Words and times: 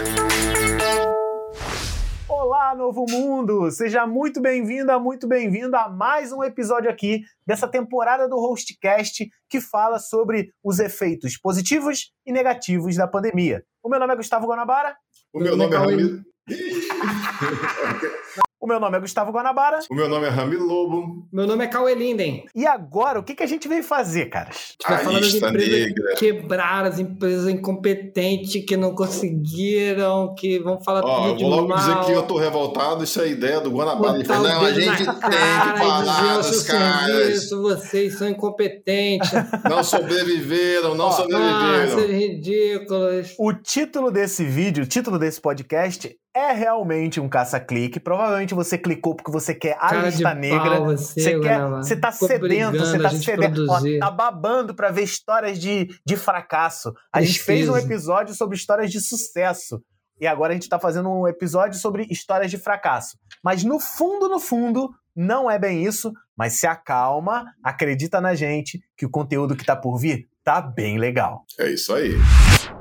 Olá, 2.28 2.74
novo 2.74 3.06
mundo! 3.08 3.70
Seja 3.70 4.04
muito 4.08 4.40
bem-vinda, 4.40 4.98
muito 4.98 5.28
bem-vindo 5.28 5.76
a 5.76 5.88
mais 5.88 6.32
um 6.32 6.42
episódio 6.42 6.90
aqui 6.90 7.22
dessa 7.46 7.68
temporada 7.68 8.28
do 8.28 8.40
Hostcast 8.40 9.30
que 9.48 9.60
fala 9.60 10.00
sobre 10.00 10.52
os 10.64 10.80
efeitos 10.80 11.38
positivos 11.38 12.10
e 12.26 12.32
negativos 12.32 12.96
da 12.96 13.06
pandemia. 13.06 13.62
O 13.84 13.88
meu 13.88 14.00
nome 14.00 14.14
é 14.14 14.16
Gustavo 14.16 14.48
Guanabara. 14.48 14.96
O 15.32 15.38
meu 15.38 15.56
nome 15.56 15.76
é 15.76 15.78
Ramiro. 15.78 16.24
O 18.62 18.66
meu 18.68 18.78
nome 18.78 18.96
é 18.96 19.00
Gustavo 19.00 19.32
Guanabara. 19.32 19.80
O 19.90 19.94
meu 19.96 20.08
nome 20.08 20.24
é 20.24 20.28
Ramiro 20.30 20.64
Lobo. 20.64 21.26
Meu 21.32 21.48
nome 21.48 21.64
é 21.64 21.66
Cauê 21.66 21.96
Linden. 21.96 22.44
E 22.54 22.64
agora, 22.64 23.18
o 23.18 23.22
que, 23.24 23.34
que 23.34 23.42
a 23.42 23.46
gente 23.46 23.66
veio 23.66 23.82
fazer, 23.82 24.26
caras? 24.26 24.76
A 24.86 24.94
gente 24.94 25.02
vai 25.02 25.04
falar 25.04 25.20
das 25.20 25.34
empresas 25.34 25.68
negra. 25.80 26.14
que 26.14 26.32
quebraram, 26.32 26.88
as 26.88 26.98
empresas 27.00 27.48
incompetentes 27.48 28.64
que 28.64 28.76
não 28.76 28.94
conseguiram, 28.94 30.32
que 30.36 30.60
vão 30.60 30.80
falar 30.80 31.04
Ó, 31.04 31.26
eu 31.26 31.30
tudo 31.30 31.38
de 31.38 31.42
vou 31.44 31.56
logo 31.56 31.68
mal. 31.70 31.78
dizer 31.78 32.04
que 32.06 32.12
eu 32.12 32.22
tô 32.22 32.38
revoltado, 32.38 33.02
isso 33.02 33.20
é 33.20 33.30
ideia 33.30 33.60
do 33.60 33.72
Guanabara. 33.72 34.18
Ele 34.20 34.28
o 34.30 34.42
não, 34.42 34.60
a 34.64 34.72
gente 34.72 34.96
tem 34.96 35.12
que 35.12 35.20
falar 35.20 36.00
dizer, 36.02 36.32
"Ô, 36.32 36.36
dos 36.52 36.62
caras. 36.62 37.50
vocês 37.50 38.16
são 38.16 38.28
incompetentes. 38.28 39.28
Não 39.68 39.82
sobreviveram, 39.82 40.94
não 40.94 41.06
Ó, 41.06 41.08
ah, 41.08 41.12
sobreviveram. 41.12 41.88
vocês 41.98 42.10
ridículos. 42.10 43.34
O 43.38 43.52
título 43.52 44.12
desse 44.12 44.44
vídeo, 44.44 44.84
o 44.84 44.86
título 44.86 45.18
desse 45.18 45.40
podcast 45.40 46.16
é 46.34 46.52
realmente 46.52 47.20
um 47.20 47.28
caça-clique. 47.28 48.00
Provavelmente 48.00 48.54
você 48.54 48.78
clicou 48.78 49.14
porque 49.14 49.30
você 49.30 49.54
quer 49.54 49.72
a 49.74 49.88
Cara 49.88 50.06
lista 50.06 50.34
de 50.34 50.40
negra. 50.40 50.76
pau, 50.76 50.84
você, 50.86 51.20
Você 51.20 51.40
quer, 51.40 51.68
você 51.68 51.96
tá 51.96 52.12
Ficou 52.12 52.28
sedento, 52.28 52.78
você 52.78 52.98
tá 52.98 53.10
sedento, 53.10 53.66
ó, 53.68 53.80
tá 54.00 54.10
babando 54.10 54.74
pra 54.74 54.90
ver 54.90 55.02
histórias 55.02 55.58
de, 55.58 55.88
de 56.06 56.16
fracasso. 56.16 56.92
A 57.12 57.20
gente 57.20 57.40
fez 57.40 57.68
um 57.68 57.72
Preciso. 57.72 57.92
episódio 57.92 58.34
sobre 58.34 58.56
histórias 58.56 58.90
de 58.90 59.00
sucesso. 59.00 59.82
E 60.20 60.26
agora 60.26 60.52
a 60.52 60.54
gente 60.54 60.68
tá 60.68 60.78
fazendo 60.78 61.10
um 61.10 61.26
episódio 61.26 61.78
sobre 61.78 62.06
histórias 62.08 62.50
de 62.50 62.56
fracasso. 62.56 63.18
Mas 63.42 63.64
no 63.64 63.80
fundo, 63.80 64.28
no 64.28 64.38
fundo, 64.38 64.88
não 65.16 65.50
é 65.50 65.58
bem 65.58 65.84
isso. 65.84 66.12
Mas 66.36 66.54
se 66.54 66.66
acalma, 66.66 67.44
acredita 67.62 68.20
na 68.20 68.34
gente 68.34 68.80
que 68.96 69.04
o 69.04 69.10
conteúdo 69.10 69.56
que 69.56 69.64
tá 69.64 69.74
por 69.76 69.98
vir 69.98 70.28
tá 70.44 70.60
bem 70.60 70.96
legal. 70.98 71.44
É 71.58 71.70
isso 71.70 71.92
aí. 71.94 72.14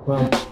Vamos. 0.05 0.50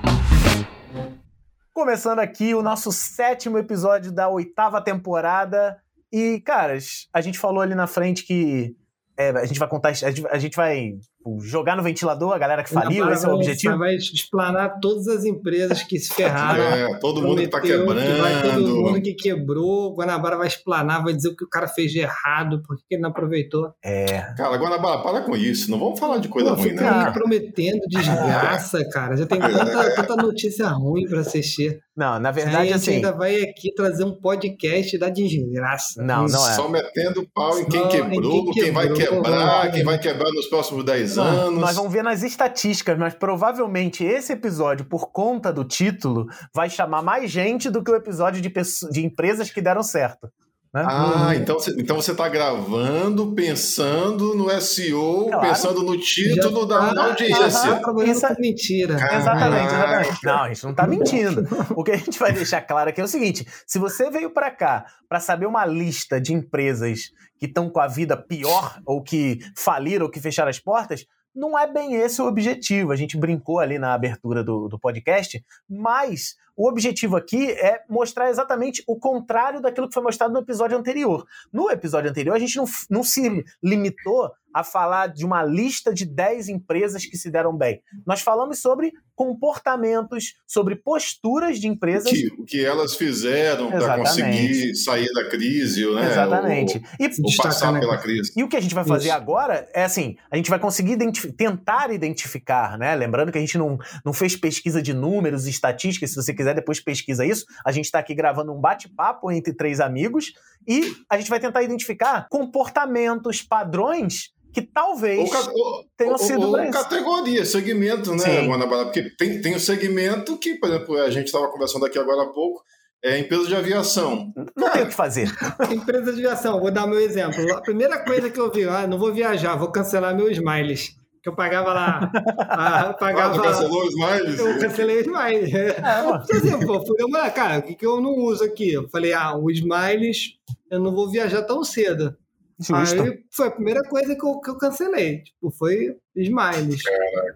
Começando 1.72 2.20
aqui 2.20 2.56
o 2.56 2.64
nosso 2.64 2.92
sétimo 2.92 3.60
episódio 3.60 4.12
da 4.12 4.28
oitava 4.28 4.82
temporada. 4.82 5.78
E, 6.12 6.42
caras, 6.42 7.08
a 7.14 7.22
gente 7.22 7.38
falou 7.38 7.62
ali 7.62 7.76
na 7.76 7.88
frente 7.88 8.24
que 8.24 8.76
é, 9.18 9.30
a 9.30 9.46
gente 9.46 9.60
vai 9.60 9.68
contar. 9.68 9.90
A 9.90 9.94
gente, 9.94 10.28
a 10.28 10.38
gente 10.40 10.56
vai 10.56 10.94
tipo, 11.38 11.40
jogar 11.42 11.76
no 11.76 11.84
ventilador 11.84 12.34
a 12.34 12.38
galera 12.38 12.64
que 12.64 12.70
faliu, 12.70 13.10
esse 13.12 13.26
é 13.26 13.30
o 13.30 13.36
objetivo. 13.36 13.78
Vai 13.78 13.96
explanar 13.96 14.80
todas 14.80 15.08
as 15.08 15.26
empresas 15.26 15.84
que 15.84 16.00
se 16.00 16.14
ferraram. 16.14 16.64
É, 16.64 17.00
todo 17.00 17.22
mundo 17.22 17.42
que 17.42 17.48
tá 17.48 17.60
Prometeu 17.60 17.86
que 17.86 18.22
vai 18.22 18.42
todo 18.42 18.52
quebrando. 18.52 18.76
mundo 18.82 19.02
que 19.02 19.14
quebrou, 19.14 19.96
Guanabara 19.96 20.38
vai 20.38 20.48
explanar, 20.48 21.04
vai 21.04 21.14
dizer 21.14 21.30
o 21.30 21.36
que 21.36 21.44
o 21.44 21.50
cara 21.50 21.68
fez 21.68 21.92
de 21.92 22.00
errado, 22.00 22.62
por 22.66 22.78
que 22.78 22.96
ele 22.96 23.02
não 23.02 23.10
aproveitou. 23.10 23.72
É. 23.84 24.22
Cara, 24.38 24.58
Guanabara, 24.58 25.02
para 25.02 25.22
com 25.22 25.36
isso. 25.36 25.70
Não 25.70 25.80
vamos 25.80 26.00
falar 26.00 26.18
de 26.18 26.28
coisa 26.28 26.56
Pô, 26.56 26.62
ruim, 26.62 26.74
né? 26.74 26.82
cara? 26.82 27.12
prometendo 27.12 27.82
desgraça, 27.88 28.84
cara. 28.90 29.16
Já 29.18 29.26
tem 29.26 29.40
tanta, 29.40 29.96
tanta 29.96 30.16
notícia 30.16 30.68
ruim 30.70 31.08
pra 31.08 31.22
assistir. 31.22 31.80
Não, 31.96 32.18
na 32.18 32.30
Aí 32.30 32.36
verdade, 32.36 32.58
a 32.58 32.64
gente 32.64 32.76
assim. 32.76 32.92
ainda 32.96 33.12
vai 33.12 33.42
aqui 33.42 33.74
trazer 33.76 34.06
um 34.06 34.16
podcast 34.16 34.98
da 34.98 35.10
desgraça. 35.10 36.02
Não, 36.02 36.26
não 36.28 36.48
é. 36.50 36.54
Só 36.54 36.70
metendo 36.70 37.28
pau 37.34 37.60
em 37.60 37.66
quem 37.66 37.82
Só 37.82 37.88
em 37.88 37.90
quebrou, 37.90 38.46
quem 38.52 38.64
quem, 38.64 38.72
vai 38.72 38.88
quebrou, 38.94 39.22
quebrar, 39.22 39.72
quem 39.72 39.84
vai 39.84 40.00
quebrar 40.00 40.32
nos 40.32 40.48
próximos 40.48 40.86
10 40.86 41.18
Não, 41.18 41.19
anos. 41.22 41.60
Nós 41.62 41.76
vamos 41.76 41.92
ver 41.92 42.04
nas 42.04 42.24
estatísticas, 42.24 42.98
mas 42.98 43.14
provavelmente 43.14 44.04
esse 44.04 44.34
episódio, 44.34 44.86
por 44.86 45.12
conta 45.12 45.52
do 45.54 45.64
título, 45.64 46.28
vai 46.54 46.70
chamar 46.70 47.02
mais 47.02 47.30
gente 47.32 47.70
do 47.70 47.84
que 47.84 47.92
o 47.92 47.96
episódio 47.96 48.42
de, 48.42 48.52
de 48.92 49.06
empresas 49.06 49.50
que 49.52 49.62
deram 49.62 49.84
certo. 49.84 50.28
né? 50.74 50.84
Ah, 50.88 51.32
então 51.36 51.60
você, 51.60 51.72
então 51.80 51.96
você 51.96 52.14
tá 52.14 52.30
gravando, 52.30 53.34
pensando 53.34 54.36
no 54.36 54.50
SEO, 54.62 55.26
Claro. 55.28 55.48
pensando 55.48 55.84
no 55.84 55.98
título 56.00 56.62
Já 56.62 56.66
da, 56.68 56.94
tá- 56.94 57.04
audiência. 57.06 57.50
Tá 57.72 57.80
trabalhando 57.80 58.16
Isso 58.16 58.26
é- 58.28 58.36
mentira. 58.40 58.94
Exatamente, 58.94 59.70
Caraca. 59.70 60.02
exatamente. 60.02 60.26
Não, 60.26 60.44
a 60.44 60.48
gente 60.50 60.64
não 60.66 60.74
tá 60.76 60.86
mentindo. 60.88 61.48
O 61.76 61.84
que 61.84 61.92
a 61.92 61.98
gente 61.98 62.20
vai 62.20 62.32
deixar 62.32 62.62
claro 62.62 62.90
aqui 62.90 63.02
é 63.02 63.04
o 63.04 63.08
seguinte: 63.08 63.48
se 63.66 63.80
você 63.80 64.10
veio 64.12 64.30
pra 64.32 64.52
cá 64.52 64.86
pra 65.08 65.20
saber 65.20 65.48
uma 65.48 65.66
lista 65.66 66.22
de 66.22 66.34
empresas 66.34 67.00
que 67.40 67.46
estão 67.46 67.70
com 67.70 67.80
a 67.80 67.88
vida 67.88 68.18
pior, 68.18 68.82
ou 68.86 69.02
que 69.02 69.40
faliram, 69.56 70.06
ou 70.06 70.12
que 70.12 70.20
fecharam 70.20 70.50
as 70.50 70.60
portas, 70.60 71.06
não 71.34 71.58
é 71.58 71.72
bem 71.72 71.96
esse 71.96 72.22
o 72.22 72.28
objetivo. 72.28 72.92
A 72.92 72.96
gente 72.96 73.18
brincou 73.18 73.60
ali 73.60 73.80
na 73.80 73.94
abertura 73.94 74.44
do, 74.44 74.68
do 74.68 74.78
podcast, 74.78 75.44
mas 75.68 76.36
o 76.62 76.68
objetivo 76.68 77.16
aqui 77.16 77.52
é 77.52 77.82
mostrar 77.90 78.30
exatamente 78.30 78.84
o 78.86 78.98
contrário 79.00 79.62
daquilo 79.62 79.88
que 79.88 79.94
foi 79.94 80.04
mostrado 80.04 80.34
no 80.34 80.40
episódio 80.42 80.78
anterior. 80.78 81.26
No 81.54 81.72
episódio 81.72 82.10
anterior, 82.10 82.36
a 82.36 82.40
gente 82.40 82.58
não, 82.58 82.66
não 82.90 83.02
se 83.02 83.46
limitou 83.64 84.30
a 84.54 84.64
falar 84.64 85.08
de 85.08 85.24
uma 85.24 85.42
lista 85.44 85.94
de 85.94 86.06
10 86.06 86.50
empresas 86.50 87.06
que 87.06 87.16
se 87.16 87.30
deram 87.32 87.56
bem. 87.56 87.82
Nós 88.06 88.20
falamos 88.22 88.60
sobre 88.60 88.92
comportamentos, 89.16 90.36
sobre 90.48 90.76
posturas 90.76 91.60
de 91.60 91.68
O 91.68 91.72
empresas. 91.72 92.12
que, 92.12 92.28
o 92.38 92.46
que 92.46 92.64
elas 92.66 92.96
fizeram 92.96 93.70
para 93.70 93.98
conseguir 93.98 94.76
sair 94.76 95.12
da 95.14 95.30
crise, 95.30 95.86
né? 95.94 96.08
Exatamente. 96.12 96.78
E, 97.00 97.04
Ou, 97.04 97.10
ou 97.10 97.26
Destacar, 97.26 97.52
passar 97.54 97.72
né? 97.74 97.80
pela 97.80 97.98
crise. 97.98 98.32
e 98.36 98.44
o 98.44 98.48
que 98.50 98.56
a 98.58 98.60
gente 98.62 98.76
vai 98.76 98.84
fazer 98.84 99.08
Isso. 99.10 99.16
agora 99.18 99.68
é 99.74 99.84
assim: 99.84 100.16
a 100.32 100.36
gente 100.36 100.50
vai 100.50 100.60
conseguir 100.60 100.94
identifi- 100.94 101.32
tentar 101.32 101.92
identificar, 101.92 102.78
né? 102.78 102.96
Lembrando 102.96 103.32
que 103.32 103.38
a 103.38 103.42
gente 103.42 103.58
não, 103.58 103.78
não 104.06 104.14
fez 104.14 104.36
pesquisa 104.36 104.82
de 104.82 104.94
números 104.94 105.48
e 105.48 105.50
estatísticas. 105.50 106.10
Se 106.12 106.16
você 106.16 106.34
quiser, 106.34 106.49
depois 106.54 106.80
pesquisa 106.80 107.26
isso. 107.26 107.46
A 107.66 107.72
gente 107.72 107.86
está 107.86 108.00
aqui 108.00 108.14
gravando 108.16 108.52
um 108.54 108.60
bate-papo 108.60 109.32
entre 109.32 109.54
três 109.54 109.80
amigos 109.80 110.34
e 110.68 110.94
a 111.10 111.18
gente 111.18 111.30
vai 111.30 111.40
tentar 111.40 111.64
identificar 111.64 112.28
comportamentos, 112.30 113.42
padrões 113.42 114.32
que 114.52 114.62
talvez. 114.62 115.32
Ou, 115.32 115.54
ou- 115.54 115.86
tenham 115.96 116.14
ou- 116.14 116.18
sido 116.18 116.42
ou 116.50 116.60
isso. 116.62 116.72
categoria, 116.72 117.46
segmento, 117.46 118.14
né. 118.16 118.46
Guanabara? 118.48 118.86
Porque 118.86 119.10
tem, 119.16 119.42
tem 119.42 119.56
o 119.56 119.60
segmento 119.60 120.38
que, 120.38 120.56
por 120.56 120.70
exemplo, 120.70 120.98
a 121.02 121.10
gente 121.10 121.28
estava 121.28 121.48
conversando 121.50 121.86
aqui 121.86 121.98
agora 122.00 122.24
há 122.24 122.28
pouco, 122.34 122.64
é 123.04 123.18
empresa 123.18 123.48
de 123.48 123.56
aviação. 123.56 124.34
Não 124.58 124.70
tem 124.72 124.84
o 124.84 124.88
que 124.88 124.94
fazer. 124.94 125.32
Empresa 125.72 126.12
de 126.12 126.20
aviação, 126.26 126.60
vou 126.60 126.70
dar 126.72 126.86
meu 126.86 127.00
exemplo. 127.00 127.40
A 127.56 127.62
primeira 127.62 128.04
coisa 128.04 128.30
que 128.30 128.40
eu 128.40 128.52
vi, 128.52 128.66
ah, 128.66 128.86
não 128.88 128.98
vou 129.00 129.14
viajar, 129.14 129.56
vou 129.56 129.72
cancelar 129.72 130.14
meu 130.16 130.30
Smiles. 130.30 130.99
Eu 131.30 131.36
pagava 131.36 131.74
lá. 131.74 132.12
ah, 132.40 132.82
eu 132.86 132.90
Ah, 132.90 132.94
pagava. 132.94 133.34
tu 133.36 133.42
cancelou 133.42 133.84
os 133.86 133.94
smiles? 133.94 134.40
Eu 134.40 134.60
cancelei 134.60 134.98
o 134.98 135.02
Smiles. 135.02 135.52
mano. 135.82 136.26
Por 136.26 136.36
exemplo, 136.36 136.68
pô, 136.68 136.86
fui 136.86 136.96
lembrar, 137.00 137.30
cara, 137.32 137.60
o 137.60 137.62
que, 137.62 137.76
que 137.76 137.86
eu 137.86 138.02
não 138.02 138.16
uso 138.16 138.44
aqui? 138.44 138.74
Eu 138.74 138.90
falei, 138.90 139.14
ah, 139.14 139.36
o 139.38 139.50
Smiles, 139.52 140.36
eu 140.72 140.80
não 140.80 140.92
vou 140.94 141.10
viajar 141.10 141.44
tão 141.44 141.64
cedo. 141.64 142.18
Justo, 142.60 143.02
Aí 143.04 143.24
foi 143.32 143.48
a 143.48 143.52
primeira 143.52 143.82
coisa 143.84 144.16
que 144.16 144.26
eu, 144.26 144.40
que 144.42 144.50
eu 144.50 144.58
cancelei. 144.58 145.20
Tipo, 145.24 145.50
foi 145.52 145.96
Smiles. 146.16 146.82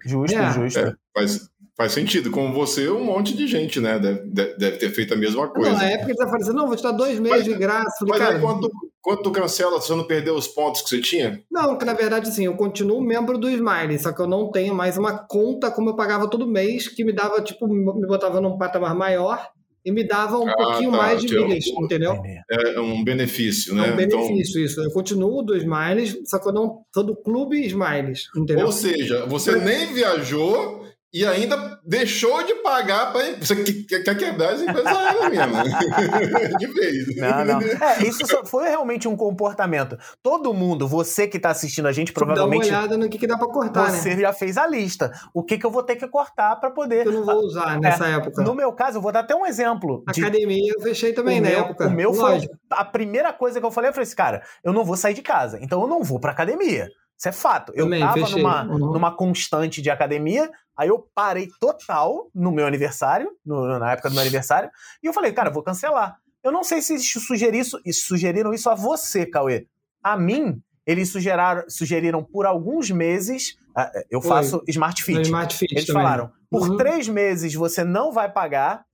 justo, 0.06 0.36
É. 0.38 0.52
justo. 0.52 0.80
É, 0.80 0.94
faz, 1.16 1.50
Faz 1.76 1.92
sentido. 1.92 2.30
Como 2.30 2.54
você, 2.54 2.90
um 2.90 3.04
monte 3.04 3.36
de 3.36 3.48
gente, 3.48 3.80
né? 3.80 3.98
Deve, 3.98 4.56
deve 4.58 4.78
ter 4.78 4.90
feito 4.92 5.14
a 5.14 5.18
mesma 5.18 5.48
coisa. 5.50 5.72
Não, 5.72 5.78
na 5.78 5.90
época 5.90 6.12
eles 6.12 6.20
apareceram, 6.20 6.50
assim, 6.50 6.58
não, 6.58 6.68
vou 6.68 6.76
te 6.76 6.84
dar 6.84 6.92
dois 6.92 7.20
meses 7.20 7.38
mas, 7.40 7.46
de 7.46 7.56
graça. 7.56 7.98
Falei, 8.00 8.20
mas 8.20 8.20
cara, 8.20 8.40
quando, 8.40 8.72
quando 9.02 9.22
tu 9.24 9.32
cancela, 9.32 9.82
você 9.82 9.96
não 9.96 10.06
perdeu 10.06 10.36
os 10.36 10.48
pontos 10.48 10.82
que 10.82 10.90
você 10.90 11.02
tinha? 11.02 11.42
Não, 11.52 11.78
que 11.78 11.86
na 11.86 11.94
verdade, 11.94 12.34
sim, 12.34 12.46
eu 12.46 12.56
continuo 12.56 13.02
membro 13.02 13.38
do 13.40 13.50
Smile, 13.50 13.98
só 13.98 14.12
que 14.14 14.22
eu 14.22 14.28
não 14.28 14.52
tenho 14.52 14.76
mais 14.76 14.98
uma 14.98 15.18
conta 15.18 15.72
como 15.72 15.90
eu 15.90 15.96
pagava 15.96 16.30
todo 16.30 16.48
mês, 16.48 16.88
que 16.88 17.04
me 17.04 17.12
dava, 17.12 17.42
tipo, 17.42 17.68
me 17.68 18.08
botava 18.08 18.40
num 18.40 18.58
patamar 18.58 18.96
maior 18.96 19.50
e 19.86 19.92
me 19.92 20.04
dava 20.08 20.38
um 20.38 20.48
ah, 20.48 20.56
pouquinho 20.56 20.92
tá, 20.92 20.98
mais 20.98 21.22
de 21.22 21.36
milhas, 21.36 21.66
um, 21.68 21.84
entendeu? 21.84 22.22
É 22.50 22.80
um 22.80 23.04
benefício, 23.04 23.76
né? 23.76 23.90
É 23.90 23.92
um 23.92 23.96
benefício, 23.96 24.62
então... 24.62 24.64
isso. 24.64 24.82
Eu 24.82 24.92
continuo 24.92 25.42
do 25.42 25.56
Smiles, 25.58 26.18
só 26.26 26.40
que 26.40 26.48
eu 26.48 26.54
não 26.54 26.84
sou 26.94 27.04
do 27.04 27.16
clube 27.16 27.60
Smiles, 27.66 28.28
entendeu? 28.38 28.68
Ou 28.68 28.72
seja, 28.72 29.26
você 29.26 29.58
nem 29.58 29.94
viajou 29.94 30.84
e 31.14 31.26
ainda 31.26 31.80
deixou 31.86 32.44
de 32.44 32.56
pagar 32.56 33.12
para 33.12 33.36
você 33.40 33.56
quer 33.84 34.18
quebrar 34.18 34.54
as 34.54 34.62
empresas 34.62 34.88
aéreas 34.88 35.30
mesmo. 35.30 36.58
De 36.58 36.68
vez. 36.68 37.16
Não 37.18 37.46
não. 37.46 37.62
É, 37.62 38.04
isso 38.04 38.26
foi 38.46 38.70
realmente 38.70 39.08
um 39.08 39.16
comportamento. 39.16 39.98
Todo 40.24 40.54
mundo 40.54 40.88
você 40.88 41.28
que 41.28 41.38
está 41.38 41.52
assistindo 41.52 41.88
a 41.88 41.92
gente 41.92 42.12
provavelmente 42.12 42.70
dá 42.70 42.74
uma 42.74 42.80
olhada 42.80 42.98
no 42.98 43.10
que, 43.10 43.18
que 43.18 43.28
dá 43.28 43.38
para 43.38 43.48
cortar 43.48 43.92
você 43.92 44.16
né? 44.16 44.22
já 44.22 44.34
fez 44.34 44.58
a 44.58 44.66
lista. 44.66 45.12
O 45.34 45.44
que 45.44 45.58
que 45.58 45.66
eu 45.66 45.72
vou 45.72 45.84
ter 45.84 45.96
que 45.96 46.08
cortar 46.08 46.56
para 46.56 46.72
poder 46.72 47.06
eu 47.06 47.12
não 47.12 47.26
vou 47.26 47.46
usar 47.46 47.80
nessa 47.80 48.08
é, 48.08 48.16
época. 48.16 48.42
no 48.42 48.56
meu 48.56 48.74
caso 48.74 48.98
eu 48.98 49.02
vou 49.02 49.12
dar 49.12 49.20
até 49.20 49.36
um 49.36 49.46
exemplo 49.46 50.04
de... 50.12 50.22
academia 50.22 50.74
eu 50.76 50.82
fechei 50.82 51.14
também 51.14 51.40
o 51.40 51.44
na 51.44 51.50
meu, 51.50 51.60
época. 51.60 51.88
o 51.88 51.92
meu 51.92 52.12
Lógico. 52.12 52.54
foi 52.70 52.78
a 52.78 52.86
primeira 52.86 53.32
coisa 53.32 53.60
que 53.60 53.66
eu 53.66 53.72
falei 53.72 53.90
eu 53.90 53.94
falei 53.94 54.08
assim 54.08 54.16
cara 54.16 54.44
eu 54.64 54.74
não 54.74 54.84
vou 54.84 54.98
sair 54.98 55.14
de 55.14 55.22
casa 55.22 55.60
então 55.62 55.82
eu 55.82 55.88
não 55.88 56.04
vou 56.04 56.20
para 56.20 56.32
academia 56.32 56.90
isso 57.18 57.30
é 57.30 57.32
fato. 57.32 57.72
Eu 57.76 57.86
Também, 57.86 58.00
tava 58.00 58.30
numa, 58.30 58.64
uhum. 58.64 58.92
numa 58.94 59.16
constante 59.16 59.82
de 59.82 59.90
academia, 59.90 60.50
aí 60.76 60.90
eu 60.90 61.08
parei 61.14 61.48
total 61.60 62.30
no 62.34 62.52
meu 62.52 62.66
aniversário, 62.66 63.32
no, 63.46 63.80
na 63.80 63.92
época 63.92 64.10
do 64.10 64.14
meu 64.14 64.22
aniversário, 64.22 64.70
e 65.02 65.08
eu 65.08 65.14
falei, 65.14 65.32
cara, 65.32 65.50
vou 65.50 65.64
cancelar. 65.64 66.18
Eu 66.44 66.52
não 66.52 66.64
sei 66.64 66.82
se 66.82 67.00
sugeriram 67.00 67.58
isso, 67.58 67.80
sugeriram 68.06 68.54
isso 68.54 68.70
a 68.70 68.76
você, 68.76 69.26
Cauê. 69.26 69.66
A 70.04 70.18
mim, 70.18 70.62
eles 70.86 71.10
sugeraram, 71.10 71.64
sugeriram 71.70 72.22
por 72.24 72.46
alguns 72.46 72.92
meses. 72.92 73.58
Ah, 73.76 73.90
eu 74.12 74.22
faço 74.22 74.58
Foi. 74.60 74.66
Smart 74.68 75.02
Fit. 75.02 75.22
Smart 75.22 75.56
Fit 75.56 75.74
eles 75.74 75.86
também. 75.86 76.04
falaram: 76.04 76.32
por 76.50 76.70
uhum. 76.70 76.78
três 76.78 77.08
meses 77.08 77.54
você 77.54 77.84
não 77.84 78.12
vai 78.12 78.30
pagar. 78.30 78.86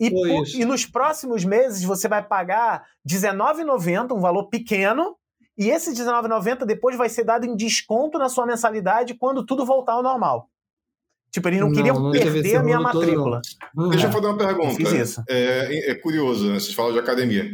E, 0.00 0.10
por, 0.10 0.46
e 0.54 0.64
nos 0.64 0.86
próximos 0.86 1.44
meses 1.44 1.82
você 1.82 2.06
vai 2.06 2.22
pagar 2.22 2.84
R$19,90, 3.04 4.12
um 4.16 4.20
valor 4.20 4.44
pequeno, 4.44 5.16
e 5.58 5.70
esse 5.70 5.90
R$19,90 5.90 6.64
depois 6.64 6.96
vai 6.96 7.08
ser 7.08 7.24
dado 7.24 7.44
em 7.44 7.56
desconto 7.56 8.16
na 8.16 8.28
sua 8.28 8.46
mensalidade 8.46 9.14
quando 9.14 9.44
tudo 9.44 9.66
voltar 9.66 9.94
ao 9.94 10.02
normal. 10.02 10.48
Tipo, 11.30 11.48
eles 11.48 11.60
não, 11.60 11.68
não 11.68 11.74
queriam 11.74 12.00
não 12.00 12.10
perder 12.12 12.56
a 12.56 12.62
minha 12.62 12.80
matrícula. 12.80 13.42
Todo, 13.74 13.90
Deixa 13.90 14.06
eu 14.06 14.12
fazer 14.12 14.26
uma 14.26 14.38
pergunta. 14.38 14.74
Fiz 14.76 14.92
isso. 14.92 15.22
É, 15.28 15.90
é 15.90 15.94
curioso, 15.96 16.46
né? 16.46 16.54
Vocês 16.54 16.74
falam 16.74 16.92
de 16.92 16.98
academia. 16.98 17.44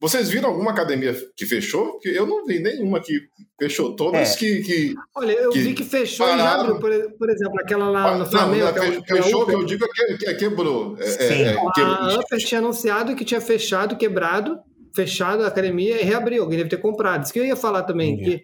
Vocês 0.00 0.30
viram 0.30 0.50
alguma 0.50 0.70
academia 0.70 1.12
que 1.36 1.44
fechou? 1.44 1.92
Porque 1.92 2.08
eu 2.08 2.24
não 2.24 2.46
vi 2.46 2.60
nenhuma 2.60 3.00
que 3.00 3.28
fechou. 3.58 3.96
Todas 3.96 4.34
é. 4.34 4.38
que, 4.38 4.62
que, 4.62 4.94
Olha, 5.16 5.32
eu 5.32 5.50
que 5.50 5.60
vi 5.60 5.74
que 5.74 5.84
fechou 5.84 6.24
pararam. 6.24 6.46
e 6.46 6.70
abriu, 6.70 6.78
por, 6.78 7.18
por, 7.18 7.28
exemplo, 7.28 7.60
aquela 7.60 7.90
lá 7.90 8.16
no 8.16 8.24
Flamengo. 8.24 8.62
Não, 8.62 8.68
aquela, 8.68 9.04
fechou, 9.04 9.44
que 9.44 9.54
eu 9.54 9.64
digo 9.64 9.84
é 9.84 10.16
que, 10.16 10.26
é 10.26 10.34
quebrou. 10.34 10.96
É, 11.00 11.04
Sim. 11.04 11.42
É, 11.42 11.54
a 11.54 12.20
Upper 12.20 12.38
tinha 12.38 12.60
anunciado 12.60 13.16
que 13.16 13.24
tinha 13.24 13.40
fechado, 13.40 13.96
quebrado, 13.96 14.60
fechado 14.98 15.44
a 15.44 15.46
academia 15.46 16.00
e 16.00 16.04
reabriu. 16.04 16.42
Alguém 16.42 16.58
deve 16.58 16.70
ter 16.70 16.78
comprado. 16.78 17.22
Isso 17.22 17.32
que 17.32 17.38
eu 17.38 17.46
ia 17.46 17.54
falar 17.54 17.84
também, 17.84 18.16
que 18.18 18.42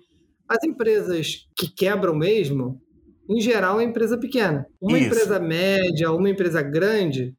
as 0.48 0.62
empresas 0.62 1.48
que 1.56 1.68
quebram 1.68 2.14
mesmo, 2.14 2.80
em 3.28 3.40
geral, 3.40 3.80
é 3.80 3.84
empresa 3.84 4.16
pequena. 4.16 4.64
Uma 4.80 4.96
Isso. 4.96 5.08
empresa 5.08 5.40
média, 5.40 6.12
uma 6.12 6.30
empresa 6.30 6.62
grande, 6.62 7.34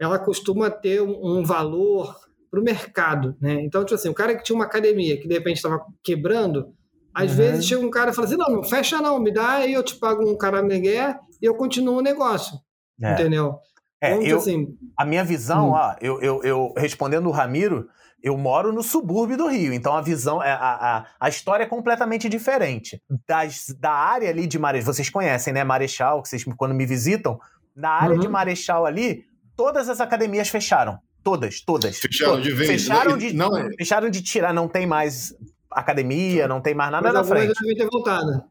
ela 0.00 0.18
costuma 0.18 0.70
ter 0.70 1.02
um, 1.02 1.38
um 1.38 1.44
valor 1.44 2.16
para 2.50 2.58
o 2.58 2.64
mercado. 2.64 3.36
Né? 3.38 3.62
Então, 3.62 3.84
tipo 3.84 3.96
assim, 3.96 4.08
o 4.08 4.14
cara 4.14 4.34
que 4.34 4.42
tinha 4.42 4.56
uma 4.56 4.64
academia 4.64 5.20
que 5.20 5.28
de 5.28 5.34
repente 5.34 5.56
estava 5.56 5.84
quebrando, 6.02 6.72
às 7.12 7.32
uhum. 7.32 7.36
vezes 7.36 7.66
chega 7.66 7.84
um 7.84 7.90
cara 7.90 8.10
e 8.10 8.14
fala 8.14 8.26
assim: 8.26 8.36
não, 8.36 8.48
não 8.48 8.64
fecha 8.64 9.00
não, 9.00 9.20
me 9.20 9.32
dá 9.32 9.56
aí 9.56 9.74
eu 9.74 9.82
te 9.82 9.96
pago 9.96 10.26
um 10.26 10.38
cara 10.38 10.62
e 10.66 11.44
eu 11.44 11.54
continuo 11.54 11.98
o 11.98 12.02
negócio. 12.02 12.56
É. 13.02 13.12
Entendeu? 13.12 13.58
É, 14.00 14.14
então, 14.14 14.22
eu, 14.26 14.38
assim, 14.38 14.76
a 14.96 15.04
minha 15.04 15.24
visão, 15.24 15.70
hum. 15.70 15.72
ó, 15.72 15.96
eu, 16.00 16.20
eu, 16.20 16.42
eu 16.42 16.74
respondendo 16.76 17.26
o 17.26 17.32
Ramiro, 17.32 17.88
eu 18.24 18.38
moro 18.38 18.72
no 18.72 18.82
subúrbio 18.82 19.36
do 19.36 19.46
Rio, 19.46 19.74
então 19.74 19.94
a 19.94 20.00
visão, 20.00 20.42
é, 20.42 20.50
a, 20.50 20.56
a, 20.56 21.06
a 21.20 21.28
história 21.28 21.64
é 21.64 21.66
completamente 21.66 22.26
diferente. 22.26 22.98
Das, 23.28 23.66
da 23.78 23.92
área 23.92 24.30
ali 24.30 24.46
de 24.46 24.58
Marechal, 24.58 24.94
vocês 24.94 25.10
conhecem, 25.10 25.52
né? 25.52 25.62
Marechal, 25.62 26.22
que 26.22 26.30
vocês 26.30 26.42
quando 26.56 26.74
me 26.74 26.86
visitam, 26.86 27.38
na 27.76 27.90
área 27.90 28.14
uhum. 28.14 28.20
de 28.20 28.26
Marechal 28.26 28.86
ali, 28.86 29.26
todas 29.54 29.90
as 29.90 30.00
academias 30.00 30.48
fecharam. 30.48 30.98
Todas, 31.22 31.60
todas. 31.60 31.98
Fecharam 31.98 32.32
todas. 32.36 32.46
de 32.46 32.54
vez. 32.54 32.70
Fecharam 32.70 33.10
não, 33.10 33.18
de, 33.18 33.32
não 33.34 33.56
é. 33.58 33.68
fecharam 33.76 34.08
de 34.08 34.22
tirar, 34.22 34.54
não 34.54 34.68
tem 34.68 34.86
mais 34.86 35.34
academia, 35.70 36.48
não 36.48 36.62
tem 36.62 36.74
mais 36.74 36.90
nada 36.90 37.12
Mas 37.12 37.14
na 37.14 37.24
frente. 37.24 37.52
Mas 37.62 37.76
ter 37.76 37.88
voltado. 37.90 38.42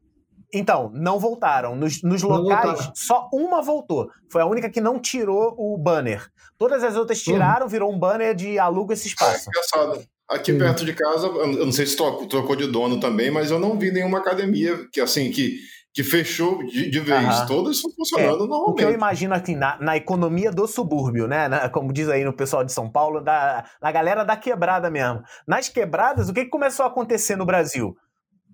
Então, 0.54 0.92
não 0.94 1.20
voltaram. 1.20 1.76
Nos, 1.76 2.04
nos 2.04 2.22
locais, 2.22 2.92
só 2.94 3.28
uma 3.34 3.62
voltou. 3.62 4.10
Foi 4.30 4.42
a 4.42 4.46
única 4.46 4.70
que 4.70 4.80
não 4.80 5.00
tirou 5.00 5.56
o 5.58 5.78
banner. 5.78 6.30
Todas 6.58 6.84
as 6.84 6.96
outras 6.96 7.26
uhum. 7.26 7.34
tiraram, 7.34 7.68
virou 7.68 7.92
um 7.92 7.98
banner 7.98 8.36
de 8.36 8.60
aluga 8.60 8.94
esse 8.94 9.08
espaço. 9.08 9.50
É 9.50 9.50
engraçado. 9.50 10.08
Aqui 10.30 10.54
perto 10.54 10.86
de 10.86 10.94
casa, 10.94 11.28
eu 11.28 11.66
não 11.66 11.72
sei 11.72 11.86
se 11.86 11.98
trocou 11.98 12.56
de 12.56 12.66
dono 12.68 13.00
também, 13.00 13.30
mas 13.30 13.52
eu 13.52 13.60
não 13.60 13.78
vi 13.78 13.92
nenhuma 13.92 14.20
academia 14.20 14.88
que 14.92 15.02
assim 15.02 15.30
que, 15.30 15.58
que 15.94 16.02
fechou 16.02 16.66
de, 16.66 16.90
de 16.90 17.00
vez. 17.02 17.26
Aham. 17.26 17.46
Todas 17.46 17.76
estão 17.76 17.92
funcionando 17.92 18.46
é, 18.46 18.48
normalmente. 18.48 18.72
O 18.72 18.74
que 18.74 18.84
eu 18.84 18.94
imagino 18.94 19.36
aqui 19.36 19.56
na, 19.56 19.78
na 19.80 19.98
economia 19.98 20.50
do 20.50 20.66
subúrbio, 20.66 21.28
né? 21.28 21.48
Na, 21.50 21.70
como 21.70 21.92
diz 21.92 22.08
aí 22.08 22.24
no 22.24 22.34
pessoal 22.34 22.64
de 22.64 22.72
São 22.72 22.90
Paulo, 22.90 23.20
da, 23.20 23.66
na 23.82 23.92
galera 23.92 24.24
da 24.24 24.38
quebrada 24.38 24.90
mesmo. 24.90 25.22
Nas 25.46 25.68
quebradas, 25.68 26.30
o 26.30 26.34
que, 26.34 26.46
que 26.46 26.50
começou 26.50 26.86
a 26.86 26.88
acontecer 26.88 27.36
no 27.36 27.46
Brasil? 27.46 27.96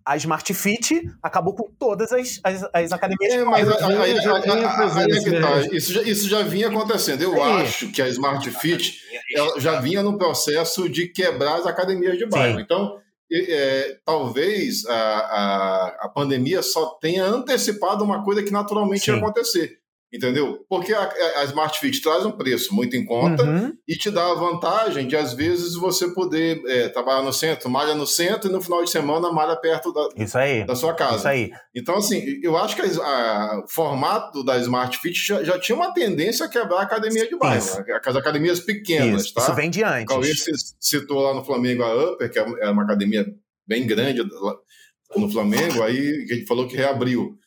A 0.09 0.17
Smart 0.17 0.51
Fit 0.55 1.07
acabou 1.21 1.53
com 1.53 1.69
todas 1.77 2.11
as, 2.11 2.39
as, 2.43 2.67
as 2.73 2.91
academias. 2.91 3.31
É, 3.31 3.43
mas 3.43 3.67
isso, 5.71 5.93
já, 5.93 6.01
isso 6.01 6.27
já 6.27 6.41
vinha 6.41 6.67
acontecendo. 6.67 7.21
Eu 7.21 7.35
é. 7.35 7.61
acho 7.61 7.91
que 7.91 8.01
a 8.01 8.07
Smart 8.09 8.49
Fit 8.49 8.99
já 9.57 9.79
vinha 9.79 10.01
no 10.01 10.17
processo 10.17 10.89
de 10.89 11.09
quebrar 11.09 11.57
as 11.57 11.67
academias 11.67 12.17
de 12.17 12.25
bairro. 12.25 12.57
Sim. 12.57 12.63
Então, 12.63 12.97
é, 13.31 13.99
talvez 14.03 14.83
a, 14.87 14.95
a, 14.95 15.87
a, 16.05 16.09
pandemia 16.09 16.63
só 16.63 16.87
tenha 16.99 17.23
antecipado 17.25 18.03
uma 18.03 18.23
coisa 18.23 18.41
que 18.41 18.51
naturalmente 18.51 19.05
Sim. 19.05 19.11
ia 19.11 19.17
acontecer. 19.17 19.77
Entendeu? 20.11 20.65
Porque 20.67 20.91
a, 20.91 21.07
a 21.37 21.43
Smart 21.45 21.79
Fit 21.79 22.01
traz 22.01 22.25
um 22.25 22.31
preço 22.31 22.73
muito 22.73 22.95
em 22.95 23.05
conta 23.05 23.43
uhum. 23.43 23.73
e 23.87 23.95
te 23.95 24.09
dá 24.09 24.31
a 24.31 24.33
vantagem 24.33 25.07
de, 25.07 25.15
às 25.15 25.33
vezes, 25.33 25.75
você 25.75 26.11
poder 26.11 26.63
é, 26.65 26.89
trabalhar 26.89 27.21
no 27.21 27.31
centro, 27.31 27.69
malha 27.69 27.93
no 27.93 28.07
centro 28.07 28.49
e 28.49 28.51
no 28.51 28.59
final 28.59 28.83
de 28.83 28.89
semana 28.89 29.31
malha 29.31 29.55
perto 29.55 29.93
da, 29.93 30.09
da 30.65 30.75
sua 30.75 30.95
casa. 30.95 31.17
Isso 31.17 31.27
aí. 31.27 31.51
Então, 31.75 31.95
assim, 31.95 32.39
eu 32.41 32.57
acho 32.57 32.75
que 32.75 32.81
o 32.81 33.67
formato 33.67 34.43
da 34.43 34.57
Smart 34.57 34.97
Fit 34.97 35.27
já, 35.27 35.43
já, 35.43 35.59
tinha 35.59 35.75
uma 35.75 35.93
tendência 35.93 36.47
a 36.47 36.49
quebrar 36.49 36.79
a 36.79 36.83
academia 36.83 37.29
de 37.29 37.37
bairro, 37.37 37.59
Isso. 37.59 37.77
as 38.03 38.15
academias 38.15 38.59
pequenas, 38.59 39.25
Isso. 39.25 39.33
tá? 39.35 39.43
Isso 39.43 39.53
vem 39.53 39.69
de 39.69 39.83
antes. 39.83 40.05
O 40.05 40.07
Cauê 40.07 40.33
citou 40.79 41.21
lá 41.21 41.35
no 41.35 41.45
Flamengo 41.45 41.83
a 41.83 42.11
Upper, 42.13 42.31
que 42.31 42.39
é 42.39 42.69
uma 42.69 42.81
academia 42.81 43.27
bem 43.67 43.85
grande 43.85 44.23
no 45.15 45.29
Flamengo, 45.31 45.83
aí 45.83 45.97
ele 46.29 46.45
falou 46.47 46.67
que 46.67 46.75
reabriu. 46.75 47.38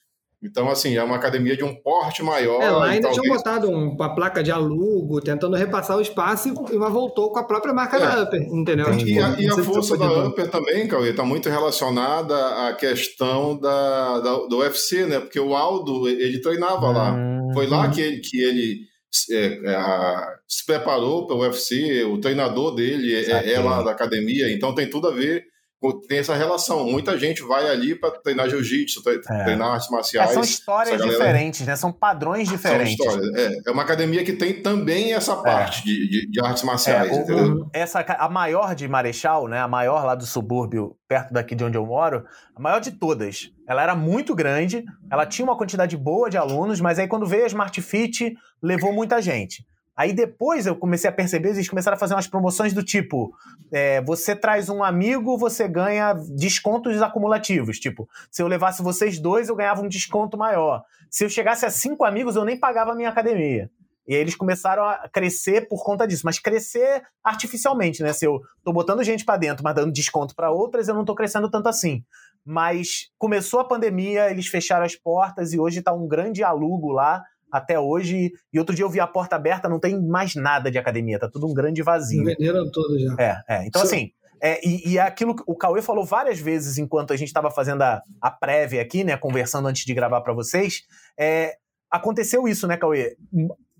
Então, 0.42 0.68
assim, 0.68 0.96
é 0.96 1.04
uma 1.04 1.14
academia 1.14 1.56
de 1.56 1.62
um 1.62 1.72
porte 1.72 2.22
maior. 2.22 2.60
É, 2.60 2.70
lá 2.70 2.86
ainda 2.86 3.02
talvez... 3.02 3.22
tinham 3.22 3.36
botado 3.36 3.70
uma 3.70 4.14
placa 4.14 4.42
de 4.42 4.50
alugo, 4.50 5.20
tentando 5.20 5.54
repassar 5.56 5.96
o 5.96 6.00
espaço, 6.00 6.48
e 6.48 6.76
uma 6.76 6.90
voltou 6.90 7.30
com 7.30 7.38
a 7.38 7.44
própria 7.44 7.72
marca 7.72 7.96
é. 7.96 8.00
da 8.00 8.22
Upper, 8.24 8.42
entendeu? 8.42 8.92
E, 8.92 9.18
a, 9.20 9.40
e 9.40 9.48
a 9.48 9.56
força 9.58 9.96
da 9.96 10.26
Upper 10.26 10.50
também, 10.50 10.88
Cauê, 10.88 11.10
está 11.10 11.24
muito 11.24 11.48
relacionada 11.48 12.68
à 12.68 12.74
questão 12.74 13.56
da, 13.56 14.18
da, 14.18 14.32
do 14.48 14.58
UFC, 14.58 15.06
né? 15.06 15.20
Porque 15.20 15.38
o 15.38 15.54
Aldo, 15.54 16.08
ele 16.08 16.40
treinava 16.40 16.88
hum. 16.88 16.92
lá. 16.92 17.54
Foi 17.54 17.66
lá 17.68 17.88
que 17.88 18.00
ele, 18.00 18.20
que 18.20 18.42
ele 18.42 18.92
é, 19.30 19.60
é, 19.64 20.26
se 20.48 20.66
preparou 20.66 21.26
para 21.26 21.36
o 21.36 21.40
UFC, 21.40 22.02
o 22.04 22.18
treinador 22.18 22.74
dele 22.74 23.14
é, 23.14 23.52
é 23.52 23.60
lá 23.60 23.82
da 23.82 23.92
academia, 23.92 24.50
então 24.50 24.74
tem 24.74 24.88
tudo 24.88 25.08
a 25.08 25.12
ver 25.12 25.51
tem 25.90 26.18
essa 26.18 26.34
relação. 26.34 26.84
Muita 26.84 27.18
gente 27.18 27.42
vai 27.42 27.68
ali 27.68 27.94
para 27.94 28.12
treinar 28.12 28.48
jiu-jitsu, 28.48 29.02
é. 29.08 29.42
treinar 29.42 29.72
artes 29.72 29.90
marciais. 29.90 30.30
É, 30.30 30.34
são 30.34 30.42
histórias 30.42 30.98
galera... 30.98 31.18
diferentes, 31.18 31.66
né? 31.66 31.74
São 31.74 31.90
padrões 31.90 32.48
diferentes. 32.48 32.96
São 32.96 33.06
histórias, 33.06 33.34
é. 33.34 33.68
é 33.68 33.70
uma 33.72 33.82
academia 33.82 34.22
que 34.24 34.34
tem 34.34 34.62
também 34.62 35.12
essa 35.12 35.32
é. 35.32 35.42
parte 35.42 35.84
de, 35.84 36.08
de, 36.08 36.30
de, 36.30 36.40
artes 36.40 36.62
marciais, 36.62 37.10
é, 37.10 37.32
o, 37.32 37.62
o, 37.62 37.70
essa, 37.72 38.00
a 38.00 38.28
maior 38.28 38.74
de 38.74 38.86
Marechal, 38.86 39.48
né? 39.48 39.58
A 39.58 39.66
maior 39.66 40.04
lá 40.04 40.14
do 40.14 40.26
subúrbio, 40.26 40.96
perto 41.08 41.32
daqui 41.32 41.54
de 41.54 41.64
onde 41.64 41.76
eu 41.76 41.84
moro, 41.84 42.24
a 42.54 42.60
maior 42.60 42.80
de 42.80 42.92
todas. 42.92 43.50
Ela 43.66 43.82
era 43.82 43.96
muito 43.96 44.34
grande, 44.34 44.84
ela 45.10 45.26
tinha 45.26 45.44
uma 45.44 45.56
quantidade 45.56 45.96
boa 45.96 46.28
de 46.28 46.36
alunos, 46.36 46.80
mas 46.80 46.98
aí 46.98 47.08
quando 47.08 47.26
veio 47.26 47.44
a 47.44 47.46
Smart 47.46 47.80
Fit, 47.80 48.34
levou 48.62 48.92
muita 48.92 49.20
gente. 49.20 49.66
Aí 49.96 50.12
depois 50.12 50.66
eu 50.66 50.74
comecei 50.74 51.08
a 51.08 51.12
perceber, 51.12 51.50
eles 51.50 51.68
começaram 51.68 51.96
a 51.96 51.98
fazer 51.98 52.14
umas 52.14 52.26
promoções 52.26 52.72
do 52.72 52.82
tipo: 52.82 53.32
é, 53.70 54.00
você 54.02 54.34
traz 54.34 54.68
um 54.68 54.82
amigo, 54.82 55.36
você 55.36 55.68
ganha 55.68 56.14
descontos 56.14 57.00
acumulativos. 57.02 57.78
Tipo, 57.78 58.08
se 58.30 58.42
eu 58.42 58.48
levasse 58.48 58.82
vocês 58.82 59.18
dois, 59.18 59.48
eu 59.48 59.56
ganhava 59.56 59.82
um 59.82 59.88
desconto 59.88 60.38
maior. 60.38 60.82
Se 61.10 61.24
eu 61.24 61.28
chegasse 61.28 61.66
a 61.66 61.70
cinco 61.70 62.04
amigos, 62.04 62.36
eu 62.36 62.44
nem 62.44 62.58
pagava 62.58 62.92
a 62.92 62.94
minha 62.94 63.10
academia. 63.10 63.70
E 64.06 64.14
aí 64.14 64.20
eles 64.20 64.34
começaram 64.34 64.84
a 64.84 65.08
crescer 65.08 65.68
por 65.68 65.84
conta 65.84 66.06
disso, 66.06 66.22
mas 66.24 66.38
crescer 66.38 67.02
artificialmente, 67.22 68.02
né? 68.02 68.12
Se 68.12 68.24
eu 68.24 68.40
tô 68.64 68.72
botando 68.72 69.04
gente 69.04 69.24
para 69.24 69.38
dentro, 69.38 69.62
mas 69.62 69.74
dando 69.74 69.92
desconto 69.92 70.34
para 70.34 70.50
outras, 70.50 70.88
eu 70.88 70.94
não 70.94 71.04
tô 71.04 71.14
crescendo 71.14 71.50
tanto 71.50 71.68
assim. 71.68 72.02
Mas 72.44 73.10
começou 73.16 73.60
a 73.60 73.64
pandemia, 73.64 74.28
eles 74.30 74.48
fecharam 74.48 74.84
as 74.84 74.96
portas 74.96 75.52
e 75.52 75.60
hoje 75.60 75.82
tá 75.82 75.92
um 75.92 76.08
grande 76.08 76.42
alugo 76.42 76.90
lá 76.90 77.22
até 77.52 77.78
hoje. 77.78 78.32
E 78.52 78.58
outro 78.58 78.74
dia 78.74 78.84
eu 78.84 78.90
vi 78.90 78.98
a 78.98 79.06
porta 79.06 79.36
aberta, 79.36 79.68
não 79.68 79.78
tem 79.78 80.00
mais 80.00 80.34
nada 80.34 80.70
de 80.70 80.78
academia, 80.78 81.18
tá 81.18 81.28
tudo 81.28 81.46
um 81.46 81.54
grande 81.54 81.82
vazio. 81.82 82.24
Venderam 82.24 82.70
tudo 82.70 82.98
já. 82.98 83.14
É, 83.18 83.42
é. 83.48 83.66
Então, 83.66 83.82
Sim. 83.82 83.86
assim, 83.86 84.10
é, 84.42 84.66
e, 84.66 84.92
e 84.92 84.98
é 84.98 85.02
aquilo 85.02 85.36
que 85.36 85.44
o 85.46 85.54
Cauê 85.54 85.82
falou 85.82 86.04
várias 86.04 86.40
vezes 86.40 86.78
enquanto 86.78 87.12
a 87.12 87.16
gente 87.16 87.28
estava 87.28 87.50
fazendo 87.50 87.82
a, 87.82 88.02
a 88.20 88.30
prévia 88.30 88.80
aqui, 88.80 89.04
né? 89.04 89.16
Conversando 89.16 89.68
antes 89.68 89.84
de 89.84 89.94
gravar 89.94 90.22
para 90.22 90.32
vocês. 90.32 90.82
É, 91.16 91.56
aconteceu 91.90 92.48
isso, 92.48 92.66
né, 92.66 92.76
Cauê? 92.76 93.16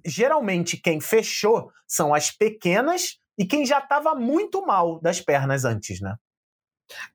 geralmente 0.05 0.77
quem 0.77 1.01
fechou 1.01 1.71
são 1.87 2.15
as 2.15 2.31
pequenas 2.31 3.19
e 3.39 3.47
quem 3.47 3.65
já 3.65 3.79
estava 3.79 4.15
muito 4.15 4.65
mal 4.67 5.01
das 5.01 5.21
pernas 5.21 5.65
antes, 5.65 6.01
né? 6.01 6.17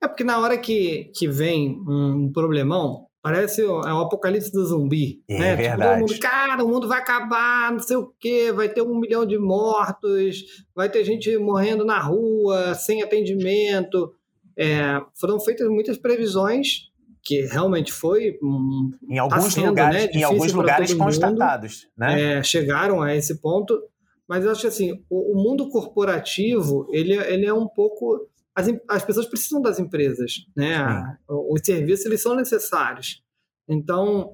É 0.01 0.07
porque 0.07 0.23
na 0.23 0.39
hora 0.39 0.57
que, 0.57 1.11
que 1.15 1.27
vem 1.27 1.79
um 1.87 2.31
problemão, 2.33 3.06
parece 3.27 3.61
o, 3.61 3.81
é 3.81 3.93
o 3.93 3.99
apocalipse 3.99 4.51
do 4.51 4.65
zumbi. 4.65 5.21
É 5.27 5.37
né? 5.37 5.55
verdade. 5.55 6.05
Tipo, 6.05 6.13
mundo, 6.13 6.19
cara, 6.21 6.63
o 6.63 6.67
mundo 6.69 6.87
vai 6.87 6.99
acabar, 6.99 7.73
não 7.73 7.79
sei 7.79 7.97
o 7.97 8.13
quê, 8.17 8.53
vai 8.53 8.69
ter 8.69 8.81
um 8.81 8.97
milhão 8.97 9.25
de 9.25 9.37
mortos, 9.37 10.65
vai 10.73 10.89
ter 10.89 11.03
gente 11.03 11.37
morrendo 11.37 11.83
na 11.83 11.99
rua, 11.99 12.73
sem 12.73 13.03
atendimento. 13.03 14.13
É, 14.57 15.01
foram 15.19 15.39
feitas 15.41 15.67
muitas 15.67 15.97
previsões 15.97 16.89
que 17.21 17.41
realmente 17.41 17.91
foi 17.91 18.39
um, 18.41 18.91
em 19.09 19.19
alguns 19.19 19.43
tá 19.43 19.49
sendo, 19.49 19.67
lugares, 19.67 20.05
né, 20.05 20.09
em 20.13 20.23
alguns 20.23 20.53
lugares 20.53 20.93
constatados, 20.93 21.89
né? 21.97 22.37
É, 22.37 22.43
chegaram 22.43 23.01
a 23.01 23.13
esse 23.13 23.41
ponto, 23.41 23.77
mas 24.25 24.45
eu 24.45 24.51
acho 24.51 24.61
que 24.61 24.67
assim, 24.67 25.03
o, 25.09 25.33
o, 25.33 25.43
mundo 25.43 25.67
corporativo 25.69 26.87
ele, 26.89 27.13
ele 27.13 27.45
é 27.45 27.53
um 27.53 27.67
pouco 27.67 28.29
as, 28.57 28.67
as 28.89 29.05
pessoas 29.05 29.27
precisam 29.27 29.61
das 29.61 29.77
empresas, 29.77 30.47
né? 30.55 31.15
Os 31.29 31.61
serviços 31.63 32.07
eles 32.07 32.21
são 32.21 32.35
necessários. 32.35 33.21
Então, 33.69 34.33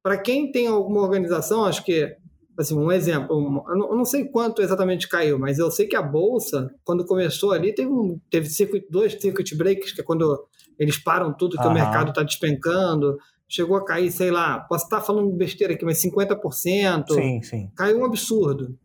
para 0.00 0.16
quem 0.16 0.52
tem 0.52 0.68
alguma 0.68 1.00
organização, 1.00 1.64
acho 1.64 1.84
que 1.84 2.16
assim, 2.56 2.78
um 2.78 2.92
exemplo, 2.92 3.36
um, 3.36 3.62
eu 3.68 3.96
não 3.96 4.04
sei 4.04 4.24
quanto 4.24 4.62
exatamente 4.62 5.08
caiu, 5.08 5.36
mas 5.36 5.58
eu 5.58 5.70
sei 5.70 5.86
que 5.86 5.96
a 5.96 6.00
bolsa, 6.00 6.72
quando 6.84 7.04
começou 7.04 7.52
ali, 7.52 7.74
teve, 7.74 7.90
um, 7.90 8.18
teve 8.30 8.48
circuit, 8.48 8.86
dois 8.88 9.20
circuit 9.20 9.54
breaks, 9.56 9.92
que 9.92 10.00
é 10.00 10.04
quando 10.04 10.46
eles 10.78 10.96
param 10.96 11.34
tudo, 11.34 11.58
que 11.58 11.64
uhum. 11.64 11.72
o 11.72 11.74
mercado 11.74 12.10
está 12.10 12.22
despencando. 12.22 13.18
Chegou 13.48 13.76
a 13.76 13.84
cair, 13.84 14.10
sei 14.10 14.30
lá, 14.30 14.60
posso 14.60 14.84
estar 14.84 15.00
falando 15.00 15.30
besteira 15.32 15.74
aqui, 15.74 15.84
mas 15.84 16.02
50%. 16.02 17.04
Sim, 17.10 17.42
sim. 17.42 17.70
Caiu 17.76 17.98
um 17.98 18.04
absurdo. 18.04 18.76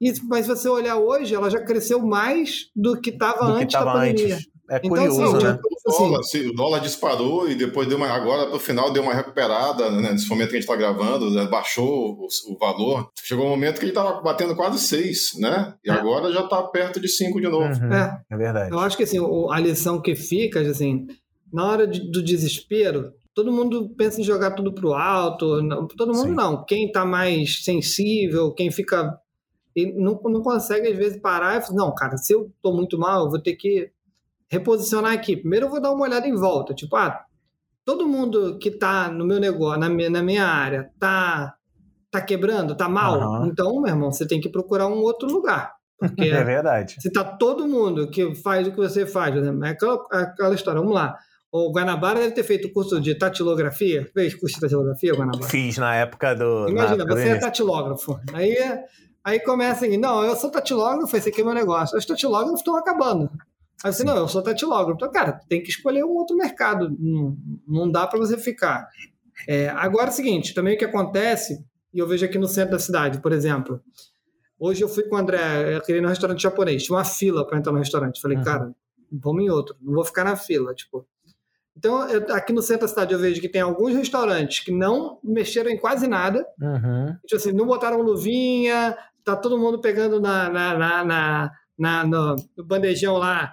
E, 0.00 0.12
mas 0.28 0.46
se 0.46 0.48
você 0.48 0.68
olhar 0.68 0.96
hoje, 0.96 1.34
ela 1.34 1.50
já 1.50 1.60
cresceu 1.60 2.04
mais 2.04 2.66
do 2.74 3.00
que 3.00 3.10
estava 3.10 3.44
antes 3.46 3.72
da 3.72 3.84
pandemia. 3.84 4.36
Antes. 4.36 4.54
É 4.70 4.78
então, 4.78 4.88
curioso, 4.88 5.36
assim, 5.36 5.44
né? 5.44 5.58
O 5.86 5.90
dólar, 5.90 6.20
assim, 6.20 6.48
o 6.48 6.54
dólar 6.54 6.78
disparou 6.80 7.48
e 7.50 7.54
depois 7.54 7.86
deu 7.86 7.98
uma. 7.98 8.08
Agora, 8.08 8.48
no 8.48 8.58
final, 8.58 8.90
deu 8.90 9.02
uma 9.02 9.12
recuperada, 9.12 9.90
né? 9.90 10.12
Nesse 10.12 10.26
momento 10.26 10.48
que 10.48 10.56
a 10.56 10.60
gente 10.60 10.68
está 10.70 10.76
gravando, 10.76 11.30
né? 11.30 11.46
baixou 11.46 12.18
o, 12.18 12.26
o, 12.26 12.58
valor. 12.58 13.10
Chegou 13.22 13.44
um 13.44 13.50
momento 13.50 13.78
que 13.78 13.84
ele 13.84 13.90
estava 13.90 14.22
batendo 14.22 14.56
quase 14.56 14.78
6, 14.78 15.32
né? 15.38 15.74
E 15.84 15.90
é. 15.90 15.92
agora 15.92 16.32
já 16.32 16.44
está 16.44 16.62
perto 16.62 16.98
de 16.98 17.08
5 17.08 17.38
de 17.42 17.48
novo. 17.48 17.66
Uhum, 17.66 17.92
é. 17.92 18.18
é 18.30 18.36
verdade. 18.36 18.70
Eu 18.72 18.78
acho 18.78 18.96
que 18.96 19.02
assim, 19.02 19.18
a 19.50 19.60
lição 19.60 20.00
que 20.00 20.14
fica, 20.14 20.60
assim, 20.62 21.06
na 21.52 21.66
hora 21.66 21.86
de, 21.86 22.10
do 22.10 22.22
desespero, 22.22 23.12
todo 23.34 23.52
mundo 23.52 23.90
pensa 23.98 24.18
em 24.18 24.24
jogar 24.24 24.52
tudo 24.52 24.72
pro 24.72 24.94
alto. 24.94 25.60
Não, 25.62 25.86
todo 25.88 26.14
mundo 26.14 26.28
Sim. 26.28 26.34
não. 26.34 26.64
Quem 26.64 26.86
está 26.86 27.04
mais 27.04 27.62
sensível, 27.62 28.50
quem 28.52 28.70
fica. 28.70 29.18
Não, 29.96 30.20
não 30.24 30.42
consegue, 30.42 30.88
às 30.88 30.96
vezes, 30.96 31.20
parar 31.20 31.56
e 31.56 31.62
falar, 31.62 31.76
não, 31.76 31.94
cara, 31.94 32.16
se 32.16 32.32
eu 32.32 32.52
estou 32.56 32.74
muito 32.74 32.98
mal, 32.98 33.24
eu 33.24 33.30
vou 33.30 33.40
ter 33.40 33.54
que 33.54 33.90
reposicionar 34.48 35.12
aqui. 35.12 35.36
Primeiro 35.36 35.66
eu 35.66 35.70
vou 35.70 35.80
dar 35.80 35.92
uma 35.92 36.04
olhada 36.04 36.26
em 36.28 36.34
volta. 36.34 36.74
Tipo, 36.74 36.96
ah, 36.96 37.24
todo 37.84 38.08
mundo 38.08 38.58
que 38.58 38.68
está 38.68 39.10
no 39.10 39.26
meu 39.26 39.40
negócio, 39.40 39.80
na 39.80 39.88
minha, 39.88 40.10
na 40.10 40.22
minha 40.22 40.46
área, 40.46 40.90
tá, 40.98 41.54
tá 42.10 42.20
quebrando, 42.20 42.76
tá 42.76 42.88
mal. 42.88 43.20
Uhum. 43.20 43.46
Então, 43.46 43.80
meu 43.80 43.90
irmão, 43.90 44.12
você 44.12 44.26
tem 44.26 44.40
que 44.40 44.48
procurar 44.48 44.86
um 44.86 45.00
outro 45.00 45.28
lugar. 45.28 45.74
Porque 45.98 46.22
é 46.30 46.44
verdade. 46.44 46.96
Se 47.00 47.10
tá 47.10 47.24
todo 47.24 47.66
mundo 47.66 48.10
que 48.10 48.34
faz 48.36 48.66
o 48.66 48.70
que 48.70 48.76
você 48.76 49.06
faz, 49.06 49.34
né? 49.34 49.68
é 49.68 49.72
aquela, 49.72 50.04
aquela 50.10 50.54
história, 50.54 50.80
vamos 50.80 50.94
lá. 50.94 51.16
O 51.52 51.70
Guanabara 51.72 52.18
deve 52.18 52.32
ter 52.32 52.42
feito 52.42 52.72
curso 52.72 53.00
de 53.00 53.14
tatilografia. 53.14 54.10
Fez 54.12 54.34
curso 54.34 54.56
de 54.56 54.60
tatilografia, 54.62 55.14
Guanabara? 55.14 55.44
Fiz 55.44 55.78
na 55.78 55.94
época 55.94 56.34
do. 56.34 56.68
Imagina, 56.68 57.06
você 57.06 57.28
é 57.28 57.38
tatilógrafo. 57.38 58.18
Aí, 58.32 58.56
aí 59.24 59.40
começa 59.40 59.86
assim: 59.86 59.96
não, 59.96 60.22
eu 60.22 60.36
sou 60.36 60.50
tatilógrafo, 60.50 61.16
esse 61.16 61.30
aqui 61.30 61.40
é 61.40 61.44
meu 61.44 61.54
negócio. 61.54 61.96
Os 61.98 62.04
tatilógrafos 62.04 62.60
estão 62.60 62.76
acabando. 62.76 63.30
Aí 63.82 63.92
você, 63.92 64.04
não, 64.04 64.16
eu 64.16 64.28
sou 64.28 64.42
tatilógrafo. 64.42 64.96
Então, 64.96 65.10
cara, 65.10 65.40
tem 65.48 65.62
que 65.62 65.70
escolher 65.70 66.04
um 66.04 66.12
outro 66.12 66.36
mercado. 66.36 66.94
Não, 66.98 67.36
não 67.66 67.90
dá 67.90 68.06
para 68.06 68.18
você 68.18 68.36
ficar. 68.36 68.86
É, 69.48 69.68
agora 69.70 70.06
é 70.06 70.10
o 70.10 70.14
seguinte: 70.14 70.54
também 70.54 70.74
o 70.74 70.78
que 70.78 70.84
acontece, 70.84 71.64
e 71.92 71.98
eu 71.98 72.06
vejo 72.06 72.24
aqui 72.24 72.38
no 72.38 72.46
centro 72.46 72.72
da 72.72 72.78
cidade, 72.78 73.20
por 73.20 73.32
exemplo. 73.32 73.80
Hoje 74.58 74.82
eu 74.82 74.88
fui 74.88 75.02
com 75.04 75.16
o 75.16 75.18
André, 75.18 75.74
eu 75.74 75.80
queria 75.80 75.98
ir 75.98 76.02
no 76.02 76.08
restaurante 76.08 76.42
japonês. 76.42 76.84
Tinha 76.84 76.96
uma 76.96 77.04
fila 77.04 77.46
para 77.46 77.58
entrar 77.58 77.72
no 77.72 77.78
restaurante. 77.78 78.20
Falei, 78.20 78.38
uhum. 78.38 78.44
cara, 78.44 78.74
vamos 79.12 79.42
em 79.42 79.50
outro. 79.50 79.76
Não 79.82 79.94
vou 79.94 80.04
ficar 80.04 80.24
na 80.24 80.36
fila. 80.36 80.72
Tipo, 80.72 81.06
então, 81.76 82.08
eu, 82.08 82.32
aqui 82.34 82.52
no 82.52 82.62
centro 82.62 82.82
da 82.82 82.88
cidade 82.88 83.12
eu 83.12 83.18
vejo 83.18 83.40
que 83.40 83.48
tem 83.48 83.60
alguns 83.60 83.94
restaurantes 83.94 84.60
que 84.60 84.70
não 84.70 85.18
mexeram 85.22 85.70
em 85.70 85.76
quase 85.76 86.06
nada. 86.06 86.46
Uhum. 86.60 87.14
Tipo 87.26 87.36
assim, 87.36 87.52
não 87.52 87.66
botaram 87.66 88.00
luvinha, 88.00 88.96
tá 89.24 89.36
todo 89.36 89.58
mundo 89.58 89.80
pegando 89.80 90.20
na, 90.20 90.48
na, 90.48 90.78
na, 90.78 91.04
na, 91.04 91.50
na 91.78 92.06
no, 92.06 92.36
no, 92.56 92.64
bandejão 92.64 93.16
lá 93.16 93.52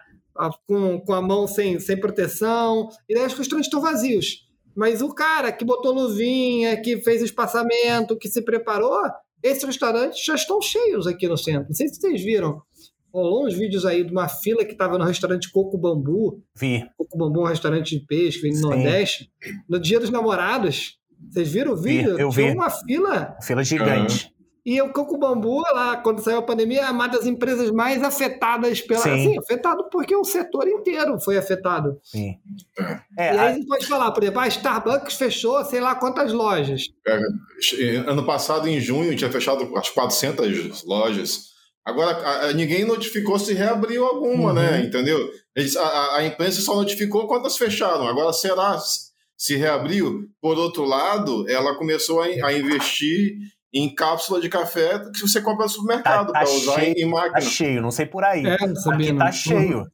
com, 0.67 0.99
com 0.99 1.13
a 1.13 1.21
mão 1.21 1.47
sem, 1.47 1.79
sem 1.79 1.99
proteção. 1.99 2.89
E 3.07 3.15
daí 3.15 3.25
os 3.25 3.33
restaurantes 3.33 3.67
estão 3.67 3.81
vazios. 3.81 4.47
Mas 4.75 5.01
o 5.01 5.13
cara 5.13 5.51
que 5.51 5.65
botou 5.65 5.93
luvinha, 5.93 6.81
que 6.81 7.01
fez 7.01 7.21
espaçamento, 7.21 8.17
que 8.17 8.29
se 8.29 8.41
preparou, 8.41 9.01
esses 9.43 9.63
restaurantes 9.63 10.23
já 10.23 10.35
estão 10.35 10.61
cheios 10.61 11.07
aqui 11.07 11.27
no 11.27 11.37
centro. 11.37 11.67
Não 11.67 11.75
sei 11.75 11.87
se 11.87 11.95
vocês 11.95 12.21
viram 12.21 12.61
rolou 13.13 13.45
uns 13.45 13.53
vídeos 13.53 13.85
aí 13.85 14.03
de 14.03 14.11
uma 14.11 14.27
fila 14.27 14.63
que 14.63 14.71
estava 14.71 14.97
no 14.97 15.03
restaurante 15.03 15.51
Coco 15.51 15.77
Bambu. 15.77 16.41
Vi. 16.55 16.83
Coco 16.97 17.17
Bambu, 17.17 17.41
um 17.41 17.45
restaurante 17.45 17.97
de 17.97 18.05
peixe 18.05 18.39
que 18.39 18.43
vem 18.43 18.53
no 18.53 18.69
Nordeste. 18.69 19.29
No 19.67 19.79
Dia 19.79 19.99
dos 19.99 20.09
Namorados. 20.09 20.97
Vocês 21.29 21.51
viram 21.51 21.73
o 21.73 21.77
vídeo? 21.77 22.15
Vi, 22.15 22.21
eu 22.21 22.29
Tinha 22.29 22.51
vi. 22.51 22.57
uma 22.57 22.69
fila. 22.69 23.37
Fila 23.41 23.63
gigante. 23.63 24.33
E 24.63 24.79
o 24.79 24.93
Coco 24.93 25.17
Bambu, 25.17 25.61
lá, 25.73 25.97
quando 25.97 26.21
saiu 26.21 26.37
a 26.37 26.41
pandemia, 26.43 26.81
é 26.81 26.91
uma 26.91 27.07
das 27.07 27.25
empresas 27.25 27.71
mais 27.71 28.03
afetadas 28.03 28.79
pela. 28.79 29.01
Sim. 29.01 29.09
Assim, 29.09 29.37
afetado 29.39 29.89
porque 29.89 30.15
o 30.15 30.23
setor 30.23 30.67
inteiro 30.67 31.19
foi 31.19 31.35
afetado. 31.35 31.99
Sim. 32.03 32.35
É, 33.17 33.33
e 33.33 33.37
aí 33.37 33.39
a... 33.39 33.53
gente 33.53 33.65
pode 33.65 33.87
falar, 33.87 34.11
por 34.11 34.21
exemplo, 34.21 34.39
a 34.39 34.47
Starbucks 34.47 35.15
fechou 35.15 35.65
sei 35.65 35.81
lá 35.81 35.95
quantas 35.95 36.31
lojas. 36.31 36.83
É, 37.07 37.95
ano 38.05 38.23
passado, 38.23 38.67
em 38.67 38.79
junho, 38.79 39.15
tinha 39.15 39.31
fechado 39.31 39.75
as 39.75 39.89
400 39.89 40.83
lojas. 40.85 41.49
Agora, 41.83 42.53
ninguém 42.53 42.85
notificou 42.85 43.39
se 43.39 43.53
reabriu 43.53 44.05
alguma, 44.05 44.53
né? 44.53 44.65
uhum. 44.65 44.71
né? 44.71 44.85
Entendeu? 44.85 45.31
Eles, 45.55 45.75
a, 45.75 46.17
a, 46.17 46.25
imprensa 46.25 46.61
só 46.61 46.75
notificou 46.75 47.27
quantas 47.27 47.57
fecharam. 47.57 48.07
Agora, 48.07 48.31
será 48.31 48.79
se 49.35 49.55
reabriu? 49.55 50.29
Por 50.39 50.59
outro 50.59 50.85
lado, 50.85 51.49
ela 51.49 51.75
começou 51.75 52.21
a, 52.21 52.25
a 52.25 52.53
investir 52.53 53.37
em 53.73 53.93
cápsula 53.93 54.41
de 54.41 54.49
café 54.49 54.99
que 55.13 55.21
você 55.21 55.41
compra 55.41 55.63
no 55.63 55.69
supermercado 55.69 56.27
tá, 56.27 56.33
tá 56.33 56.39
para 56.39 56.49
usar 56.49 56.79
cheio, 56.79 56.95
em 56.97 57.05
máquina. 57.05 57.33
Tá 57.33 57.41
cheio, 57.41 57.81
não 57.81 57.91
sei 57.91 58.05
por 58.05 58.23
aí. 58.23 58.45
É, 58.45 58.55
Aqui 58.55 59.13
tá 59.17 59.31
cheio. 59.31 59.85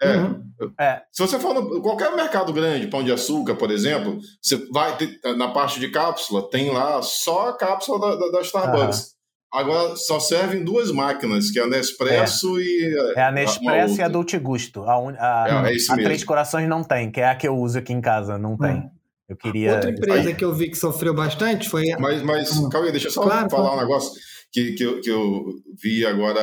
É. 0.00 0.16
Uhum. 0.16 0.42
é. 0.78 1.02
Se 1.12 1.22
você 1.22 1.38
for 1.38 1.54
no 1.54 1.80
qualquer 1.80 2.14
mercado 2.16 2.52
grande, 2.52 2.88
pão 2.88 3.04
de 3.04 3.12
açúcar, 3.12 3.54
por 3.54 3.70
exemplo, 3.70 4.18
você 4.42 4.56
vai 4.72 4.96
ter, 4.96 5.20
na 5.36 5.48
parte 5.48 5.78
de 5.78 5.90
cápsula, 5.90 6.50
tem 6.50 6.70
lá 6.70 7.00
só 7.02 7.50
a 7.50 7.56
cápsula 7.56 8.00
da, 8.00 8.16
da, 8.16 8.32
da 8.32 8.40
Starbucks. 8.40 8.98
Uhum. 8.98 9.60
Agora 9.60 9.96
só 9.96 10.18
servem 10.18 10.64
duas 10.64 10.90
máquinas, 10.90 11.50
que 11.50 11.60
é 11.60 11.62
a 11.62 11.66
Nespresso 11.66 12.58
é. 12.58 12.62
e. 12.62 13.12
É 13.16 13.22
a 13.22 13.30
Nespresso 13.30 14.00
e 14.00 14.02
a 14.02 14.08
Dolce 14.08 14.38
Gusto. 14.38 14.82
A, 14.84 14.98
un... 14.98 15.14
a, 15.18 15.68
é, 15.68 15.72
é 15.72 15.76
a 15.90 15.94
Três 15.94 16.24
Corações 16.24 16.68
não 16.68 16.82
tem, 16.82 17.10
que 17.10 17.20
é 17.20 17.28
a 17.28 17.34
que 17.34 17.46
eu 17.46 17.56
uso 17.56 17.78
aqui 17.78 17.92
em 17.92 18.00
casa, 18.00 18.38
não 18.38 18.56
tem. 18.56 18.76
Hum. 18.76 18.90
Eu 19.32 19.36
queria. 19.36 19.74
Outra 19.74 19.90
empresa 19.90 20.28
Aí. 20.28 20.34
que 20.34 20.44
eu 20.44 20.52
vi 20.52 20.68
que 20.68 20.76
sofreu 20.76 21.14
bastante 21.14 21.68
foi. 21.68 21.86
Mas, 21.98 22.22
mas 22.22 22.56
hum. 22.56 22.68
calma 22.68 22.86
aí, 22.86 22.92
deixa 22.92 23.08
eu 23.08 23.12
só 23.12 23.22
claro, 23.22 23.48
falar 23.48 23.70
claro. 23.70 23.78
um 23.78 23.80
negócio 23.80 24.20
que, 24.52 24.72
que, 24.72 24.82
eu, 24.82 25.00
que 25.00 25.10
eu 25.10 25.44
vi 25.82 26.04
agora 26.04 26.40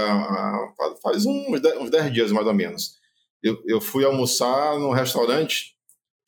faz 1.03 1.25
uns 1.25 1.89
10 1.91 2.13
dias 2.13 2.31
mais 2.31 2.47
ou 2.47 2.53
menos. 2.53 2.97
Eu, 3.43 3.57
eu 3.67 3.79
fui 3.79 4.03
almoçar 4.03 4.77
num 4.79 4.91
restaurante 4.91 5.75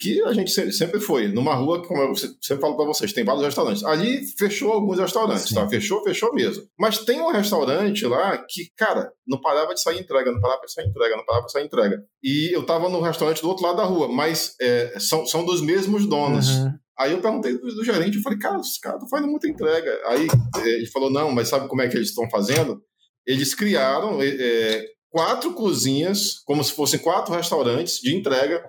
que 0.01 0.19
a 0.23 0.33
gente 0.33 0.51
sempre 0.73 0.99
foi. 0.99 1.27
Numa 1.27 1.53
rua, 1.53 1.85
como 1.85 2.01
eu 2.01 2.15
sempre 2.15 2.59
falo 2.59 2.75
para 2.75 2.85
vocês, 2.85 3.13
tem 3.13 3.23
vários 3.23 3.45
restaurantes. 3.45 3.83
Ali 3.83 4.25
fechou 4.35 4.73
alguns 4.73 4.97
restaurantes, 4.97 5.43
Sim. 5.43 5.53
tá? 5.53 5.69
Fechou, 5.69 6.03
fechou 6.03 6.33
mesmo. 6.33 6.63
Mas 6.77 6.97
tem 6.97 7.21
um 7.21 7.31
restaurante 7.31 8.03
lá 8.07 8.35
que, 8.49 8.71
cara, 8.75 9.11
não 9.27 9.39
parava 9.39 9.75
de 9.75 9.81
sair 9.81 9.99
entrega, 9.99 10.31
não 10.31 10.41
parava 10.41 10.65
de 10.65 10.73
sair 10.73 10.87
entrega, 10.87 11.15
não 11.15 11.23
parava 11.23 11.45
de 11.45 11.51
sair 11.51 11.65
entrega. 11.65 12.03
E 12.23 12.49
eu 12.51 12.65
tava 12.65 12.89
no 12.89 12.99
restaurante 12.99 13.43
do 13.43 13.47
outro 13.47 13.63
lado 13.63 13.77
da 13.77 13.83
rua, 13.83 14.07
mas 14.07 14.55
é, 14.59 14.99
são, 14.99 15.23
são 15.27 15.45
dos 15.45 15.61
mesmos 15.61 16.07
donos. 16.07 16.49
Uhum. 16.49 16.73
Aí 16.97 17.11
eu 17.11 17.21
perguntei 17.21 17.53
do, 17.53 17.75
do 17.75 17.85
gerente, 17.85 18.17
eu 18.17 18.23
falei, 18.23 18.39
cara, 18.39 18.59
os 18.59 18.79
caras 18.79 19.03
estão 19.03 19.09
fazendo 19.09 19.29
muita 19.29 19.47
entrega. 19.47 20.01
Aí 20.07 20.27
é, 20.57 20.67
ele 20.67 20.87
falou, 20.87 21.11
não, 21.11 21.31
mas 21.31 21.47
sabe 21.47 21.67
como 21.67 21.83
é 21.83 21.87
que 21.87 21.95
eles 21.95 22.09
estão 22.09 22.27
fazendo? 22.27 22.81
Eles 23.23 23.53
criaram 23.53 24.17
é, 24.19 24.83
quatro 25.11 25.53
cozinhas, 25.53 26.41
como 26.43 26.63
se 26.63 26.71
fossem 26.71 26.99
quatro 26.99 27.35
restaurantes 27.35 27.99
de 27.99 28.15
entrega 28.15 28.63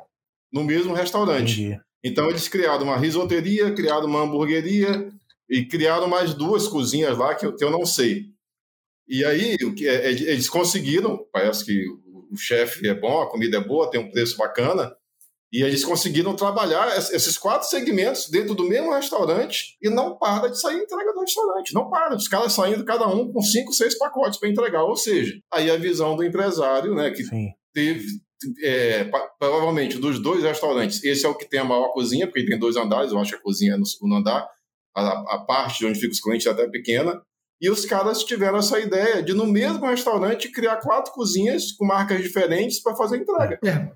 no 0.53 0.63
mesmo 0.63 0.93
restaurante. 0.93 1.63
Entendi. 1.63 1.81
Então 2.05 2.29
eles 2.29 2.49
criaram 2.49 2.85
uma 2.85 2.97
risoteria, 2.97 3.73
criaram 3.73 4.07
uma 4.07 4.23
hamburgueria 4.23 5.11
e 5.49 5.65
criaram 5.65 6.09
mais 6.09 6.35
duas 6.35 6.67
cozinhas 6.67 7.17
lá 7.17 7.35
que 7.35 7.47
eu, 7.47 7.55
que 7.55 7.65
eu 7.65 7.71
não 7.71 7.87
sei. 7.87 8.27
E 9.09 9.25
aí 9.25 9.57
é, 9.83 10.11
eles 10.11 10.49
conseguiram, 10.49 11.25
parece 11.33 11.65
que 11.65 11.87
o 12.31 12.37
chefe 12.37 12.89
é 12.89 12.95
bom, 12.95 13.21
a 13.21 13.31
comida 13.31 13.59
é 13.59 13.61
boa, 13.61 13.91
tem 13.91 14.01
um 14.01 14.11
preço 14.11 14.37
bacana, 14.37 14.97
e 15.53 15.63
eles 15.63 15.85
conseguiram 15.85 16.35
trabalhar 16.35 16.97
esses 16.97 17.37
quatro 17.37 17.69
segmentos 17.69 18.31
dentro 18.31 18.55
do 18.55 18.65
mesmo 18.65 18.95
restaurante 18.95 19.77
e 19.83 19.91
não 19.91 20.17
para 20.17 20.49
de 20.49 20.59
sair 20.59 20.79
entrega 20.79 21.13
do 21.13 21.21
restaurante. 21.21 21.75
Não 21.75 21.91
para. 21.91 22.17
Os 22.17 22.27
caras 22.27 22.55
saindo 22.55 22.83
cada 22.87 23.07
um 23.07 23.31
com 23.31 23.43
cinco, 23.43 23.71
seis 23.75 23.97
pacotes 23.99 24.41
para 24.41 24.49
entregar. 24.49 24.83
Ou 24.85 24.97
seja, 24.97 25.39
aí 25.53 25.71
a 25.71 25.77
visão 25.77 26.17
do 26.17 26.25
empresário, 26.25 26.95
né, 26.95 27.11
que 27.11 27.23
Sim. 27.25 27.51
teve. 27.75 28.07
É, 28.63 29.11
provavelmente 29.39 29.99
dos 29.99 30.21
dois 30.21 30.43
restaurantes, 30.43 31.03
esse 31.05 31.25
é 31.25 31.29
o 31.29 31.35
que 31.35 31.49
tem 31.49 31.61
a 31.61 31.65
maior 31.65 31.89
cozinha, 31.89 32.27
porque 32.27 32.47
tem 32.47 32.59
dois 32.59 32.77
andares, 32.77 33.13
eu 33.13 33.19
acho 33.19 33.33
que 33.33 33.37
a 33.37 33.43
cozinha 33.43 33.75
é 33.75 33.77
no 33.77 33.87
segundo 33.87 34.17
andar, 34.17 34.47
a, 34.95 35.35
a 35.35 35.39
parte 35.47 35.85
onde 35.87 35.99
fica 35.99 36.13
os 36.13 36.21
clientes 36.21 36.47
é 36.47 36.51
até 36.51 36.69
pequena, 36.69 37.21
e 37.61 37.71
os 37.71 37.85
caras 37.85 38.25
tiveram 38.25 38.59
essa 38.59 38.81
ideia 38.81 39.23
de, 39.23 39.33
no 39.33 39.47
mesmo 39.47 39.87
restaurante, 39.87 40.51
criar 40.51 40.77
quatro 40.77 41.13
cozinhas 41.13 41.71
com 41.73 41.87
marcas 41.87 42.21
diferentes 42.21 42.83
para 42.83 42.97
fazer 42.97 43.19
entrega. 43.19 43.59
É. 43.65 43.93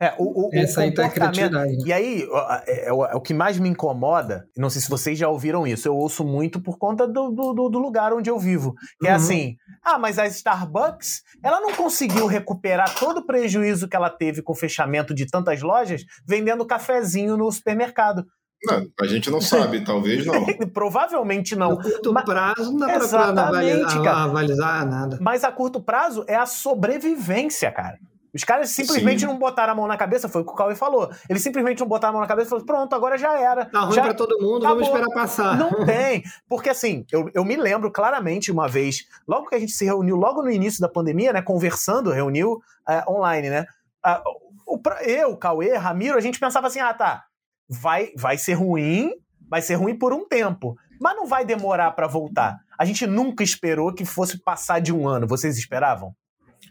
É, 0.00 0.14
o, 0.16 0.46
o, 0.46 0.50
Essa 0.52 0.86
o 0.86 0.94
tá 0.94 1.08
comportamento. 1.08 1.84
E 1.84 1.92
aí, 1.92 2.22
é, 2.22 2.86
é, 2.86 2.88
é, 2.88 2.92
o 2.92 3.20
que 3.20 3.34
mais 3.34 3.58
me 3.58 3.68
incomoda, 3.68 4.46
não 4.56 4.70
sei 4.70 4.80
se 4.80 4.88
vocês 4.88 5.18
já 5.18 5.28
ouviram 5.28 5.66
isso, 5.66 5.88
eu 5.88 5.96
ouço 5.96 6.24
muito 6.24 6.60
por 6.60 6.78
conta 6.78 7.06
do, 7.06 7.30
do, 7.30 7.68
do 7.68 7.78
lugar 7.78 8.12
onde 8.12 8.30
eu 8.30 8.38
vivo. 8.38 8.74
Que 9.00 9.08
é 9.08 9.10
uhum. 9.10 9.14
é 9.14 9.16
assim: 9.16 9.56
ah, 9.82 9.98
mas 9.98 10.18
a 10.18 10.26
Starbucks, 10.26 11.22
ela 11.42 11.60
não 11.60 11.72
conseguiu 11.72 12.26
recuperar 12.26 12.94
todo 12.94 13.18
o 13.18 13.26
prejuízo 13.26 13.88
que 13.88 13.96
ela 13.96 14.08
teve 14.08 14.40
com 14.40 14.52
o 14.52 14.56
fechamento 14.56 15.12
de 15.12 15.26
tantas 15.26 15.62
lojas 15.62 16.04
vendendo 16.26 16.64
cafezinho 16.64 17.36
no 17.36 17.50
supermercado. 17.50 18.24
Não, 18.64 18.86
a 19.00 19.06
gente 19.06 19.30
não 19.30 19.40
sabe, 19.40 19.82
talvez 19.84 20.24
não. 20.26 20.44
Provavelmente 20.72 21.56
não. 21.56 21.70
No 21.70 21.82
curto 21.82 22.12
Mas, 22.12 22.24
prazo 22.24 22.72
não 22.72 22.78
dá 22.78 22.86
para 22.86 23.28
avalizar, 23.28 24.06
avalizar 24.06 24.86
nada. 24.86 25.18
Mas 25.20 25.42
a 25.42 25.50
curto 25.50 25.80
prazo 25.80 26.24
é 26.28 26.36
a 26.36 26.46
sobrevivência, 26.46 27.70
cara. 27.72 27.98
Os 28.34 28.44
caras 28.44 28.70
simplesmente 28.70 29.20
Sim. 29.20 29.26
não 29.26 29.38
botaram 29.38 29.72
a 29.72 29.76
mão 29.76 29.86
na 29.86 29.96
cabeça, 29.96 30.28
foi 30.28 30.42
o 30.42 30.44
que 30.44 30.52
o 30.52 30.54
Cauê 30.54 30.74
falou. 30.74 31.10
Eles 31.28 31.42
simplesmente 31.42 31.80
não 31.80 31.86
botaram 31.86 32.10
a 32.10 32.12
mão 32.14 32.20
na 32.20 32.28
cabeça 32.28 32.48
e 32.48 32.50
falaram: 32.50 32.66
pronto, 32.66 32.94
agora 32.94 33.16
já 33.16 33.38
era. 33.38 33.64
Tá 33.66 33.80
ruim 33.80 33.94
já... 33.94 34.02
pra 34.02 34.14
todo 34.14 34.38
mundo, 34.40 34.66
Acabou. 34.66 34.84
vamos 34.84 34.88
esperar 34.88 35.14
passar. 35.14 35.56
Não 35.56 35.70
tem. 35.86 36.22
Porque 36.48 36.68
assim, 36.68 37.04
eu, 37.10 37.30
eu 37.34 37.44
me 37.44 37.56
lembro 37.56 37.90
claramente 37.90 38.52
uma 38.52 38.68
vez, 38.68 39.06
logo 39.26 39.48
que 39.48 39.54
a 39.54 39.58
gente 39.58 39.72
se 39.72 39.84
reuniu, 39.84 40.16
logo 40.16 40.42
no 40.42 40.50
início 40.50 40.80
da 40.80 40.88
pandemia, 40.88 41.32
né? 41.32 41.42
Conversando, 41.42 42.10
reuniu 42.10 42.54
uh, 42.88 43.12
online, 43.12 43.48
né? 43.48 43.66
Uh, 44.04 44.74
o, 44.74 44.80
eu, 45.02 45.36
Cauê, 45.36 45.74
Ramiro, 45.76 46.18
a 46.18 46.20
gente 46.20 46.38
pensava 46.38 46.66
assim: 46.66 46.80
ah, 46.80 46.92
tá, 46.92 47.24
vai, 47.68 48.10
vai 48.16 48.36
ser 48.36 48.54
ruim, 48.54 49.12
vai 49.48 49.62
ser 49.62 49.74
ruim 49.74 49.96
por 49.96 50.12
um 50.12 50.26
tempo. 50.26 50.76
Mas 51.00 51.16
não 51.16 51.26
vai 51.26 51.44
demorar 51.44 51.92
para 51.92 52.06
voltar. 52.06 52.58
A 52.78 52.84
gente 52.84 53.06
nunca 53.06 53.42
esperou 53.42 53.94
que 53.94 54.04
fosse 54.04 54.38
passar 54.38 54.80
de 54.80 54.92
um 54.92 55.06
ano. 55.06 55.26
Vocês 55.26 55.56
esperavam? 55.56 56.14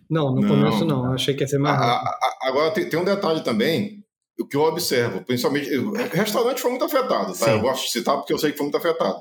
Não, 0.09 0.33
no 0.33 0.41
não. 0.41 0.47
começo 0.49 0.85
não. 0.85 1.13
Achei 1.13 1.33
que 1.33 1.43
ia 1.43 1.47
ser 1.47 1.57
mais 1.57 1.77
rápido. 1.77 2.11
Agora 2.41 2.71
tem, 2.71 2.89
tem 2.89 2.99
um 2.99 3.03
detalhe 3.05 3.41
também, 3.41 4.03
o 4.39 4.47
que 4.47 4.55
eu 4.55 4.61
observo, 4.61 5.23
principalmente. 5.23 5.75
O 5.75 5.91
restaurante 5.93 6.61
foi 6.61 6.71
muito 6.71 6.85
afetado, 6.85 7.37
tá? 7.37 7.51
Eu 7.51 7.61
gosto 7.61 7.85
de 7.85 7.91
citar 7.91 8.15
porque 8.17 8.33
eu 8.33 8.37
sei 8.37 8.51
que 8.51 8.57
foi 8.57 8.65
muito 8.65 8.77
afetado. 8.77 9.19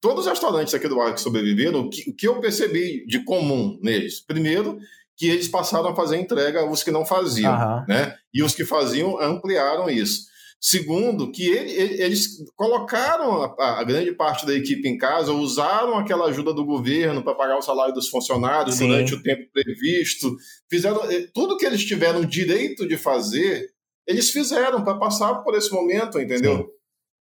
Todos 0.00 0.26
os 0.26 0.30
restaurantes 0.30 0.74
aqui 0.74 0.86
do 0.86 0.96
bairro 0.96 1.14
que 1.14 1.20
sobreviveram, 1.20 1.80
o 1.80 1.90
que, 1.90 2.10
o 2.10 2.14
que 2.14 2.28
eu 2.28 2.38
percebi 2.40 3.06
de 3.06 3.24
comum 3.24 3.78
neles? 3.82 4.20
Primeiro, 4.20 4.78
que 5.16 5.28
eles 5.28 5.48
passaram 5.48 5.88
a 5.88 5.96
fazer 5.96 6.18
entrega 6.18 6.68
os 6.68 6.82
que 6.82 6.90
não 6.90 7.06
faziam, 7.06 7.52
uhum. 7.52 7.84
né? 7.88 8.14
E 8.32 8.42
os 8.42 8.54
que 8.54 8.64
faziam 8.64 9.18
ampliaram 9.20 9.88
isso. 9.88 10.26
Segundo, 10.66 11.30
que 11.30 11.46
ele, 11.46 11.72
ele, 11.72 12.02
eles 12.02 12.42
colocaram 12.56 13.42
a, 13.42 13.80
a, 13.80 13.84
grande 13.84 14.12
parte 14.12 14.46
da 14.46 14.54
equipe 14.54 14.88
em 14.88 14.96
casa, 14.96 15.30
usaram 15.30 15.98
aquela 15.98 16.24
ajuda 16.24 16.54
do 16.54 16.64
governo 16.64 17.22
para 17.22 17.34
pagar 17.34 17.58
o 17.58 17.62
salário 17.62 17.92
dos 17.92 18.08
funcionários 18.08 18.76
Sim. 18.76 18.88
durante 18.88 19.12
o 19.12 19.22
tempo 19.22 19.46
previsto, 19.52 20.34
fizeram 20.70 21.04
eh, 21.10 21.28
tudo 21.34 21.58
que 21.58 21.66
eles 21.66 21.84
tiveram 21.84 22.24
direito 22.24 22.88
de 22.88 22.96
fazer, 22.96 23.68
eles 24.06 24.30
fizeram 24.30 24.82
para 24.82 24.98
passar 24.98 25.34
por 25.42 25.54
esse 25.54 25.70
momento, 25.70 26.18
entendeu? 26.18 26.56
Sim. 26.56 26.66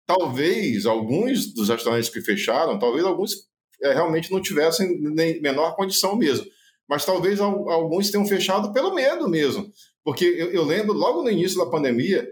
Talvez 0.06 0.86
alguns 0.86 1.51
dos 1.51 1.69
restaurantes 1.69 2.10
que 2.12 2.21
fecharam, 2.21 2.77
talvez 2.77 3.04
alguns 3.04 3.32
é, 3.82 3.91
realmente 3.91 4.32
não 4.32 4.39
tivessem 4.39 5.01
nem 5.01 5.41
menor 5.41 5.75
condição 5.75 6.15
mesmo, 6.15 6.45
mas 6.88 7.06
talvez 7.06 7.39
alguns 7.39 8.12
tenham 8.12 8.27
fechado 8.27 8.71
pelo 8.71 8.93
medo 8.93 9.27
mesmo, 9.27 9.67
porque 10.04 10.25
eu, 10.25 10.51
eu 10.51 10.63
lembro 10.63 10.93
logo 10.93 11.23
no 11.23 11.32
início 11.32 11.58
da 11.58 11.65
pandemia 11.65 12.23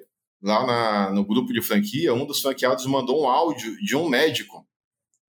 lá 0.41 0.65
na, 0.65 1.11
no 1.11 1.25
grupo 1.25 1.51
de 1.53 1.61
franquia, 1.61 2.13
um 2.13 2.25
dos 2.25 2.41
franqueados 2.41 2.85
mandou 2.85 3.23
um 3.23 3.27
áudio 3.27 3.75
de 3.77 3.95
um 3.95 4.07
médico, 4.07 4.65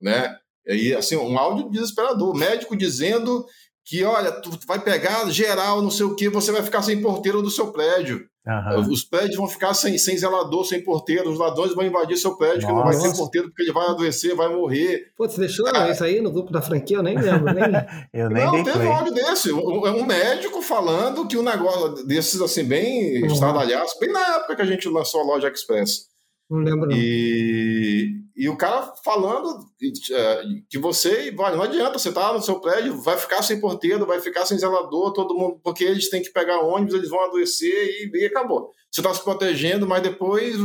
né? 0.01 0.37
E 0.67 0.95
assim, 0.95 1.17
um 1.17 1.39
áudio 1.39 1.71
desesperador, 1.71 2.35
médico 2.35 2.77
dizendo 2.77 3.45
que, 3.91 4.05
olha, 4.05 4.31
tu 4.31 4.57
vai 4.69 4.79
pegar 4.79 5.29
geral, 5.31 5.83
não 5.83 5.91
sei 5.91 6.07
o 6.07 6.15
que, 6.15 6.29
você 6.29 6.53
vai 6.53 6.63
ficar 6.63 6.81
sem 6.81 7.03
porteiro 7.03 7.43
do 7.43 7.51
seu 7.51 7.73
prédio. 7.73 8.25
Uhum. 8.47 8.93
Os 8.93 9.03
prédios 9.03 9.35
vão 9.35 9.49
ficar 9.49 9.75
sem, 9.75 9.99
sem 9.99 10.17
zelador, 10.17 10.65
sem 10.65 10.83
porteiro, 10.83 11.29
os 11.29 11.37
ladrões 11.37 11.75
vão 11.75 11.85
invadir 11.85 12.17
seu 12.17 12.37
prédio, 12.37 12.63
Nossa. 12.63 12.67
que 12.69 12.73
não 12.73 12.85
vai 12.85 12.97
ter 12.97 13.17
porteiro 13.17 13.49
porque 13.49 13.63
ele 13.65 13.73
vai 13.73 13.89
adoecer, 13.89 14.37
vai 14.37 14.49
morrer. 14.49 15.11
Pô, 15.17 15.29
você 15.29 15.41
deixou 15.41 15.67
ah. 15.75 15.91
isso 15.91 16.05
aí 16.05 16.21
no 16.21 16.31
grupo 16.31 16.53
da 16.53 16.63
franquia? 16.63 16.99
Eu 16.99 17.03
nem 17.03 17.19
lembro. 17.19 17.53
Nem... 17.53 17.65
eu 18.15 18.31
nem 18.31 18.45
não, 18.45 18.63
teve 18.63 18.79
um 18.79 18.93
áudio 18.93 19.13
desse. 19.13 19.53
Um, 19.53 19.85
um, 19.85 20.07
médico 20.07 20.63
falando 20.63 21.27
que 21.27 21.37
um 21.37 21.43
negócio 21.43 22.07
desses, 22.07 22.41
assim, 22.41 22.63
bem 22.63 23.23
uhum. 23.23 23.27
estradalhaço, 23.27 23.99
bem 23.99 24.13
na 24.13 24.37
época 24.37 24.55
que 24.55 24.63
a 24.63 24.67
gente 24.67 24.89
lançou 24.89 25.21
a 25.21 25.25
loja 25.25 25.49
Express. 25.49 26.09
Não 26.49 26.61
lembro. 26.61 26.89
Não. 26.89 26.97
E, 26.97 28.23
e 28.41 28.49
o 28.49 28.57
cara 28.57 28.91
falando 29.05 29.67
é, 30.13 30.43
que 30.71 30.79
você, 30.79 31.31
olha, 31.39 31.57
não 31.57 31.65
adianta, 31.65 31.99
você 31.99 32.11
tá 32.11 32.33
no 32.33 32.41
seu 32.41 32.59
prédio, 32.59 32.99
vai 32.99 33.19
ficar 33.19 33.43
sem 33.43 33.61
porteiro, 33.61 34.07
vai 34.07 34.19
ficar 34.19 34.47
sem 34.47 34.59
zelador, 34.59 35.13
todo 35.13 35.35
mundo, 35.35 35.61
porque 35.63 35.85
eles 35.85 36.09
têm 36.09 36.23
que 36.23 36.33
pegar 36.33 36.61
ônibus, 36.61 36.95
eles 36.95 37.11
vão 37.11 37.23
adoecer 37.23 37.69
e, 37.71 38.11
e 38.15 38.25
acabou. 38.25 38.73
Você 38.91 39.03
está 39.03 39.15
se 39.15 39.23
protegendo, 39.23 39.87
mas 39.87 40.03
depois 40.03 40.57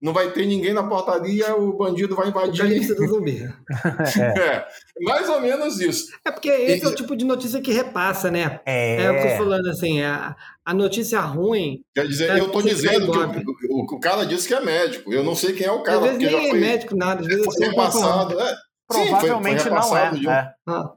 não 0.00 0.12
vai 0.12 0.30
ter 0.30 0.46
ninguém 0.46 0.72
na 0.72 0.84
portaria, 0.84 1.54
o 1.54 1.76
bandido 1.76 2.16
vai 2.16 2.28
invadir. 2.28 2.90
O 2.92 2.94
do 2.94 3.08
zumbi. 3.08 3.42
é. 4.38 4.40
é. 4.40 4.66
mais 5.00 5.28
ou 5.28 5.40
menos 5.40 5.80
isso. 5.80 6.06
É 6.24 6.30
porque 6.30 6.48
esse 6.48 6.84
e, 6.84 6.86
é 6.86 6.88
o 6.88 6.94
tipo 6.94 7.14
de 7.14 7.26
notícia 7.26 7.60
que 7.60 7.72
repassa, 7.72 8.30
né? 8.30 8.60
É, 8.64 9.02
é 9.02 9.10
o 9.10 9.14
que 9.14 9.26
eu 9.26 9.30
tô 9.32 9.36
falando, 9.36 9.68
assim, 9.68 10.00
a, 10.00 10.34
a 10.64 10.72
notícia 10.72 11.20
ruim. 11.20 11.84
Quer 11.94 12.06
dizer, 12.06 12.30
é 12.30 12.40
eu 12.40 12.46
estou 12.46 12.62
dizendo 12.62 13.12
que 13.12 13.18
o, 13.18 13.80
o, 13.80 13.82
o, 13.82 14.00
cara 14.00 14.24
disse 14.24 14.48
que 14.48 14.54
é 14.54 14.60
médico. 14.60 15.12
Eu 15.12 15.22
não 15.22 15.34
sei 15.34 15.52
quem 15.52 15.66
é 15.66 15.70
o 15.70 15.82
cara. 15.82 15.98
Às 15.98 16.04
vezes 16.04 16.18
nem 16.18 16.46
é 16.46 16.50
foi, 16.50 16.58
médico, 16.58 16.96
nada. 16.96 17.22
Às 17.24 17.28
vezes 17.28 17.54
foi 17.56 17.74
passado. 17.74 18.40
É. 18.40 18.54
Provavelmente 18.86 19.62
Sim, 19.62 19.70
foi, 19.70 19.82
foi 19.82 19.90
não 19.90 19.96
é. 19.96 20.10
Um... 20.12 20.30
é. 20.30 20.54
Ah. 20.66 20.92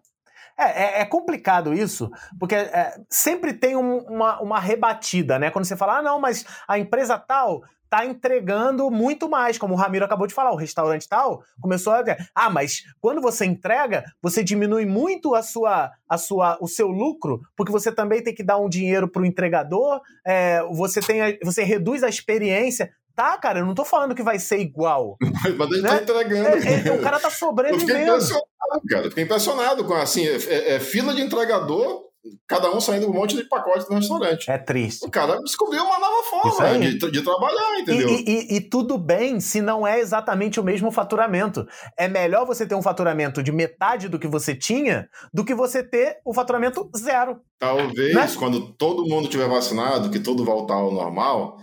É, 0.60 0.64
é, 0.66 1.02
é, 1.02 1.06
complicado 1.06 1.72
isso, 1.72 2.10
porque 2.40 2.56
é, 2.56 3.00
sempre 3.12 3.54
tem 3.54 3.76
um, 3.76 4.00
uma, 4.00 4.42
uma 4.42 4.60
rebatida, 4.60 5.38
né? 5.38 5.52
Quando 5.52 5.66
você 5.66 5.78
fala, 5.78 6.00
ah, 6.00 6.02
não, 6.02 6.20
mas 6.20 6.46
a 6.68 6.80
empresa 6.80 7.16
tal 7.16 7.62
tá 7.90 8.06
entregando 8.06 8.90
muito 8.90 9.30
mais, 9.30 9.58
como 9.58 9.74
o 9.74 9.78
Ramiro 9.78 10.04
acabou 10.04 10.28
de 10.28 10.34
falar, 10.34 10.52
o 10.52 10.58
restaurante 10.58 11.08
tal 11.08 11.42
começou 11.62 11.94
a 11.94 12.04
ah, 12.36 12.50
mas 12.50 12.82
quando 13.00 13.22
você 13.22 13.46
entrega, 13.46 14.04
você 14.22 14.44
diminui 14.44 14.86
muito 14.86 15.36
a 15.36 15.42
sua, 15.42 15.92
a 16.10 16.18
sua, 16.18 16.58
o 16.60 16.68
seu 16.68 16.88
lucro, 16.88 17.40
porque 17.56 17.72
você 17.72 17.92
também 17.92 18.24
tem 18.24 18.34
que 18.34 18.44
dar 18.44 18.58
um 18.58 18.68
dinheiro 18.68 19.08
para 19.08 19.22
o 19.22 19.26
entregador, 19.26 20.02
é, 20.26 20.62
você 20.74 21.02
tem, 21.02 21.22
a, 21.22 21.38
você 21.44 21.64
reduz 21.64 22.04
a 22.04 22.10
experiência. 22.10 22.92
Tá, 23.18 23.36
cara, 23.36 23.58
eu 23.58 23.66
não 23.66 23.74
tô 23.74 23.84
falando 23.84 24.14
que 24.14 24.22
vai 24.22 24.38
ser 24.38 24.60
igual. 24.60 25.18
Mas 25.58 25.72
ele 25.72 25.82
tá 25.82 25.94
né? 25.94 25.98
tá 25.98 26.04
entregando. 26.04 26.68
É, 26.68 26.88
é, 26.88 26.92
o 26.94 27.02
cara 27.02 27.20
tá 27.20 27.32
sobrevivendo. 27.32 27.82
Eu 27.82 27.88
fiquei 27.88 28.04
impressionado, 28.04 28.88
cara. 28.88 29.06
Eu 29.06 29.10
fiquei 29.10 29.24
impressionado 29.24 29.86
com 29.86 29.94
assim, 29.96 30.28
é, 30.28 30.36
é, 30.36 30.76
é 30.76 30.80
fila 30.80 31.16
de 31.16 31.24
entregador, 31.24 32.04
cada 32.48 32.70
um 32.70 32.80
saindo 32.80 33.10
um 33.10 33.14
monte 33.14 33.36
de 33.36 33.44
pacote 33.46 33.90
no 33.90 33.96
restaurante. 33.96 34.52
É 34.52 34.60
triste. 34.60 35.04
O 35.04 35.10
cara 35.10 35.40
descobriu 35.42 35.84
uma 35.84 35.98
nova 35.98 36.24
forma 36.30 36.78
de, 36.78 37.12
de, 37.12 37.22
trabalhar, 37.24 37.80
entendeu? 37.80 38.08
E, 38.08 38.24
e, 38.28 38.58
e, 38.58 38.62
tudo 38.62 39.00
bem 39.00 39.40
se 39.40 39.62
não 39.62 39.88
é 39.88 40.00
exatamente 40.00 40.60
o 40.60 40.64
mesmo 40.64 40.92
faturamento. 40.92 41.68
É 41.98 42.08
melhor 42.08 42.46
você 42.46 42.68
ter 42.68 42.76
um 42.76 42.84
faturamento 42.84 43.42
de 43.42 43.52
metade 43.52 44.10
do 44.10 44.20
que 44.20 44.28
você 44.28 44.54
tinha 44.54 45.10
do 45.34 45.44
que 45.44 45.56
você 45.56 45.82
ter 45.82 46.18
o 46.24 46.36
faturamento 46.36 46.88
zero. 46.96 47.40
Talvez, 47.58 48.14
né? 48.14 48.28
quando 48.38 48.74
todo 48.74 49.08
mundo 49.08 49.28
tiver 49.28 49.50
vacinado, 49.50 50.12
que 50.12 50.20
tudo 50.20 50.46
voltar 50.46 50.76
ao 50.76 50.92
normal, 50.92 51.58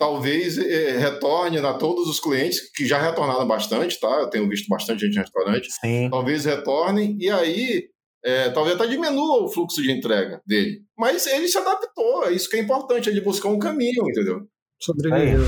talvez 0.00 0.56
é, 0.56 0.96
retorne 0.96 1.58
a 1.58 1.74
todos 1.74 2.08
os 2.08 2.18
clientes 2.18 2.72
que 2.72 2.86
já 2.86 2.98
retornaram 2.98 3.46
bastante, 3.46 4.00
tá? 4.00 4.08
Eu 4.08 4.30
tenho 4.30 4.48
visto 4.48 4.66
bastante 4.66 5.04
gente 5.04 5.16
em 5.16 5.20
restaurante. 5.20 5.68
Sim. 5.78 6.08
Talvez 6.10 6.46
retornem 6.46 7.18
e 7.20 7.28
aí 7.28 7.84
é, 8.24 8.48
talvez 8.48 8.76
até 8.76 8.86
diminua 8.86 9.44
o 9.44 9.48
fluxo 9.48 9.82
de 9.82 9.92
entrega 9.92 10.40
dele. 10.46 10.80
Mas 10.98 11.26
ele 11.26 11.46
se 11.46 11.58
adaptou, 11.58 12.24
é 12.24 12.32
isso 12.32 12.48
que 12.48 12.56
é 12.56 12.60
importante, 12.60 13.10
ele 13.10 13.20
buscar 13.20 13.50
um 13.50 13.58
caminho, 13.58 14.08
entendeu? 14.08 14.40
Sobreviveu. 14.80 15.44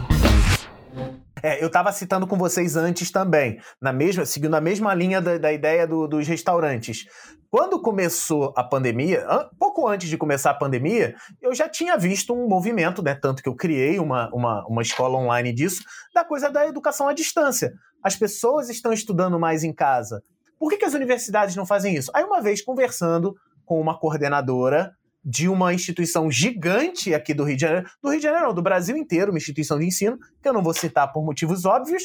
É, 1.44 1.64
eu 1.64 1.68
estava 1.68 1.92
citando 1.92 2.28
com 2.28 2.38
vocês 2.38 2.76
antes 2.76 3.10
também, 3.10 3.60
na 3.82 3.92
mesma, 3.92 4.26
seguindo 4.26 4.56
a 4.56 4.62
mesma 4.62 4.94
linha 4.94 5.22
da, 5.22 5.38
da 5.38 5.52
ideia 5.52 5.88
do, 5.88 6.08
dos 6.08 6.28
restaurantes. 6.28 7.06
Quando 7.52 7.82
começou 7.82 8.54
a 8.56 8.64
pandemia, 8.64 9.26
pouco 9.60 9.86
antes 9.86 10.08
de 10.08 10.18
começar 10.18 10.52
a 10.52 10.54
pandemia, 10.54 11.14
eu 11.42 11.54
já 11.54 11.68
tinha 11.68 11.98
visto 11.98 12.34
um 12.34 12.48
movimento, 12.48 13.04
né? 13.04 13.14
Tanto 13.14 13.44
que 13.44 13.50
eu 13.50 13.56
criei 13.56 14.00
uma, 14.00 14.34
uma, 14.34 14.66
uma 14.68 14.82
escola 14.82 15.18
online 15.18 15.52
disso, 15.52 15.84
da 16.16 16.24
coisa 16.24 16.50
da 16.50 16.66
educação 16.66 17.10
à 17.10 17.14
distância. 17.14 17.74
As 18.02 18.16
pessoas 18.16 18.70
estão 18.70 18.94
estudando 18.94 19.38
mais 19.38 19.66
em 19.66 19.74
casa. 19.74 20.24
Por 20.58 20.70
que, 20.70 20.78
que 20.78 20.86
as 20.86 20.94
universidades 20.94 21.54
não 21.54 21.66
fazem 21.66 21.94
isso? 21.94 22.10
Aí, 22.16 22.24
uma 22.24 22.42
vez 22.42 22.62
conversando 22.62 23.36
com 23.66 23.82
uma 23.82 24.00
coordenadora 24.00 24.94
de 25.22 25.50
uma 25.50 25.74
instituição 25.74 26.32
gigante 26.32 27.14
aqui 27.14 27.34
do 27.34 27.44
Rio 27.44 27.58
de 27.58 27.62
Janeiro, 27.64 27.90
do 28.02 28.10
Rio 28.12 28.20
de 28.20 28.24
Janeiro 28.24 28.48
não, 28.48 28.54
do 28.54 28.62
Brasil 28.62 28.96
inteiro, 28.96 29.30
uma 29.30 29.38
instituição 29.38 29.78
de 29.78 29.86
ensino, 29.86 30.18
que 30.42 30.48
eu 30.48 30.54
não 30.54 30.64
vou 30.64 30.74
citar 30.74 31.12
por 31.12 31.22
motivos 31.26 31.66
óbvios, 31.66 32.04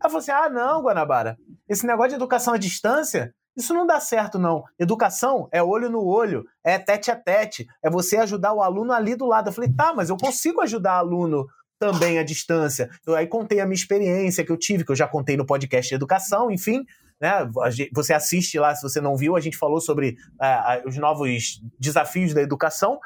ela 0.00 0.08
falou 0.08 0.18
assim, 0.18 0.30
ah 0.30 0.48
não, 0.48 0.82
Guanabara, 0.82 1.36
esse 1.68 1.86
negócio 1.86 2.10
de 2.10 2.16
educação 2.16 2.54
à 2.54 2.56
distância, 2.56 3.34
isso 3.56 3.72
não 3.72 3.86
dá 3.86 3.98
certo 3.98 4.38
não. 4.38 4.64
Educação 4.78 5.48
é 5.50 5.62
olho 5.62 5.88
no 5.88 6.04
olho, 6.04 6.44
é 6.62 6.78
tete 6.78 7.10
a 7.10 7.16
tete, 7.16 7.66
é 7.82 7.88
você 7.88 8.18
ajudar 8.18 8.52
o 8.52 8.62
aluno 8.62 8.92
ali 8.92 9.16
do 9.16 9.26
lado. 9.26 9.48
Eu 9.48 9.52
falei, 9.52 9.72
tá, 9.72 9.94
mas 9.94 10.10
eu 10.10 10.16
consigo 10.16 10.60
ajudar 10.60 10.94
aluno 10.94 11.46
também 11.78 12.18
à 12.18 12.22
distância. 12.22 12.90
Eu 13.06 13.14
aí 13.14 13.26
contei 13.26 13.60
a 13.60 13.66
minha 13.66 13.74
experiência 13.74 14.44
que 14.44 14.52
eu 14.52 14.56
tive, 14.56 14.84
que 14.84 14.92
eu 14.92 14.96
já 14.96 15.08
contei 15.08 15.36
no 15.36 15.46
podcast 15.46 15.88
de 15.88 15.94
educação, 15.94 16.50
enfim, 16.50 16.84
né? 17.20 17.48
Você 17.92 18.12
assiste 18.12 18.58
lá, 18.58 18.74
se 18.74 18.82
você 18.82 19.00
não 19.00 19.16
viu, 19.16 19.36
a 19.36 19.40
gente 19.40 19.56
falou 19.56 19.80
sobre 19.80 20.16
uh, 20.40 20.88
os 20.88 20.96
novos 20.96 21.60
desafios 21.78 22.34
da 22.34 22.42
educação. 22.42 22.98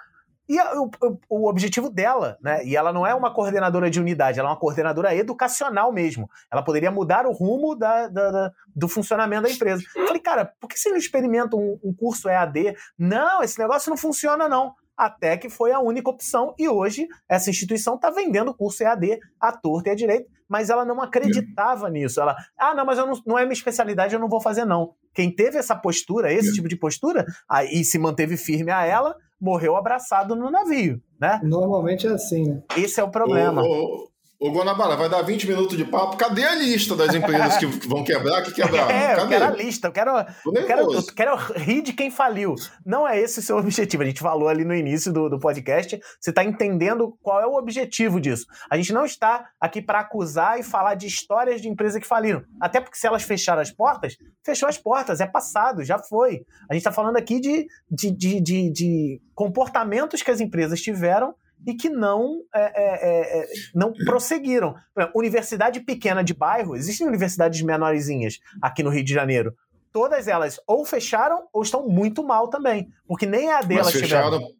E 0.50 0.58
a, 0.58 0.72
o, 0.80 0.90
o, 1.28 1.48
objetivo 1.48 1.88
dela, 1.88 2.36
né? 2.42 2.64
E 2.64 2.74
ela 2.74 2.92
não 2.92 3.06
é 3.06 3.14
uma 3.14 3.32
coordenadora 3.32 3.88
de 3.88 4.00
unidade, 4.00 4.40
ela 4.40 4.48
é 4.48 4.52
uma 4.52 4.58
coordenadora 4.58 5.14
educacional 5.14 5.92
mesmo. 5.92 6.28
Ela 6.50 6.60
poderia 6.60 6.90
mudar 6.90 7.24
o 7.24 7.30
rumo 7.30 7.76
da, 7.76 8.08
da, 8.08 8.30
da 8.32 8.52
do 8.74 8.88
funcionamento 8.88 9.44
da 9.44 9.50
empresa. 9.50 9.80
Eu 9.94 10.08
falei, 10.08 10.20
cara, 10.20 10.52
por 10.58 10.68
que 10.68 10.76
você 10.76 10.90
não 10.90 10.96
experimenta 10.96 11.54
um, 11.54 11.78
um 11.84 11.94
curso 11.94 12.28
EAD? 12.28 12.74
Não, 12.98 13.44
esse 13.44 13.60
negócio 13.60 13.90
não 13.90 13.96
funciona, 13.96 14.48
não 14.48 14.74
até 14.96 15.38
que 15.38 15.48
foi 15.48 15.72
a 15.72 15.80
única 15.80 16.10
opção 16.10 16.54
e 16.58 16.68
hoje 16.68 17.08
essa 17.26 17.48
instituição 17.48 17.94
está 17.94 18.10
vendendo 18.10 18.52
curso 18.52 18.82
EAD 18.82 19.18
à 19.40 19.50
torta 19.50 19.88
e 19.88 19.92
à 19.92 19.94
direita, 19.94 20.28
mas 20.46 20.68
ela 20.68 20.84
não 20.84 21.00
acreditava 21.00 21.88
é. 21.88 21.90
nisso. 21.90 22.20
Ela, 22.20 22.36
ah, 22.58 22.74
não, 22.74 22.84
mas 22.84 22.98
não, 22.98 23.12
não, 23.24 23.38
é 23.38 23.44
minha 23.44 23.54
especialidade, 23.54 24.12
eu 24.12 24.20
não 24.20 24.28
vou 24.28 24.42
fazer 24.42 24.66
não. 24.66 24.92
Quem 25.14 25.34
teve 25.34 25.56
essa 25.56 25.74
postura, 25.74 26.30
esse 26.30 26.50
é. 26.50 26.52
tipo 26.52 26.68
de 26.68 26.76
postura, 26.76 27.24
aí 27.48 27.82
se 27.82 27.98
manteve 27.98 28.36
firme 28.36 28.70
a 28.70 28.84
ela, 28.84 29.16
morreu 29.40 29.76
abraçado 29.76 30.36
no 30.36 30.50
navio, 30.50 31.00
né? 31.18 31.40
Normalmente 31.42 32.06
é 32.06 32.10
assim, 32.10 32.48
né? 32.48 32.62
Esse 32.76 33.00
é 33.00 33.04
o 33.04 33.10
problema. 33.10 33.62
O, 33.62 34.09
Ô, 34.40 34.50
Guanabara, 34.50 34.96
vai 34.96 35.06
dar 35.06 35.20
20 35.20 35.46
minutos 35.46 35.76
de 35.76 35.84
papo. 35.84 36.16
Cadê 36.16 36.42
a 36.42 36.54
lista 36.54 36.96
das 36.96 37.14
empresas 37.14 37.58
que 37.58 37.66
vão 37.86 38.02
quebrar, 38.02 38.42
que 38.42 38.50
quebraram? 38.50 38.88
É, 38.90 39.14
Cadê? 39.14 39.22
eu 39.22 39.28
quero 39.28 39.44
a 39.44 39.50
lista. 39.50 39.88
Eu 39.88 39.92
quero, 39.92 40.10
eu 40.46 40.66
quero, 40.66 40.94
eu 40.94 41.02
quero 41.14 41.36
rir 41.56 41.82
de 41.82 41.92
quem 41.92 42.10
faliu. 42.10 42.54
Não 42.84 43.06
é 43.06 43.20
esse 43.20 43.40
o 43.40 43.42
seu 43.42 43.58
objetivo. 43.58 44.02
A 44.02 44.06
gente 44.06 44.22
falou 44.22 44.48
ali 44.48 44.64
no 44.64 44.74
início 44.74 45.12
do, 45.12 45.28
do 45.28 45.38
podcast. 45.38 46.00
Você 46.18 46.30
está 46.30 46.42
entendendo 46.42 47.18
qual 47.20 47.38
é 47.38 47.46
o 47.46 47.52
objetivo 47.52 48.18
disso. 48.18 48.46
A 48.70 48.78
gente 48.78 48.94
não 48.94 49.04
está 49.04 49.46
aqui 49.60 49.82
para 49.82 50.00
acusar 50.00 50.58
e 50.58 50.62
falar 50.62 50.94
de 50.94 51.06
histórias 51.06 51.60
de 51.60 51.68
empresas 51.68 52.00
que 52.00 52.08
faliram. 52.08 52.42
Até 52.58 52.80
porque 52.80 52.96
se 52.96 53.06
elas 53.06 53.22
fecharam 53.22 53.60
as 53.60 53.70
portas, 53.70 54.16
fechou 54.42 54.70
as 54.70 54.78
portas. 54.78 55.20
É 55.20 55.26
passado, 55.26 55.84
já 55.84 55.98
foi. 55.98 56.46
A 56.70 56.72
gente 56.72 56.80
está 56.80 56.92
falando 56.92 57.18
aqui 57.18 57.40
de, 57.40 57.66
de, 57.90 58.10
de, 58.10 58.40
de, 58.40 58.72
de 58.72 59.20
comportamentos 59.34 60.22
que 60.22 60.30
as 60.30 60.40
empresas 60.40 60.80
tiveram 60.80 61.34
e 61.66 61.74
que 61.74 61.88
não, 61.88 62.40
é, 62.54 62.60
é, 62.60 63.08
é, 63.08 63.42
é 63.42 63.46
não 63.74 63.92
prosseguiram. 63.92 64.74
Universidade 65.14 65.80
pequena 65.80 66.22
de 66.22 66.34
bairro, 66.34 66.76
existem 66.76 67.06
universidades 67.06 67.60
menorzinhas 67.62 68.38
aqui 68.60 68.82
no 68.82 68.90
Rio 68.90 69.04
de 69.04 69.12
Janeiro. 69.12 69.54
Todas 69.92 70.28
elas 70.28 70.60
ou 70.66 70.84
fecharam 70.84 71.48
ou 71.52 71.62
estão 71.62 71.88
muito 71.88 72.24
mal 72.24 72.48
também, 72.48 72.88
porque 73.06 73.26
nem 73.26 73.50
a 73.50 73.60
delas 73.60 73.92
fecharam 73.92 74.38
tiveram. 74.38 74.54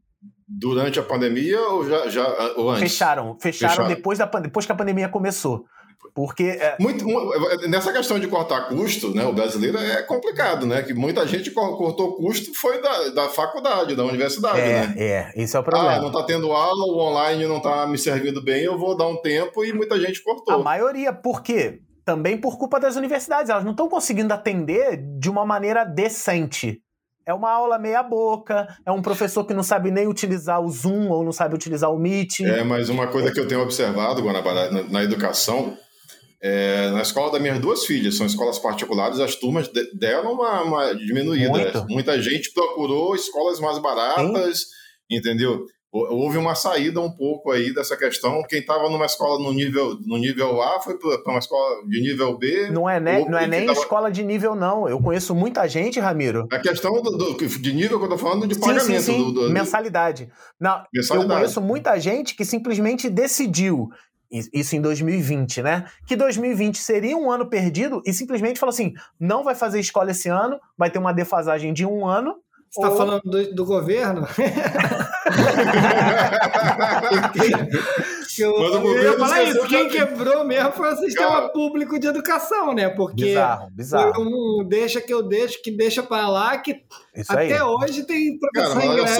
durante 0.48 0.98
a 0.98 1.02
pandemia 1.02 1.60
ou 1.68 1.88
já, 1.88 2.08
já 2.08 2.28
ou 2.56 2.70
antes? 2.70 2.82
Fecharam, 2.82 3.38
fecharam, 3.40 3.74
fecharam. 3.74 3.88
Depois, 3.88 4.18
da, 4.18 4.26
depois 4.26 4.66
que 4.66 4.72
a 4.72 4.74
pandemia 4.74 5.08
começou. 5.08 5.64
Porque. 6.14 6.44
É... 6.44 6.76
Muito, 6.78 7.04
nessa 7.68 7.92
questão 7.92 8.18
de 8.18 8.26
cortar 8.26 8.68
custo, 8.68 9.14
né, 9.14 9.24
o 9.24 9.32
brasileiro 9.32 9.78
é 9.78 10.02
complicado, 10.02 10.66
né? 10.66 10.82
Que 10.82 10.92
muita 10.92 11.26
gente 11.26 11.50
cortou 11.50 12.16
custo 12.16 12.54
foi 12.54 12.80
da, 12.80 13.08
da 13.10 13.28
faculdade, 13.28 13.94
da 13.94 14.04
universidade. 14.04 14.60
É, 14.60 14.86
né? 14.86 14.94
é, 14.96 15.32
esse 15.36 15.56
é 15.56 15.60
o 15.60 15.62
problema. 15.62 15.92
Ah, 15.92 16.00
não 16.00 16.08
está 16.08 16.22
tendo 16.22 16.52
aula, 16.52 16.84
o 16.86 16.98
online 16.98 17.46
não 17.46 17.58
está 17.58 17.86
me 17.86 17.98
servindo 17.98 18.42
bem, 18.42 18.64
eu 18.64 18.78
vou 18.78 18.96
dar 18.96 19.06
um 19.06 19.16
tempo 19.16 19.64
e 19.64 19.72
muita 19.72 19.98
gente 20.00 20.22
cortou. 20.22 20.54
A 20.54 20.58
maioria, 20.58 21.12
por 21.12 21.42
quê? 21.42 21.80
Também 22.04 22.36
por 22.36 22.58
culpa 22.58 22.80
das 22.80 22.96
universidades. 22.96 23.50
Elas 23.50 23.64
não 23.64 23.72
estão 23.72 23.88
conseguindo 23.88 24.32
atender 24.32 24.96
de 25.18 25.30
uma 25.30 25.44
maneira 25.44 25.84
decente. 25.84 26.82
É 27.26 27.34
uma 27.34 27.50
aula 27.50 27.78
meia 27.78 28.02
boca, 28.02 28.66
é 28.84 28.90
um 28.90 29.02
professor 29.02 29.44
que 29.44 29.54
não 29.54 29.62
sabe 29.62 29.90
nem 29.90 30.08
utilizar 30.08 30.60
o 30.60 30.68
Zoom 30.68 31.10
ou 31.10 31.22
não 31.22 31.30
sabe 31.32 31.54
utilizar 31.54 31.92
o 31.92 31.98
Meet. 31.98 32.40
É, 32.40 32.64
mas 32.64 32.88
uma 32.88 33.06
coisa 33.06 33.30
que 33.30 33.38
eu 33.38 33.46
tenho 33.46 33.60
observado, 33.60 34.22
Guanabara, 34.22 34.70
na, 34.70 34.82
na 34.82 35.04
educação, 35.04 35.76
é, 36.42 36.90
na 36.90 37.02
escola 37.02 37.32
das 37.32 37.42
minhas 37.42 37.58
duas 37.58 37.84
filhas, 37.84 38.16
são 38.16 38.26
escolas 38.26 38.58
particulares, 38.58 39.20
as 39.20 39.34
turmas 39.34 39.70
deram 39.94 40.32
uma, 40.32 40.62
uma 40.62 40.94
diminuída. 40.94 41.50
Muito. 41.50 41.86
Muita 41.88 42.20
gente 42.20 42.52
procurou 42.52 43.14
escolas 43.14 43.60
mais 43.60 43.78
baratas, 43.78 44.60
Sim. 44.60 45.18
entendeu? 45.18 45.66
Houve 45.92 46.38
uma 46.38 46.54
saída 46.54 47.00
um 47.00 47.10
pouco 47.10 47.50
aí 47.50 47.74
dessa 47.74 47.96
questão. 47.96 48.44
Quem 48.48 48.60
estava 48.60 48.88
numa 48.88 49.06
escola 49.06 49.42
no 49.42 49.52
nível, 49.52 49.98
no 50.06 50.18
nível 50.18 50.62
A 50.62 50.80
foi 50.80 50.96
para 50.96 51.20
uma 51.26 51.40
escola 51.40 51.84
de 51.88 52.00
nível 52.00 52.38
B. 52.38 52.70
Não 52.70 52.88
é, 52.88 53.00
né, 53.00 53.24
não 53.28 53.36
é 53.36 53.44
nem 53.48 53.66
tava... 53.66 53.80
escola 53.80 54.08
de 54.08 54.22
nível, 54.22 54.54
não. 54.54 54.88
Eu 54.88 55.00
conheço 55.00 55.34
muita 55.34 55.66
gente, 55.66 55.98
Ramiro. 55.98 56.46
A 56.52 56.60
questão 56.60 57.02
do, 57.02 57.10
do 57.18 57.34
de 57.36 57.72
nível 57.72 57.98
que 57.98 58.04
eu 58.04 58.14
estou 58.14 58.18
falando 58.18 58.46
de 58.46 58.54
sim, 58.54 58.60
pagamento. 58.60 58.84
Sim, 58.84 59.00
sim. 59.00 59.18
Do, 59.18 59.32
do, 59.32 59.50
Mensalidade. 59.50 60.30
Não, 60.60 60.80
Mensalidade. 60.94 61.32
Eu 61.32 61.36
conheço 61.38 61.60
muita 61.60 61.98
gente 61.98 62.36
que 62.36 62.44
simplesmente 62.44 63.10
decidiu 63.10 63.88
isso 64.30 64.76
em 64.76 64.80
2020, 64.80 65.62
né? 65.62 65.86
Que 66.06 66.14
2020 66.14 66.78
seria 66.78 67.16
um 67.16 67.30
ano 67.30 67.48
perdido 67.48 68.00
e 68.06 68.12
simplesmente 68.12 68.60
falou 68.60 68.72
assim: 68.72 68.94
não 69.18 69.42
vai 69.42 69.54
fazer 69.54 69.80
escola 69.80 70.12
esse 70.12 70.28
ano, 70.28 70.60
vai 70.78 70.90
ter 70.90 70.98
uma 70.98 71.12
defasagem 71.12 71.72
de 71.72 71.84
um 71.84 72.06
ano. 72.06 72.36
Você 72.70 72.80
está 72.80 72.90
ou... 72.90 72.96
falando 72.96 73.22
do, 73.24 73.54
do 73.54 73.64
governo? 73.64 74.26
eu, 78.42 78.54
eu 78.54 79.02
ia 79.02 79.18
falar 79.18 79.42
isso, 79.44 79.66
quem 79.66 79.88
quebrou 79.88 80.44
mesmo 80.44 80.72
foi 80.72 80.92
o 80.92 80.96
sistema 80.96 81.30
Cara, 81.30 81.48
público 81.48 81.98
de 81.98 82.06
educação, 82.06 82.72
né? 82.74 82.88
Porque 82.88 83.24
bizarro, 83.24 83.70
bizarro. 83.70 84.22
um 84.22 84.64
deixa 84.66 85.00
que 85.00 85.12
eu 85.12 85.22
deixo, 85.22 85.62
que 85.62 85.70
deixa 85.70 86.02
para 86.02 86.28
lá, 86.28 86.58
que 86.58 86.82
isso 87.14 87.32
até 87.32 87.54
aí. 87.54 87.62
hoje 87.62 88.04
tem 88.04 88.38
professor 88.38 88.80
Cara, 88.80 88.86
em 88.86 88.94
greve 88.94 89.14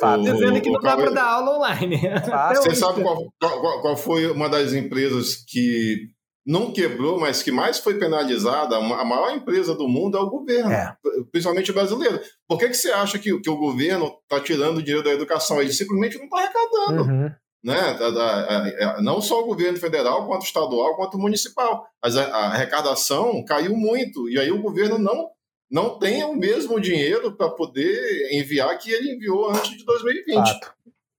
só, 0.00 0.14
é, 0.14 0.18
dizendo 0.18 0.58
o, 0.58 0.60
que 0.60 0.70
não 0.70 0.80
dá 0.80 0.96
para 0.96 1.10
dar 1.10 1.24
aula 1.24 1.58
online. 1.58 2.00
Você 2.56 2.74
sabe 2.74 3.02
qual, 3.02 3.32
qual, 3.40 3.80
qual 3.80 3.96
foi 3.96 4.30
uma 4.30 4.48
das 4.48 4.72
empresas 4.72 5.36
que 5.36 6.16
não 6.46 6.72
quebrou, 6.72 7.18
mas 7.18 7.42
que 7.42 7.50
mais 7.50 7.80
foi 7.80 7.98
penalizada, 7.98 8.76
a 8.76 9.04
maior 9.04 9.34
empresa 9.34 9.74
do 9.74 9.88
mundo 9.88 10.16
é 10.16 10.20
o 10.20 10.30
governo, 10.30 10.70
é. 10.70 10.96
principalmente 11.32 11.72
o 11.72 11.74
brasileiro. 11.74 12.20
Por 12.46 12.56
que, 12.56 12.68
que 12.68 12.74
você 12.74 12.92
acha 12.92 13.18
que, 13.18 13.36
que 13.40 13.50
o 13.50 13.56
governo 13.56 14.16
está 14.22 14.40
tirando 14.40 14.80
dinheiro 14.80 15.02
da 15.02 15.10
educação? 15.12 15.60
Ele 15.60 15.72
simplesmente 15.72 16.16
não 16.16 16.26
está 16.26 16.38
arrecadando. 16.38 17.02
Uhum. 17.02 17.30
Né? 17.66 17.94
Da, 17.94 18.10
da, 18.10 18.46
é, 18.78 19.02
não 19.02 19.20
só 19.20 19.42
o 19.42 19.46
governo 19.46 19.76
federal, 19.76 20.24
quanto 20.24 20.42
o 20.42 20.44
estadual, 20.44 20.94
quanto 20.94 21.16
o 21.16 21.20
municipal. 21.20 21.84
Mas 22.00 22.16
a, 22.16 22.22
a 22.22 22.46
arrecadação 22.52 23.44
caiu 23.44 23.76
muito, 23.76 24.30
e 24.30 24.38
aí 24.38 24.52
o 24.52 24.62
governo 24.62 25.00
não, 25.00 25.30
não 25.68 25.98
tem 25.98 26.22
o 26.22 26.36
mesmo 26.36 26.80
dinheiro 26.80 27.36
para 27.36 27.50
poder 27.50 28.32
enviar 28.32 28.78
que 28.78 28.92
ele 28.92 29.14
enviou 29.16 29.50
antes 29.50 29.78
de 29.78 29.84
2020. 29.84 30.36
Fato. 30.36 30.74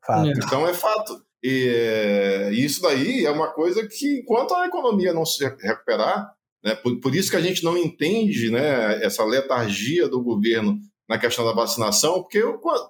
Fato. 0.05 0.29
Então 0.29 0.65
é 0.65 0.73
fato. 0.73 1.21
E, 1.43 1.67
é, 1.67 2.51
isso 2.53 2.81
daí 2.81 3.25
é 3.25 3.29
uma 3.29 3.51
coisa 3.51 3.85
que, 3.85 4.19
enquanto 4.21 4.53
a 4.55 4.67
economia 4.67 5.13
não 5.13 5.25
se 5.25 5.43
recuperar, 5.43 6.31
né, 6.63 6.75
por, 6.75 6.97
por, 7.01 7.13
isso 7.13 7.29
que 7.29 7.35
a 7.35 7.41
gente 7.41 7.61
não 7.61 7.77
entende 7.77 8.49
né, 8.49 9.03
essa 9.03 9.25
letargia 9.25 10.07
do 10.07 10.23
governo 10.23 10.79
na 11.07 11.17
questão 11.17 11.45
da 11.45 11.53
vacinação, 11.53 12.21
porque 12.21 12.41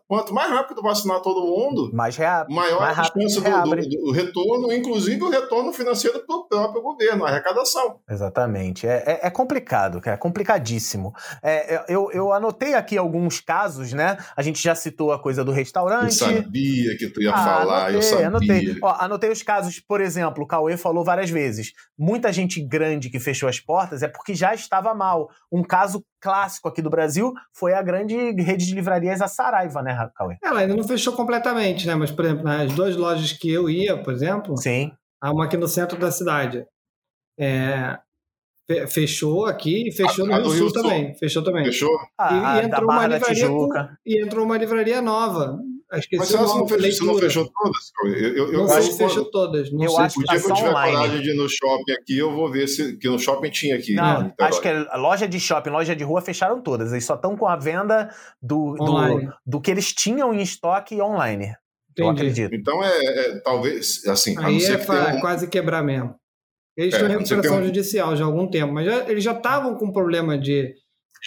quanto 0.07 0.33
mais 0.33 0.49
rápido 0.49 0.81
vacinar 0.81 1.21
todo 1.21 1.45
mundo, 1.45 1.91
mais 1.93 2.17
reab 2.17 2.51
maior 2.53 2.79
mais 2.79 2.97
a 2.97 3.03
chance 3.03 3.39
do, 3.39 3.41
do, 3.41 4.05
do, 4.05 4.11
retorno, 4.11 4.73
inclusive 4.73 5.21
o 5.23 5.29
retorno 5.29 5.71
financeiro 5.71 6.25
para 6.25 6.35
o 6.35 6.47
próprio 6.47 6.81
governo, 6.81 7.25
a 7.25 7.29
arrecadação. 7.29 7.99
Exatamente. 8.09 8.87
É, 8.87 9.03
é, 9.05 9.27
é 9.27 9.29
complicado, 9.29 10.01
é 10.03 10.17
complicadíssimo. 10.17 11.13
É, 11.43 11.85
eu, 11.87 12.09
eu 12.11 12.33
anotei 12.33 12.73
aqui 12.73 12.97
alguns 12.97 13.39
casos, 13.39 13.93
né? 13.93 14.17
A 14.35 14.41
gente 14.41 14.61
já 14.61 14.73
citou 14.73 15.11
a 15.11 15.21
coisa 15.21 15.43
do 15.43 15.51
restaurante. 15.51 16.21
Eu 16.21 16.27
sabia 16.41 16.97
que 16.97 17.09
tu 17.09 17.21
ia 17.21 17.33
ah, 17.33 17.37
falar, 17.37 17.77
anotei, 17.81 17.95
eu 17.95 18.01
sabia. 18.01 18.27
Anotei. 18.27 18.77
Ó, 18.81 18.95
anotei 18.99 19.29
os 19.29 19.43
casos, 19.43 19.79
por 19.79 20.01
exemplo, 20.01 20.43
o 20.43 20.47
Cauê 20.47 20.75
falou 20.75 21.03
várias 21.03 21.29
vezes. 21.29 21.73
Muita 21.97 22.33
gente 22.33 22.61
grande 22.61 23.09
que 23.09 23.19
fechou 23.19 23.47
as 23.47 23.59
portas 23.59 24.01
é 24.01 24.07
porque 24.07 24.33
já 24.33 24.55
estava 24.55 24.93
mal. 24.95 25.29
Um 25.51 25.61
caso 25.61 26.03
clássico 26.19 26.67
aqui 26.67 26.81
do 26.81 26.89
Brasil 26.89 27.33
foi 27.53 27.73
a 27.73 27.81
grande 27.81 28.15
rede 28.41 28.65
de 28.65 28.73
livrarias, 28.73 29.21
a 29.21 29.27
Saraiva, 29.27 29.81
né, 29.81 30.09
Cauê? 30.15 30.37
Ela 30.43 30.61
ainda 30.61 30.75
não 30.75 30.83
fechou 30.83 31.13
completamente, 31.13 31.85
né? 31.87 31.95
Mas, 31.95 32.11
por 32.11 32.25
exemplo, 32.25 32.47
as 32.47 32.73
duas 32.73 32.95
lojas 32.95 33.31
que 33.33 33.51
eu 33.51 33.69
ia, 33.69 34.01
por 34.01 34.13
exemplo, 34.13 34.57
Sim. 34.57 34.91
há 35.21 35.31
uma 35.31 35.45
aqui 35.45 35.57
no 35.57 35.67
centro 35.67 35.97
da 35.97 36.11
cidade. 36.11 36.65
É, 37.39 37.97
fechou 38.87 39.45
aqui 39.45 39.87
e 39.87 39.91
fechou 39.91 40.25
a, 40.25 40.39
no 40.39 40.49
Rio, 40.49 40.57
Sul, 40.57 40.69
Sul 40.69 40.81
também. 40.81 41.15
Fechou 41.15 41.43
também. 41.43 41.65
Fechou? 41.65 41.89
E, 41.89 42.13
ah, 42.19 42.59
e 42.61 42.65
entrou 42.65 42.91
uma 42.91 43.07
livraria 43.07 43.47
com, 43.47 43.69
e 44.05 44.23
entrou 44.23 44.45
uma 44.45 44.57
livraria 44.57 45.01
nova. 45.01 45.59
Mas 45.89 46.05
você 46.09 46.35
não, 46.35 46.67
fechou, 46.67 47.07
não 47.07 47.17
fechou 47.17 47.49
todas? 47.49 47.91
Eu, 48.03 48.51
eu, 48.51 48.53
não 48.53 48.67
sei 48.67 48.81
se 48.81 48.97
fechou 48.97 49.31
todas. 49.31 49.71
Não 49.71 49.83
eu 49.83 49.89
sei. 49.89 50.03
acho 50.03 50.19
o 50.19 50.23
dia 50.23 50.39
que 50.39 50.51
eu 50.51 50.53
tiver 50.53 50.69
online. 50.69 50.91
coragem 50.97 51.21
de 51.21 51.29
ir 51.29 51.33
no 51.33 51.47
shopping 51.47 51.91
aqui, 51.93 52.17
eu 52.17 52.31
vou 52.33 52.51
ver 52.51 52.67
se 52.67 52.97
que 52.97 53.07
no 53.07 53.17
shopping 53.17 53.49
tinha 53.49 53.75
aqui. 53.77 53.93
Não, 53.93 54.23
né, 54.23 54.33
acho 54.39 54.61
que 54.61 54.67
a 54.67 54.97
loja 54.97 55.27
de 55.27 55.39
shopping, 55.39 55.69
loja 55.69 55.95
de 55.95 56.03
rua 56.03 56.21
fecharam 56.21 56.61
todas. 56.61 56.91
Eles 56.91 57.05
só 57.05 57.15
estão 57.15 57.37
com 57.37 57.47
a 57.47 57.55
venda 57.55 58.13
do, 58.41 58.75
do, 58.75 59.33
do, 59.45 59.61
que 59.61 59.71
eles 59.71 59.93
tinham 59.93 60.33
em 60.33 60.41
estoque 60.41 61.01
online. 61.01 61.55
Entendi. 61.91 61.97
Eu 61.97 62.09
acredito. 62.09 62.55
Então 62.55 62.83
é, 62.83 63.05
é 63.05 63.39
talvez 63.39 64.05
assim. 64.07 64.35
Aí 64.39 64.63
é 64.65 64.77
que 64.77 65.21
quase 65.21 65.47
quebrar 65.47 65.81
mesmo. 65.81 66.15
Eles 66.75 66.93
é, 66.93 66.99
têm 66.99 67.07
recuperação 67.07 67.59
um... 67.59 67.63
judicial 67.63 68.15
já 68.15 68.23
há 68.23 68.27
algum 68.27 68.47
tempo, 68.47 68.73
mas 68.73 68.85
já, 68.85 69.09
eles 69.09 69.23
já 69.23 69.31
estavam 69.31 69.75
com 69.75 69.91
problema 69.91 70.37
de 70.37 70.75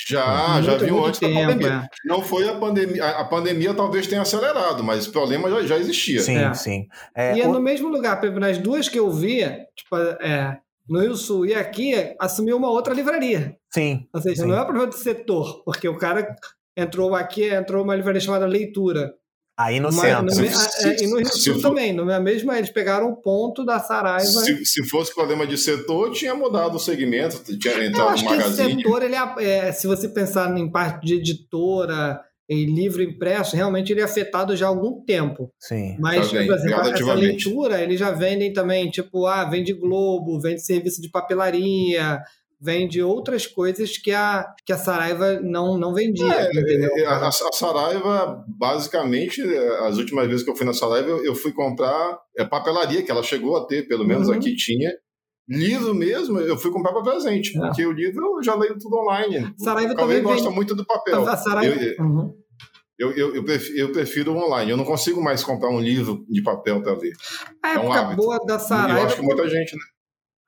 já, 0.09 0.61
já 0.63 0.77
viu 0.77 1.05
antes 1.05 1.21
tempo, 1.21 1.35
da 1.35 1.41
pandemia. 1.41 1.85
É. 1.85 1.89
Não 2.05 2.23
foi 2.23 2.49
a 2.49 2.55
pandemia. 2.55 3.05
A, 3.05 3.25
pandemia 3.25 3.75
talvez 3.75 4.07
tenha 4.07 4.23
acelerado, 4.23 4.83
mas 4.83 5.07
o 5.07 5.13
problema 5.13 5.51
já, 5.51 5.63
já 5.63 5.79
existia. 5.79 6.21
Sim, 6.23 6.37
é. 6.37 6.55
sim. 6.55 6.87
É, 7.15 7.37
e 7.37 7.41
é 7.41 7.47
no 7.47 7.61
mesmo 7.61 7.89
lugar, 7.89 8.23
nas 8.33 8.59
duas 8.59 8.89
que 8.89 8.99
eu 8.99 9.11
via, 9.11 9.67
tipo, 9.77 9.97
é, 9.97 10.59
no 10.89 11.01
Rio 11.01 11.15
Sul 11.15 11.47
e 11.47 11.55
aqui, 11.55 11.95
assumiu 12.19 12.57
uma 12.57 12.71
outra 12.71 12.95
livraria. 12.95 13.57
Sim. 13.71 14.07
Ou 14.13 14.21
seja, 14.21 14.43
sim. 14.43 14.49
não 14.49 14.59
é 14.59 14.65
problema 14.65 14.89
do 14.89 14.97
setor, 14.97 15.63
porque 15.65 15.89
o 15.89 15.97
cara 15.97 16.35
entrou 16.77 17.15
aqui, 17.15 17.49
entrou 17.49 17.85
uma 17.85 17.95
livraria 17.95 18.21
chamada 18.21 18.47
Leitura. 18.47 19.15
Aí 19.61 19.79
no 19.79 19.93
centro. 19.93 20.25
No, 20.25 20.43
é, 20.43 21.03
e 21.03 21.07
no 21.07 21.19
Rio 21.19 21.29
Sul 21.37 21.55
for, 21.57 21.63
também, 21.63 21.93
no 21.93 22.07
mesmo, 22.23 22.51
eles 22.51 22.71
pegaram 22.71 23.11
o 23.11 23.17
ponto 23.17 23.63
da 23.63 23.79
Saraiva. 23.79 24.25
Se, 24.25 24.65
se, 24.65 24.89
fosse 24.89 25.15
problema 25.15 25.47
de 25.47 25.59
setor, 25.59 26.13
tinha 26.13 26.35
mudado 26.35 26.77
o 26.77 26.81
segmento, 26.81 27.43
tinha 27.59 27.85
entrado 27.85 28.17
no 28.17 28.25
magazine. 28.25 28.77
Que 28.77 28.83
setor, 28.83 29.03
ele 29.03 29.15
é, 29.15 29.69
é, 29.69 29.73
se 29.73 29.87
você 29.87 30.09
pensar 30.09 30.57
em 30.57 30.71
parte 30.71 31.05
de 31.05 31.15
editora 31.17 32.21
e 32.49 32.65
livro 32.65 33.03
impresso, 33.03 33.55
realmente 33.55 33.93
ele 33.93 34.01
é 34.01 34.05
afetado 34.05 34.57
já 34.57 34.65
há 34.65 34.71
algum 34.71 35.05
tempo. 35.05 35.53
Sim. 35.59 35.95
Mas, 36.01 36.33
bem, 36.33 36.47
por 36.47 36.55
exemplo, 36.55 36.89
essa 36.89 37.15
leitura, 37.15 37.83
eles 37.83 38.01
já 38.01 38.11
vendem 38.11 38.55
também, 38.55 38.89
tipo, 38.89 39.27
ah, 39.27 39.45
vende 39.45 39.75
Globo, 39.75 40.41
vende 40.41 40.65
serviço 40.65 41.03
de 41.03 41.11
papelaria, 41.11 42.19
vende 42.61 43.03
outras 43.03 43.47
coisas 43.47 43.97
que 43.97 44.13
a, 44.13 44.47
que 44.67 44.73
a 44.73 44.77
Saraiva 44.77 45.41
não, 45.41 45.79
não 45.79 45.95
vendia. 45.95 46.33
É, 46.33 47.07
a, 47.07 47.29
a, 47.29 47.33
Saraiva, 47.33 48.45
basicamente, 48.47 49.41
as 49.87 49.97
últimas 49.97 50.29
vezes 50.29 50.43
que 50.45 50.51
eu 50.51 50.57
fui 50.57 50.67
na 50.67 50.75
Saraiva, 50.75 51.09
eu, 51.09 51.25
eu 51.25 51.35
fui 51.35 51.53
comprar 51.53 52.19
é, 52.37 52.45
papelaria, 52.45 53.03
que 53.03 53.11
ela 53.11 53.23
chegou 53.23 53.57
a 53.57 53.67
ter, 53.67 53.89
pelo 53.89 54.05
menos 54.05 54.29
uhum. 54.29 54.35
aqui 54.35 54.55
tinha. 54.55 54.93
Livro 55.49 55.95
mesmo, 55.95 56.39
eu 56.39 56.57
fui 56.57 56.71
comprar 56.71 56.93
para 56.93 57.03
presente, 57.03 57.57
é. 57.57 57.61
porque 57.61 57.85
o 57.85 57.91
livro 57.91 58.37
eu 58.37 58.43
já 58.43 58.55
leio 58.55 58.79
tudo 58.79 58.97
online. 58.99 59.53
Saraiva 59.59 59.95
também 59.95 60.23
gosta 60.23 60.51
muito 60.51 60.75
do 60.75 60.85
papel. 60.85 61.27
A 61.27 61.37
Saraiva... 61.37 61.83
Eu, 61.83 62.05
uhum. 62.05 62.35
Eu, 62.99 63.13
eu, 63.13 63.35
eu, 63.35 63.43
prefiro, 63.43 63.79
eu 63.79 63.93
prefiro 63.93 64.37
online. 64.37 64.71
Eu 64.71 64.77
não 64.77 64.85
consigo 64.85 65.23
mais 65.23 65.43
comprar 65.43 65.71
um 65.71 65.81
livro 65.81 66.27
de 66.29 66.43
papel 66.43 66.83
para 66.83 66.93
ler. 66.93 67.15
A 67.63 67.71
é 67.71 67.75
época 67.77 68.11
um 68.11 68.17
boa 68.17 68.39
da 68.45 68.59
Saraiva. 68.59 69.01
Eu 69.01 69.07
acho 69.07 69.17
que 69.17 69.23
muita 69.23 69.49
gente, 69.49 69.75
né? 69.75 69.83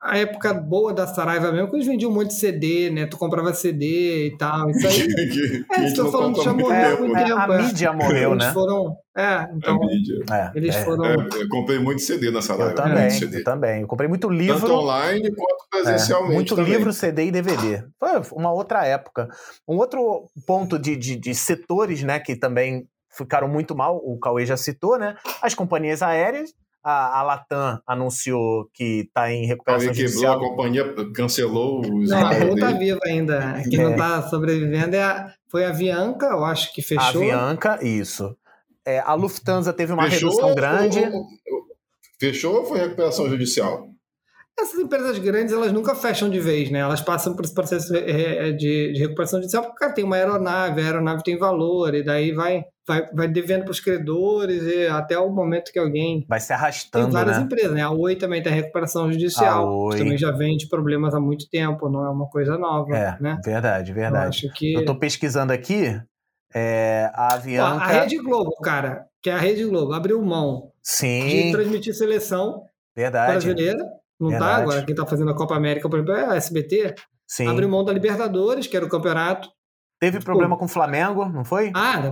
A 0.03 0.17
época 0.17 0.53
boa 0.53 0.93
da 0.93 1.07
Saraiva 1.07 1.49
mesmo, 1.49 1.69
que 1.69 1.77
eles 1.77 1.87
vendiam 1.87 2.11
um 2.11 2.13
monte 2.13 2.27
de 2.27 2.35
CD, 2.35 2.89
né? 2.89 3.05
Tu 3.05 3.17
comprava 3.17 3.53
CD 3.53 4.27
e 4.27 4.37
tal. 4.37 4.69
Isso 4.69 4.85
aí. 4.85 5.07
que, 5.07 5.65
é, 5.71 5.85
estou 5.85 6.11
falando 6.11 6.43
já 6.43 6.53
morreu 6.53 6.93
há 6.93 6.99
muito 6.99 7.15
tempo. 7.15 7.39
A 7.39 7.47
mídia 7.47 7.93
morreu, 7.93 8.31
eles 8.33 8.45
né? 8.45 8.51
Foram, 8.51 8.97
é, 9.17 9.47
então. 9.55 9.75
A 9.75 9.79
mídia. 9.79 10.15
É, 10.29 10.51
eles 10.55 10.75
é, 10.75 10.83
foram. 10.83 11.05
É, 11.05 11.15
eu 11.15 11.47
comprei 11.47 11.79
muito 11.79 12.01
CD 12.01 12.31
na 12.31 12.41
Saraiva. 12.41 12.71
Eu 12.71 12.75
também, 12.75 13.19
eu 13.21 13.43
também. 13.45 13.81
Eu 13.81 13.87
comprei 13.87 14.09
muito 14.09 14.29
livro. 14.29 14.59
Tanto 14.59 14.73
online 14.73 15.33
quanto 15.33 15.67
presencialmente. 15.71 16.33
muito 16.33 16.55
também. 16.55 16.73
livro, 16.73 16.91
CD 16.91 17.27
e 17.27 17.31
DVD. 17.31 17.85
Foi 17.97 18.09
uma 18.33 18.51
outra 18.51 18.85
época. 18.85 19.29
Um 19.65 19.77
outro 19.77 20.27
ponto 20.45 20.77
de, 20.77 20.97
de, 20.97 21.15
de 21.15 21.33
setores, 21.33 22.03
né, 22.03 22.19
que 22.19 22.35
também 22.35 22.85
ficaram 23.15 23.47
muito 23.47 23.73
mal, 23.75 23.97
o 23.97 24.19
Cauê 24.19 24.45
já 24.45 24.57
citou, 24.57 24.97
né? 24.97 25.15
As 25.41 25.53
companhias 25.53 26.01
aéreas 26.01 26.49
a, 26.83 27.19
a 27.19 27.23
Latam 27.23 27.79
anunciou 27.87 28.69
que 28.73 29.05
está 29.07 29.31
em 29.31 29.45
recuperação 29.45 29.93
judicial. 29.93 30.33
quebrou 30.33 30.47
a 30.47 30.55
companhia, 30.55 31.13
cancelou 31.13 31.79
os 31.79 32.09
Não, 32.09 32.27
a 32.27 32.39
Gol 32.39 32.55
está 32.55 32.71
viva 32.71 32.99
ainda. 33.05 33.63
Quem 33.69 33.79
é. 33.79 33.83
não 33.83 33.91
está 33.91 34.21
sobrevivendo 34.23 34.95
é 34.95 35.03
a, 35.03 35.33
foi 35.47 35.65
a 35.65 35.69
Avianca, 35.69 36.25
eu 36.25 36.43
acho 36.43 36.73
que 36.73 36.81
fechou. 36.81 37.03
A 37.03 37.07
Avianca, 37.09 37.79
isso. 37.81 38.35
É, 38.85 38.99
a 38.99 39.13
Lufthansa 39.13 39.71
teve 39.71 39.93
uma 39.93 40.09
fechou, 40.09 40.29
redução 40.29 40.55
grande. 40.55 40.99
Fechou 42.19 42.55
ou 42.55 42.65
foi 42.65 42.79
recuperação 42.79 43.29
judicial? 43.29 43.92
Essas 44.57 44.79
empresas 44.79 45.17
grandes, 45.17 45.51
elas 45.51 45.71
nunca 45.71 45.95
fecham 45.95 46.29
de 46.29 46.39
vez, 46.39 46.69
né? 46.69 46.79
Elas 46.79 47.01
passam 47.01 47.35
por 47.35 47.43
esse 47.43 47.53
processo 47.53 47.95
é, 47.95 48.49
é, 48.49 48.51
de, 48.51 48.93
de 48.93 48.99
recuperação 48.99 49.39
judicial 49.39 49.63
porque, 49.63 49.79
cara, 49.79 49.93
tem 49.93 50.03
uma 50.03 50.15
aeronave, 50.15 50.79
a 50.79 50.85
aeronave 50.85 51.23
tem 51.23 51.37
valor, 51.37 51.95
e 51.95 52.03
daí 52.03 52.31
vai, 52.31 52.63
vai, 52.87 53.09
vai 53.11 53.27
devendo 53.27 53.63
para 53.63 53.71
os 53.71 53.79
credores 53.79 54.61
e 54.61 54.85
até 54.87 55.17
o 55.17 55.31
momento 55.31 55.71
que 55.71 55.79
alguém... 55.79 56.23
Vai 56.29 56.39
se 56.39 56.53
arrastando, 56.53 57.05
Tem 57.05 57.13
várias 57.13 57.37
né? 57.37 57.43
empresas, 57.43 57.73
né? 57.73 57.81
A 57.81 57.89
Oi 57.89 58.15
também 58.15 58.43
tem 58.43 58.53
recuperação 58.53 59.11
judicial, 59.11 59.89
que 59.89 59.97
também 59.97 60.17
já 60.17 60.29
vem 60.31 60.55
de 60.55 60.69
problemas 60.69 61.15
há 61.15 61.19
muito 61.19 61.49
tempo, 61.49 61.89
não 61.89 62.05
é 62.05 62.09
uma 62.09 62.29
coisa 62.29 62.55
nova, 62.55 62.95
é, 62.95 63.17
né? 63.19 63.39
verdade, 63.43 63.91
verdade. 63.91 64.25
Eu, 64.25 64.29
acho 64.29 64.53
que... 64.53 64.73
Eu 64.73 64.85
tô 64.85 64.95
pesquisando 64.95 65.51
aqui, 65.51 65.99
é, 66.53 67.09
a 67.15 67.33
Avianca... 67.33 67.83
a 67.83 67.87
Rede 67.87 68.19
Globo, 68.19 68.55
cara, 68.61 69.07
que 69.19 69.31
é 69.31 69.33
a 69.33 69.39
Rede 69.39 69.65
Globo, 69.65 69.93
abriu 69.93 70.21
mão 70.21 70.71
Sim. 70.83 71.27
de 71.27 71.51
transmitir 71.51 71.95
seleção 71.95 72.65
verdade. 72.95 73.31
brasileira 73.31 74.02
não 74.23 74.31
tá? 74.31 74.37
Verdade. 74.37 74.55
tá? 74.55 74.63
Agora 74.63 74.85
quem 74.85 74.95
tá 74.95 75.05
fazendo 75.05 75.31
a 75.31 75.35
Copa 75.35 75.55
América, 75.55 75.89
por 75.89 75.99
exemplo, 75.99 76.15
é 76.15 76.25
a 76.25 76.35
SBT. 76.35 76.95
Sim. 77.27 77.47
Abriu 77.47 77.69
mão 77.69 77.83
da 77.83 77.93
Libertadores, 77.93 78.67
que 78.67 78.75
era 78.75 78.85
o 78.85 78.89
campeonato. 78.89 79.49
Teve 79.99 80.19
problema 80.19 80.57
com 80.57 80.65
o 80.65 80.67
Flamengo, 80.67 81.25
não 81.29 81.45
foi? 81.45 81.71
Ah, 81.73 82.11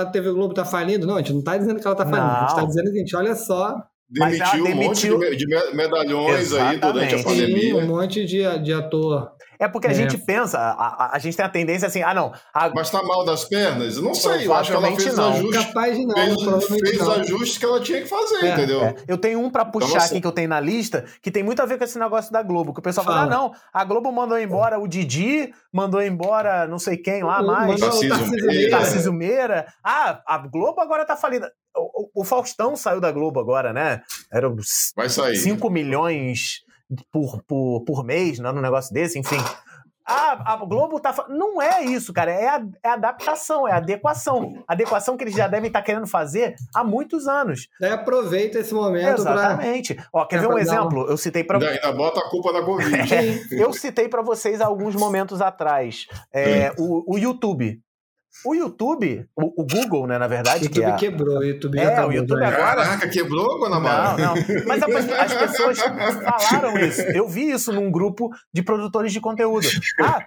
a 0.00 0.06
TV 0.06 0.32
Globo 0.32 0.54
tá 0.54 0.64
falindo. 0.64 1.06
Não, 1.06 1.16
a 1.16 1.18
gente 1.18 1.34
não 1.34 1.42
tá 1.42 1.58
dizendo 1.58 1.78
que 1.78 1.86
ela 1.86 1.96
tá 1.96 2.06
falindo. 2.06 2.26
Não. 2.26 2.36
A 2.36 2.40
gente 2.46 2.54
tá 2.56 2.64
dizendo 2.64 2.86
o 2.86 2.92
seguinte, 2.92 3.16
olha 3.16 3.34
só. 3.34 3.76
Demitiu, 4.10 4.64
demitiu... 4.64 5.16
um 5.16 5.20
monte 5.20 5.36
de 5.36 5.46
medalhões 5.72 6.40
Exatamente. 6.40 6.84
aí 6.84 6.92
durante 6.92 7.14
a 7.14 7.22
pandemia. 7.22 7.60
Sim, 7.60 7.72
um 7.74 7.86
monte 7.86 8.24
de, 8.26 8.58
de 8.58 8.72
ator 8.72 9.32
é 9.60 9.68
porque 9.68 9.88
a 9.88 9.90
é. 9.90 9.94
gente 9.94 10.16
pensa, 10.16 10.58
a, 10.58 10.72
a, 10.72 11.16
a, 11.16 11.18
gente 11.18 11.36
tem 11.36 11.44
a 11.44 11.48
tendência 11.48 11.86
assim, 11.86 12.02
ah, 12.02 12.14
não. 12.14 12.32
A... 12.54 12.70
Mas 12.70 12.88
tá 12.88 13.02
mal 13.02 13.26
das 13.26 13.44
pernas? 13.44 13.98
Não 13.98 14.14
sei, 14.14 14.46
eu 14.46 14.54
acho 14.54 14.70
que 14.70 14.76
ela 14.76 14.96
fez 14.96 15.14
não. 15.14 15.32
ajuste. 15.34 15.66
Capaz 15.66 15.98
de 15.98 16.06
não, 16.06 16.60
fez, 16.62 16.80
fez 16.80 16.98
não. 16.98 17.12
ajustes 17.12 17.58
que 17.58 17.64
ela 17.66 17.78
tinha 17.78 18.00
que 18.00 18.08
fazer, 18.08 18.42
é, 18.42 18.52
entendeu? 18.54 18.82
É. 18.82 18.94
Eu 19.06 19.18
tenho 19.18 19.38
um 19.38 19.50
para 19.50 19.60
então, 19.60 19.72
puxar 19.72 19.96
então, 19.96 20.06
aqui 20.06 20.20
que 20.22 20.26
eu 20.26 20.32
tenho 20.32 20.48
na 20.48 20.60
lista, 20.60 21.04
que 21.20 21.30
tem 21.30 21.42
muito 21.42 21.60
a 21.60 21.66
ver 21.66 21.76
com 21.76 21.84
esse 21.84 21.98
negócio 21.98 22.32
da 22.32 22.42
Globo, 22.42 22.72
que 22.72 22.80
o 22.80 22.82
pessoal 22.82 23.04
fala, 23.04 23.18
fala 23.18 23.34
ah, 23.34 23.36
não, 23.36 23.52
a 23.70 23.84
Globo 23.84 24.10
mandou 24.10 24.38
embora 24.38 24.80
o 24.80 24.88
Didi, 24.88 25.52
mandou 25.70 26.00
embora 26.00 26.66
não 26.66 26.78
sei 26.78 26.96
quem 26.96 27.22
lá 27.22 27.42
mais. 27.42 27.78
Tarcísio 28.70 29.12
Meira. 29.12 29.66
Ah, 29.84 30.22
a 30.26 30.38
Globo 30.38 30.80
agora 30.80 31.04
tá 31.04 31.18
falida. 31.18 31.52
O, 31.76 32.22
o, 32.22 32.24
Faustão 32.24 32.76
saiu 32.76 33.00
da 33.00 33.12
Globo 33.12 33.40
agora, 33.40 33.72
né? 33.72 34.02
Era 34.32 34.52
Vai 34.96 35.08
sair. 35.08 35.36
5 35.36 35.70
milhões 35.70 36.64
por, 37.12 37.42
por, 37.44 37.84
por 37.84 38.04
mês, 38.04 38.38
né, 38.38 38.50
num 38.50 38.60
negócio 38.60 38.92
desse, 38.92 39.18
enfim. 39.18 39.38
Ah, 40.12 40.54
a 40.54 40.56
Globo 40.56 40.98
tá 40.98 41.12
falando. 41.12 41.38
Não 41.38 41.62
é 41.62 41.84
isso, 41.84 42.12
cara. 42.12 42.32
É, 42.32 42.48
a, 42.48 42.62
é 42.82 42.88
adaptação, 42.88 43.68
é 43.68 43.72
adequação. 43.72 44.64
Adequação 44.66 45.16
que 45.16 45.22
eles 45.22 45.34
já 45.34 45.46
devem 45.46 45.68
estar 45.68 45.80
tá 45.80 45.84
querendo 45.84 46.06
fazer 46.06 46.56
há 46.74 46.82
muitos 46.82 47.28
anos. 47.28 47.68
Daí 47.80 47.92
aproveita 47.92 48.58
esse 48.58 48.74
momento 48.74 49.20
Exatamente. 49.20 49.94
Pra... 49.94 50.08
Ó, 50.12 50.24
quer 50.24 50.36
é 50.36 50.38
ver 50.40 50.48
um 50.48 50.58
exemplo? 50.58 51.06
Eu 51.08 51.16
citei 51.16 51.44
para 51.44 51.58
ainda, 51.58 51.70
ainda 51.70 51.92
bota 51.92 52.18
a 52.18 52.28
culpa 52.28 52.52
da 52.52 52.60
Covid. 52.62 52.90
eu 53.54 53.72
citei 53.72 54.08
para 54.08 54.20
vocês 54.20 54.60
alguns 54.60 54.96
momentos 54.96 55.40
atrás. 55.40 56.06
É, 56.34 56.72
o, 56.76 57.14
o 57.14 57.16
YouTube. 57.16 57.80
O 58.44 58.54
YouTube, 58.54 59.28
o, 59.36 59.62
o, 59.62 59.66
Google, 59.66 60.06
né, 60.06 60.18
na 60.18 60.26
verdade. 60.26 60.60
O 60.60 60.64
YouTube 60.64 60.84
que 60.84 61.06
é, 61.06 61.10
quebrou, 61.10 61.38
o 61.38 61.44
YouTube 61.44 61.78
é, 61.78 61.84
acabou, 61.84 62.10
o 62.10 62.12
YouTube 62.14 62.44
agora. 62.44 62.84
Caraca, 62.84 63.08
quebrou, 63.08 63.60
Guanabara? 63.60 64.16
Não, 64.16 64.34
não. 64.34 64.42
Mas 64.66 64.82
as 64.82 65.34
pessoas 65.34 65.78
falaram 65.78 66.78
isso. 66.78 67.02
Eu 67.02 67.28
vi 67.28 67.50
isso 67.50 67.72
num 67.72 67.90
grupo 67.90 68.30
de 68.52 68.62
produtores 68.62 69.12
de 69.12 69.20
conteúdo. 69.20 69.66
Ah, 70.00 70.26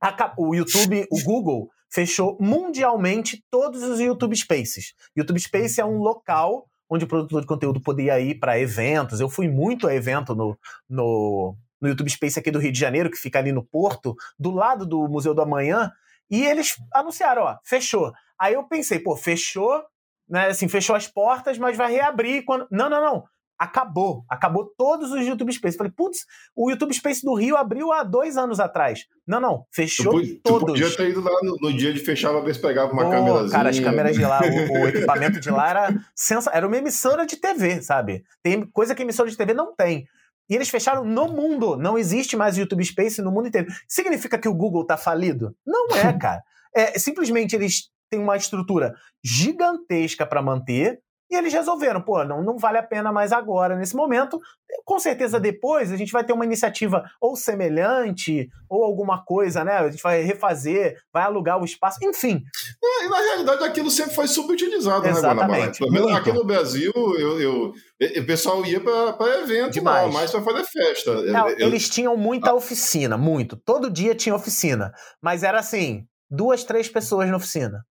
a, 0.00 0.34
o 0.38 0.54
YouTube, 0.54 1.06
o 1.10 1.22
Google 1.22 1.70
fechou 1.90 2.38
mundialmente 2.40 3.44
todos 3.50 3.82
os 3.82 3.98
YouTube 3.98 4.36
Spaces. 4.36 4.94
YouTube 5.16 5.40
Space 5.40 5.80
é 5.80 5.84
um 5.84 5.98
local 5.98 6.66
onde 6.88 7.04
o 7.04 7.08
produtor 7.08 7.40
de 7.40 7.46
conteúdo 7.46 7.80
podia 7.80 8.18
ir 8.20 8.38
para 8.38 8.58
eventos. 8.58 9.20
Eu 9.20 9.28
fui 9.28 9.48
muito 9.48 9.86
a 9.86 9.94
evento 9.94 10.34
no, 10.34 10.58
no, 10.88 11.54
no 11.80 11.88
YouTube 11.88 12.10
Space 12.10 12.38
aqui 12.38 12.50
do 12.50 12.58
Rio 12.58 12.72
de 12.72 12.80
Janeiro, 12.80 13.10
que 13.10 13.16
fica 13.16 13.38
ali 13.38 13.52
no 13.52 13.62
Porto, 13.62 14.16
do 14.38 14.50
lado 14.50 14.84
do 14.84 15.08
Museu 15.08 15.32
do 15.32 15.42
Amanhã, 15.42 15.92
e 16.30 16.44
eles 16.44 16.76
anunciaram, 16.94 17.42
ó, 17.42 17.56
fechou. 17.64 18.12
Aí 18.38 18.54
eu 18.54 18.64
pensei, 18.64 18.98
pô, 18.98 19.16
fechou, 19.16 19.82
né? 20.28 20.48
Assim, 20.48 20.68
fechou 20.68 20.94
as 20.94 21.06
portas, 21.06 21.58
mas 21.58 21.76
vai 21.76 21.92
reabrir 21.92 22.44
quando. 22.44 22.66
Não, 22.70 22.88
não, 22.88 23.00
não 23.00 23.24
acabou. 23.60 24.24
Acabou 24.26 24.72
todos 24.76 25.12
os 25.12 25.20
YouTube 25.20 25.52
Space. 25.52 25.76
Falei, 25.76 25.92
putz, 25.94 26.24
o 26.56 26.70
YouTube 26.70 26.94
Space 26.94 27.22
do 27.22 27.34
Rio 27.34 27.58
abriu 27.58 27.92
há 27.92 28.02
dois 28.02 28.38
anos 28.38 28.58
atrás. 28.58 29.04
Não, 29.26 29.38
não, 29.38 29.66
fechou 29.70 30.14
tu, 30.14 30.40
todos. 30.42 30.60
Tu 30.60 30.66
podia 30.66 30.96
ter 30.96 31.10
ido 31.10 31.20
lá 31.20 31.38
no, 31.42 31.56
no, 31.60 31.72
dia 31.76 31.92
de 31.92 32.00
fechar 32.00 32.30
pra 32.30 32.40
ver 32.40 32.54
se 32.54 32.62
pegava 32.62 32.90
uma 32.90 33.06
oh, 33.06 33.10
câmerazinha. 33.10 33.50
Cara, 33.50 33.68
as 33.68 33.78
câmeras 33.78 34.16
de 34.16 34.22
lá, 34.22 34.40
o, 34.40 34.80
o 34.80 34.88
equipamento 34.88 35.38
de 35.38 35.50
lá 35.50 35.68
era, 35.68 35.94
sensa... 36.16 36.50
era 36.54 36.66
uma 36.66 36.76
emissora 36.78 37.26
de 37.26 37.36
TV, 37.36 37.82
sabe? 37.82 38.24
Tem 38.42 38.62
coisa 38.70 38.94
que 38.94 39.02
emissora 39.02 39.28
de 39.28 39.36
TV 39.36 39.52
não 39.52 39.76
tem. 39.76 40.06
E 40.50 40.54
eles 40.54 40.68
fecharam 40.68 41.04
no 41.04 41.28
mundo. 41.28 41.76
Não 41.76 41.96
existe 41.96 42.36
mais 42.36 42.58
YouTube 42.58 42.84
Space 42.84 43.22
no 43.22 43.30
mundo 43.30 43.46
inteiro. 43.46 43.68
Significa 43.86 44.36
que 44.36 44.48
o 44.48 44.54
Google 44.54 44.84
tá 44.84 44.96
falido? 44.96 45.56
Não 45.64 45.86
é, 45.94 46.12
cara. 46.18 46.42
É, 46.74 46.98
simplesmente 46.98 47.54
eles 47.54 47.88
têm 48.10 48.20
uma 48.20 48.36
estrutura 48.36 48.94
gigantesca 49.24 50.26
para 50.26 50.42
manter 50.42 51.00
e 51.30 51.36
eles 51.36 51.52
resolveram, 51.52 52.00
pô, 52.00 52.24
não, 52.24 52.42
não 52.42 52.58
vale 52.58 52.78
a 52.78 52.82
pena 52.82 53.12
mais 53.12 53.32
agora, 53.32 53.76
nesse 53.76 53.94
momento. 53.94 54.40
Com 54.84 54.98
certeza 54.98 55.38
depois 55.38 55.92
a 55.92 55.96
gente 55.96 56.10
vai 56.12 56.24
ter 56.24 56.32
uma 56.32 56.44
iniciativa 56.44 57.04
ou 57.20 57.36
semelhante, 57.36 58.48
ou 58.68 58.82
alguma 58.82 59.24
coisa, 59.24 59.62
né? 59.62 59.74
A 59.74 59.90
gente 59.90 60.02
vai 60.02 60.22
refazer, 60.22 60.98
vai 61.12 61.22
alugar 61.22 61.60
o 61.60 61.64
espaço, 61.64 61.98
enfim. 62.02 62.42
É, 62.82 63.04
e 63.04 63.08
na 63.08 63.18
realidade 63.18 63.64
aquilo 63.64 63.90
sempre 63.90 64.14
foi 64.14 64.26
subutilizado, 64.26 65.06
Exatamente, 65.06 65.80
né, 65.80 65.86
Guanabara? 65.88 66.16
Aqui 66.18 66.32
no 66.32 66.44
Brasil, 66.44 66.92
eu, 66.94 67.40
eu, 67.40 67.74
o 68.00 68.26
pessoal 68.26 68.64
ia 68.66 68.80
para 68.80 69.40
evento, 69.40 69.72
Demais. 69.72 70.06
Não, 70.06 70.12
mais 70.12 70.30
para 70.30 70.42
fazer 70.42 70.64
festa. 70.64 71.22
Não, 71.22 71.48
eu, 71.48 71.68
eles 71.68 71.88
tinham 71.88 72.16
muita 72.16 72.52
oficina, 72.52 73.16
muito. 73.16 73.56
Todo 73.56 73.90
dia 73.90 74.14
tinha 74.14 74.34
oficina. 74.34 74.92
Mas 75.22 75.42
era 75.42 75.60
assim, 75.60 76.06
duas, 76.30 76.64
três 76.64 76.88
pessoas 76.88 77.28
na 77.28 77.36
oficina. 77.36 77.84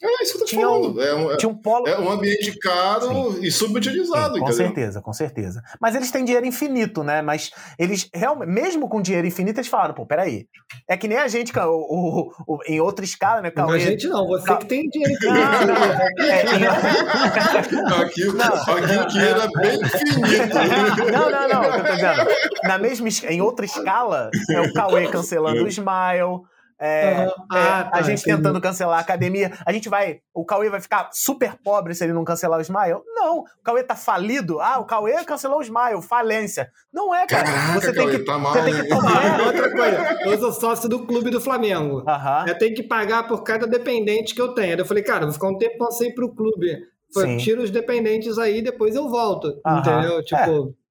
É 0.00 0.22
isso 0.22 0.32
que 0.32 0.38
eu 0.38 0.40
tô 0.40 0.46
tinha 0.46 0.66
falando. 0.66 0.96
Um, 0.96 1.02
é, 1.02 1.14
um, 1.14 1.36
tinha 1.36 1.48
um 1.48 1.54
polo... 1.54 1.88
é 1.88 1.98
um 1.98 2.08
ambiente 2.08 2.56
caro 2.58 3.32
Sim. 3.32 3.40
e 3.42 3.50
subutilizado. 3.50 4.34
Sim, 4.34 4.40
com 4.40 4.46
entendeu? 4.46 4.66
certeza, 4.66 5.02
com 5.02 5.12
certeza. 5.12 5.62
Mas 5.80 5.96
eles 5.96 6.10
têm 6.12 6.24
dinheiro 6.24 6.46
infinito, 6.46 7.02
né? 7.02 7.20
Mas 7.20 7.50
eles 7.76 8.08
realmente, 8.14 8.48
mesmo 8.48 8.88
com 8.88 9.02
dinheiro 9.02 9.26
infinito, 9.26 9.58
eles 9.58 9.68
falaram, 9.68 9.94
pô, 9.94 10.06
peraí. 10.06 10.46
É 10.88 10.96
que 10.96 11.08
nem 11.08 11.18
a 11.18 11.26
gente, 11.26 11.52
o, 11.58 11.68
o, 11.68 12.32
o 12.46 12.58
em 12.68 12.80
outra 12.80 13.04
escala, 13.04 13.42
né? 13.42 13.50
Cauê... 13.50 13.66
Não, 13.66 13.74
a 13.74 13.78
gente 13.78 14.06
não, 14.06 14.26
você 14.28 14.56
que 14.56 14.66
tem 14.66 14.88
dinheiro 14.88 15.14
infinito. 15.18 15.34
Não, 15.34 15.66
não, 15.66 16.24
é, 16.24 16.42
em... 16.44 16.64
aqui, 18.02 18.24
não. 18.24 18.54
aqui 18.54 18.98
o 18.98 19.06
dinheiro 19.08 19.40
é 19.40 19.48
bem 19.60 19.80
infinito. 19.80 21.12
Não, 21.12 21.30
não, 21.30 21.48
não. 21.48 21.64
Eu 21.64 21.84
tô 21.84 21.92
dizendo. 21.92 22.26
Na 22.62 22.78
mesma, 22.78 23.08
em 23.28 23.40
outra 23.40 23.64
escala, 23.64 24.30
é 24.48 24.60
o 24.60 24.72
Cauê 24.72 25.08
cancelando 25.08 25.64
o 25.64 25.68
Smile 25.68 26.42
é, 26.80 27.26
uhum. 27.26 27.32
ah, 27.50 27.84
tá, 27.84 27.90
a 27.92 28.02
gente 28.02 28.20
entendi. 28.20 28.36
tentando 28.36 28.60
cancelar 28.60 28.98
a 28.98 29.00
academia. 29.00 29.52
A 29.66 29.72
gente 29.72 29.88
vai. 29.88 30.20
O 30.32 30.44
Cauê 30.44 30.70
vai 30.70 30.80
ficar 30.80 31.10
super 31.12 31.56
pobre 31.62 31.92
se 31.94 32.04
ele 32.04 32.12
não 32.12 32.24
cancelar 32.24 32.58
o 32.58 32.62
Smile? 32.62 33.00
Não. 33.14 33.40
O 33.40 33.62
Cauê 33.64 33.82
tá 33.82 33.96
falido. 33.96 34.60
Ah, 34.60 34.78
o 34.78 34.84
Cauê 34.84 35.24
cancelou 35.24 35.58
o 35.58 35.62
Smile, 35.62 36.00
falência. 36.02 36.70
Não 36.92 37.12
é, 37.12 37.26
cara. 37.26 37.44
Caraca, 37.44 37.80
você, 37.80 37.92
tem 37.92 38.08
que, 38.10 38.18
tá 38.20 38.38
mal, 38.38 38.52
você 38.52 38.62
tem 38.62 38.74
que 38.74 38.88
tomar. 38.88 39.40
outra 39.46 39.70
coisa. 39.72 40.18
Eu 40.24 40.38
sou 40.38 40.52
sócio 40.52 40.88
do 40.88 41.04
clube 41.04 41.30
do 41.30 41.40
Flamengo. 41.40 41.96
Uhum. 41.96 42.46
Eu 42.46 42.56
tenho 42.56 42.74
que 42.74 42.84
pagar 42.84 43.26
por 43.26 43.42
cada 43.42 43.66
dependente 43.66 44.34
que 44.34 44.40
eu 44.40 44.54
tenho. 44.54 44.78
Eu 44.78 44.86
falei, 44.86 45.02
cara, 45.02 45.24
vou 45.24 45.34
ficar 45.34 45.48
um 45.48 45.58
tempo 45.58 45.90
sem 45.90 46.14
pro 46.14 46.32
clube. 46.32 46.78
Foi, 47.12 47.38
tiro 47.38 47.62
os 47.62 47.70
dependentes 47.70 48.38
aí, 48.38 48.62
depois 48.62 48.94
eu 48.94 49.08
volto. 49.08 49.60
Uhum. 49.66 49.78
Entendeu? 49.78 50.24
Tipo. 50.24 50.74
É. 50.74 50.88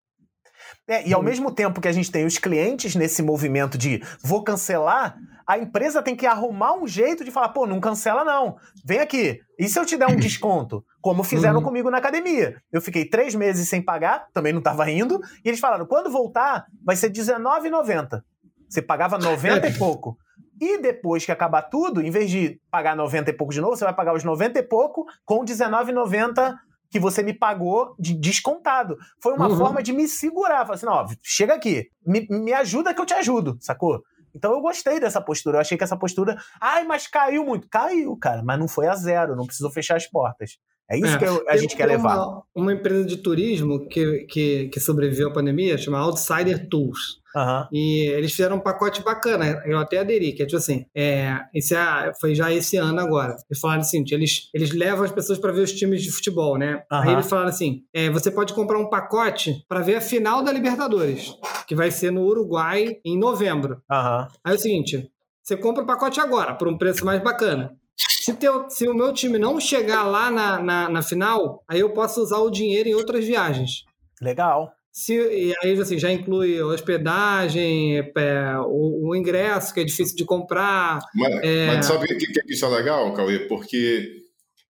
É, 0.89 1.06
e 1.06 1.13
ao 1.13 1.21
mesmo 1.21 1.52
tempo 1.52 1.82
que 1.82 1.88
a 1.88 1.91
gente 1.91 2.10
tem 2.10 2.26
os 2.26 2.38
clientes 2.38 2.95
nesse 2.95 3.21
movimento 3.21 3.78
de 3.78 4.02
vou 4.23 4.41
cancelar, 4.41 5.17
a 5.47 5.57
empresa 5.57 6.03
tem 6.03 6.15
que 6.15 6.25
arrumar 6.25 6.73
um 6.73 6.86
jeito 6.86 7.23
de 7.23 7.31
falar, 7.31 7.49
pô, 7.49 7.65
não 7.65 7.79
cancela 7.79 8.25
não. 8.25 8.57
Vem 8.83 8.99
aqui. 8.99 9.39
E 9.57 9.69
se 9.69 9.79
eu 9.79 9.86
te 9.86 9.95
der 9.95 10.10
um 10.10 10.15
desconto? 10.19 10.83
Como 11.01 11.23
fizeram 11.23 11.60
uhum. 11.60 11.63
comigo 11.63 11.89
na 11.89 11.99
academia. 11.99 12.62
Eu 12.69 12.81
fiquei 12.81 13.05
três 13.05 13.33
meses 13.33 13.69
sem 13.69 13.81
pagar, 13.81 14.27
também 14.33 14.51
não 14.51 14.60
estava 14.60 14.91
indo, 14.91 15.21
e 15.45 15.47
eles 15.47 15.62
falaram, 15.62 15.86
quando 15.86 16.12
voltar, 16.12 16.65
vai 16.83 16.97
ser 16.97 17.07
R$19,90. 17.07 18.21
Você 18.67 18.81
pagava 18.81 19.17
90 19.17 19.69
e 19.69 19.77
pouco. 19.77 20.17
E 20.60 20.81
depois 20.81 21.23
que 21.23 21.31
acabar 21.31 21.62
tudo, 21.62 22.01
em 22.01 22.12
vez 22.12 22.29
de 22.29 22.60
pagar 22.69 22.95
90 22.95 23.29
e 23.29 23.33
pouco 23.33 23.53
de 23.53 23.62
novo, 23.62 23.77
você 23.77 23.86
vai 23.86 23.93
pagar 23.93 24.13
os 24.13 24.25
90 24.25 24.60
e 24.60 24.63
pouco 24.63 25.05
com 25.23 25.39
R$19,90 25.39 26.55
que 26.89 26.99
você 26.99 27.23
me 27.23 27.33
pagou 27.33 27.95
de 27.97 28.13
descontado. 28.13 28.97
Foi 29.21 29.33
uma 29.33 29.47
uhum. 29.47 29.57
forma 29.57 29.81
de 29.81 29.93
me 29.93 30.07
segurar. 30.10 30.65
Falei 30.65 30.75
assim, 30.75 30.86
não, 30.86 31.05
chega 31.21 31.53
aqui, 31.53 31.86
me, 32.05 32.27
me 32.29 32.51
ajuda 32.53 32.93
que 32.93 32.99
eu 32.99 33.05
te 33.05 33.13
ajudo, 33.13 33.57
sacou? 33.62 34.01
Então 34.38 34.54
eu 34.54 34.62
gostei 34.62 35.00
dessa 35.00 35.19
postura. 35.19 35.58
Eu 35.58 35.62
achei 35.62 35.78
que 35.78 35.84
essa 35.84 35.97
postura. 35.97 36.38
Ai, 36.62 36.86
mas 36.86 37.08
caiu 37.08 37.43
muito. 37.43 37.67
Caiu, 37.67 38.15
cara, 38.15 38.43
mas 38.43 38.60
não 38.60 38.67
foi 38.67 38.88
a 38.88 38.95
zero, 38.95 39.36
não 39.36 39.45
precisou 39.45 39.71
fechar 39.71 39.95
as 39.95 40.08
portas. 40.08 40.60
É 40.89 40.97
isso 40.97 41.15
é, 41.15 41.17
que 41.17 41.26
eu, 41.26 41.43
a 41.50 41.58
gente 41.58 41.76
quer 41.76 41.86
levar. 41.86 42.15
Uma, 42.15 42.43
uma, 42.56 42.73
empresa 42.73 43.04
de 43.04 43.17
turismo 43.17 43.88
que, 43.89 44.26
que, 44.30 44.69
que 44.69 44.80
sobreviveu 44.80 45.30
à 45.30 45.34
pandemia, 45.34 45.78
chama 45.78 46.00
Outsider 46.00 46.69
Tools. 46.69 47.19
Uhum. 47.38 47.67
E 47.71 48.08
eles 48.08 48.32
fizeram 48.32 48.56
um 48.56 48.60
pacote 48.60 49.04
bacana, 49.04 49.62
eu 49.65 49.78
até 49.78 50.00
aderi, 50.00 50.34
que 50.34 50.41
é 50.41 50.45
tipo 50.47 50.58
assim, 50.58 50.88
é, 50.95 51.39
esse 51.54 51.76
é, 51.76 52.12
foi 52.19 52.34
já 52.34 52.52
esse 52.52 52.78
ano 52.78 53.00
agora. 53.00 53.36
Eles 53.47 53.60
falaram 53.62 53.82
assim, 53.82 54.04
eles, 54.10 54.50
eles 54.54 54.71
levam 54.71 55.06
as 55.06 55.12
pessoas 55.12 55.38
para 55.38 55.52
ver 55.52 55.62
os 55.62 55.71
times 55.71 56.02
de 56.02 56.12
futebol, 56.12 56.58
né? 56.58 56.84
Uhum. 56.91 57.00
Aí 57.00 57.12
eles 57.12 57.30
falaram 57.30 57.50
assim, 57.50 57.84
é, 57.93 58.10
você 58.10 58.32
pode 58.32 58.54
comprar 58.54 58.80
um 58.80 58.89
pacote 58.89 59.63
para 59.69 59.82
ver 59.82 59.97
a 59.97 60.02
final 60.02 60.41
da 60.41 60.52
Libertadores, 60.52 61.32
que 61.67 61.76
vai 61.76 61.91
ser 61.91 62.12
no 62.12 62.23
Uruguai 62.23 62.97
em 63.06 63.17
novembro. 63.17 63.82
Uhum. 63.91 64.28
Aí 64.43 64.54
é 64.54 64.56
o 64.56 64.60
seguinte, 64.60 65.12
você 65.43 65.56
compra 65.56 65.84
o 65.84 65.88
pacote 65.88 66.19
agora, 66.19 66.56
por 66.56 66.67
um 66.67 66.78
preço 66.78 67.06
mais 67.06 67.21
bacana. 67.21 67.71
Se, 67.97 68.34
teu, 68.34 68.69
se 68.69 68.88
o 68.88 68.93
meu 68.93 69.13
time 69.13 69.38
não 69.38 69.60
chegar 69.60 70.04
lá 70.04 70.30
na, 70.30 70.60
na, 70.60 70.89
na 70.89 71.02
final, 71.02 71.63
aí 71.69 71.80
eu 71.80 71.93
posso 71.93 72.21
usar 72.21 72.39
o 72.39 72.50
dinheiro 72.50 72.89
em 72.89 72.93
outras 72.93 73.23
viagens. 73.26 73.86
Legal. 74.21 74.71
Se, 74.97 75.13
e 75.13 75.53
aí 75.62 75.79
assim, 75.79 75.99
já 75.99 76.12
inclui 76.12 76.60
hospedagem, 76.60 77.99
é, 77.99 78.57
o, 78.65 79.10
o, 79.10 79.15
ingresso, 79.15 79.71
que 79.71 79.79
é 79.79 79.83
difícil 79.83 80.15
de 80.15 80.25
comprar. 80.25 80.97
Mas, 81.13 81.36
é... 81.43 81.67
mas 81.67 81.86
sabe 81.86 82.05
o 82.05 82.17
que, 82.17 82.25
que 82.25 82.51
isso 82.51 82.65
é 82.65 82.69
legal, 82.69 83.13
Cauê? 83.13 83.41
Porque 83.41 84.07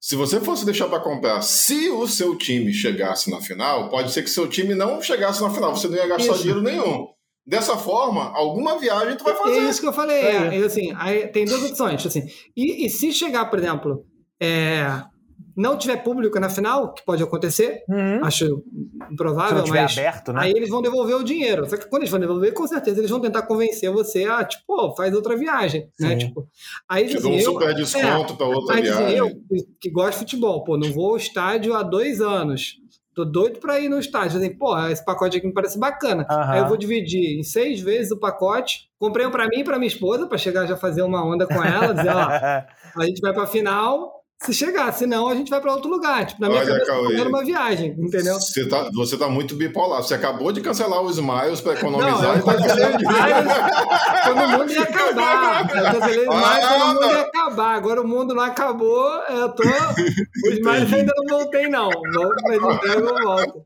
se 0.02 0.18
você 0.18 0.42
fosse 0.42 0.66
deixar 0.66 0.90
para 0.90 1.00
comprar, 1.00 1.42
se 1.42 1.88
o 1.92 2.06
seu 2.10 2.38
time 2.38 2.74
chegasse 2.74 3.32
na 3.32 3.40
final, 3.40 3.90
pode 3.90 4.12
ser 4.12 4.22
que 4.22 4.30
seu 4.30 4.50
time 4.50 4.76
não 4.76 5.02
chegasse 5.02 5.42
na 5.42 5.50
final, 5.50 5.74
você 5.74 5.88
não 5.88 5.96
ia 5.96 6.08
gastar 6.08 6.34
isso. 6.34 6.42
dinheiro 6.42 6.62
nenhum. 6.62 7.08
Dessa 7.46 7.78
forma, 7.78 8.30
alguma 8.36 8.78
viagem 8.78 9.16
tu 9.16 9.24
vai 9.24 9.32
é 9.32 9.38
fazer. 9.38 9.60
É 9.60 9.70
isso 9.70 9.80
que 9.80 9.88
eu 9.88 9.94
falei. 9.94 10.18
É. 10.18 10.58
É, 10.58 10.66
assim, 10.66 10.94
aí 10.98 11.28
tem 11.28 11.46
duas 11.46 11.64
opções. 11.72 12.06
Assim, 12.06 12.28
e, 12.54 12.86
e 12.86 12.90
se 12.90 13.14
chegar, 13.14 13.46
por 13.46 13.60
exemplo, 13.60 14.06
é, 14.42 14.88
não 15.58 15.76
tiver 15.76 15.98
público 15.98 16.40
na 16.40 16.50
final, 16.50 16.94
que 16.94 17.04
pode 17.04 17.24
acontecer, 17.24 17.84
uhum. 17.90 18.24
acho 18.24 18.64
improvável, 19.12 19.66
Se 19.66 19.72
não 19.72 19.76
mas 19.76 19.98
aberto, 19.98 20.32
né? 20.32 20.42
aí 20.44 20.52
eles 20.52 20.70
vão 20.70 20.84
devolver 20.84 21.16
o 21.16 21.24
dinheiro. 21.24 21.68
Só 21.68 21.76
que 21.76 21.90
quando 21.90 22.04
eles 22.04 22.12
vão 22.12 22.20
devolver, 22.20 22.54
com 22.54 22.68
certeza 22.68 23.00
eles 23.00 23.10
vão 23.10 23.20
tentar 23.20 23.42
convencer 23.42 23.92
você 23.92 24.26
a, 24.26 24.46
tipo, 24.46 24.64
pô, 24.68 24.96
faz 24.96 25.16
outra 25.16 25.36
viagem, 25.36 25.90
né? 26.00 26.10
Sim. 26.10 26.16
né? 26.16 26.16
Tipo, 26.18 26.48
aí 26.88 27.08
Te 27.08 27.18
assim, 27.18 27.36
um 27.36 27.42
super 27.42 27.74
desconto 27.74 28.34
é, 28.34 28.36
para 28.36 28.46
outra 28.46 28.76
aí, 28.76 28.84
viagem. 28.84 29.18
Eu 29.18 29.32
que 29.82 29.90
gosto 29.90 30.12
de 30.12 30.20
futebol, 30.20 30.64
pô, 30.64 30.78
não 30.78 30.94
vou 30.94 31.10
ao 31.10 31.18
estádio 31.18 31.74
há 31.74 31.82
dois 31.82 32.22
anos. 32.22 32.76
Tô 33.16 33.26
doido 33.26 33.58
para 33.58 33.80
ir 33.80 33.90
no 33.90 33.98
estádio. 33.98 34.38
Assim, 34.38 34.56
pô, 34.56 34.78
esse 34.90 35.04
pacote 35.04 35.38
aqui 35.38 35.48
me 35.48 35.54
parece 35.54 35.80
bacana. 35.80 36.28
Uhum. 36.30 36.42
Aí 36.52 36.60
eu 36.60 36.68
vou 36.68 36.78
dividir 36.78 37.40
em 37.40 37.42
seis 37.42 37.82
vezes 37.82 38.12
o 38.12 38.20
pacote. 38.20 38.92
Comprei 39.00 39.26
um 39.26 39.32
para 39.32 39.48
mim 39.48 39.62
e 39.62 39.64
para 39.64 39.80
minha 39.80 39.88
esposa, 39.88 40.28
para 40.28 40.38
chegar 40.38 40.68
já 40.68 40.78
fazer 40.78 41.02
uma 41.02 41.26
onda 41.26 41.48
com 41.48 41.64
ela, 41.64 41.96
dizer, 41.96 42.10
ó, 42.10 42.28
a 43.02 43.06
gente 43.06 43.20
vai 43.20 43.34
para 43.34 43.48
final, 43.48 44.17
se 44.40 44.54
chegar, 44.54 44.92
senão 44.94 45.28
a 45.28 45.36
gente 45.36 45.50
vai 45.50 45.60
para 45.60 45.74
outro 45.74 45.90
lugar. 45.90 46.26
Tipo, 46.26 46.42
na 46.42 46.50
minha 46.50 46.62
Olha, 46.62 46.70
cabeça, 46.70 46.86
Cauê, 46.86 47.22
uma 47.22 47.44
viagem, 47.44 47.96
entendeu? 47.98 48.36
Você 48.36 48.68
tá, 48.70 48.90
você 48.94 49.18
tá 49.18 49.28
muito 49.28 49.56
bipolar. 49.56 50.04
Você 50.04 50.14
acabou 50.14 50.52
de 50.52 50.62
cancelar 50.62 51.02
os 51.02 51.18
Smiles 51.18 51.60
para 51.60 51.74
economizar. 51.74 52.22
Não, 52.22 52.36
eu 52.36 52.44
cancelei 52.46 52.86
os 52.86 53.02
Smiles 53.02 53.54
quando 54.24 54.44
o 54.44 54.50
mundo 54.50 54.72
ia 54.72 54.84
acabar. 54.84 55.62
Eu 55.62 55.84
cancelei 55.84 56.28
os 56.28 56.36
Smiles 56.36 56.64
ah, 56.64 56.78
quando 56.78 56.84
o 56.84 56.94
mundo 56.94 57.06
ia 57.06 57.22
acabar. 57.22 57.76
Agora 57.76 58.02
o 58.02 58.08
mundo 58.08 58.36
não 58.36 58.44
acabou, 58.44 59.10
eu 59.28 59.50
tô... 59.56 59.64
Os 59.64 60.54
Smiles 60.54 60.94
ainda 60.94 61.14
não 61.18 61.38
voltei, 61.38 61.68
não. 61.68 61.90
Mas 62.44 62.76
entrega 62.76 63.00
eu 63.00 63.24
volto. 63.24 63.66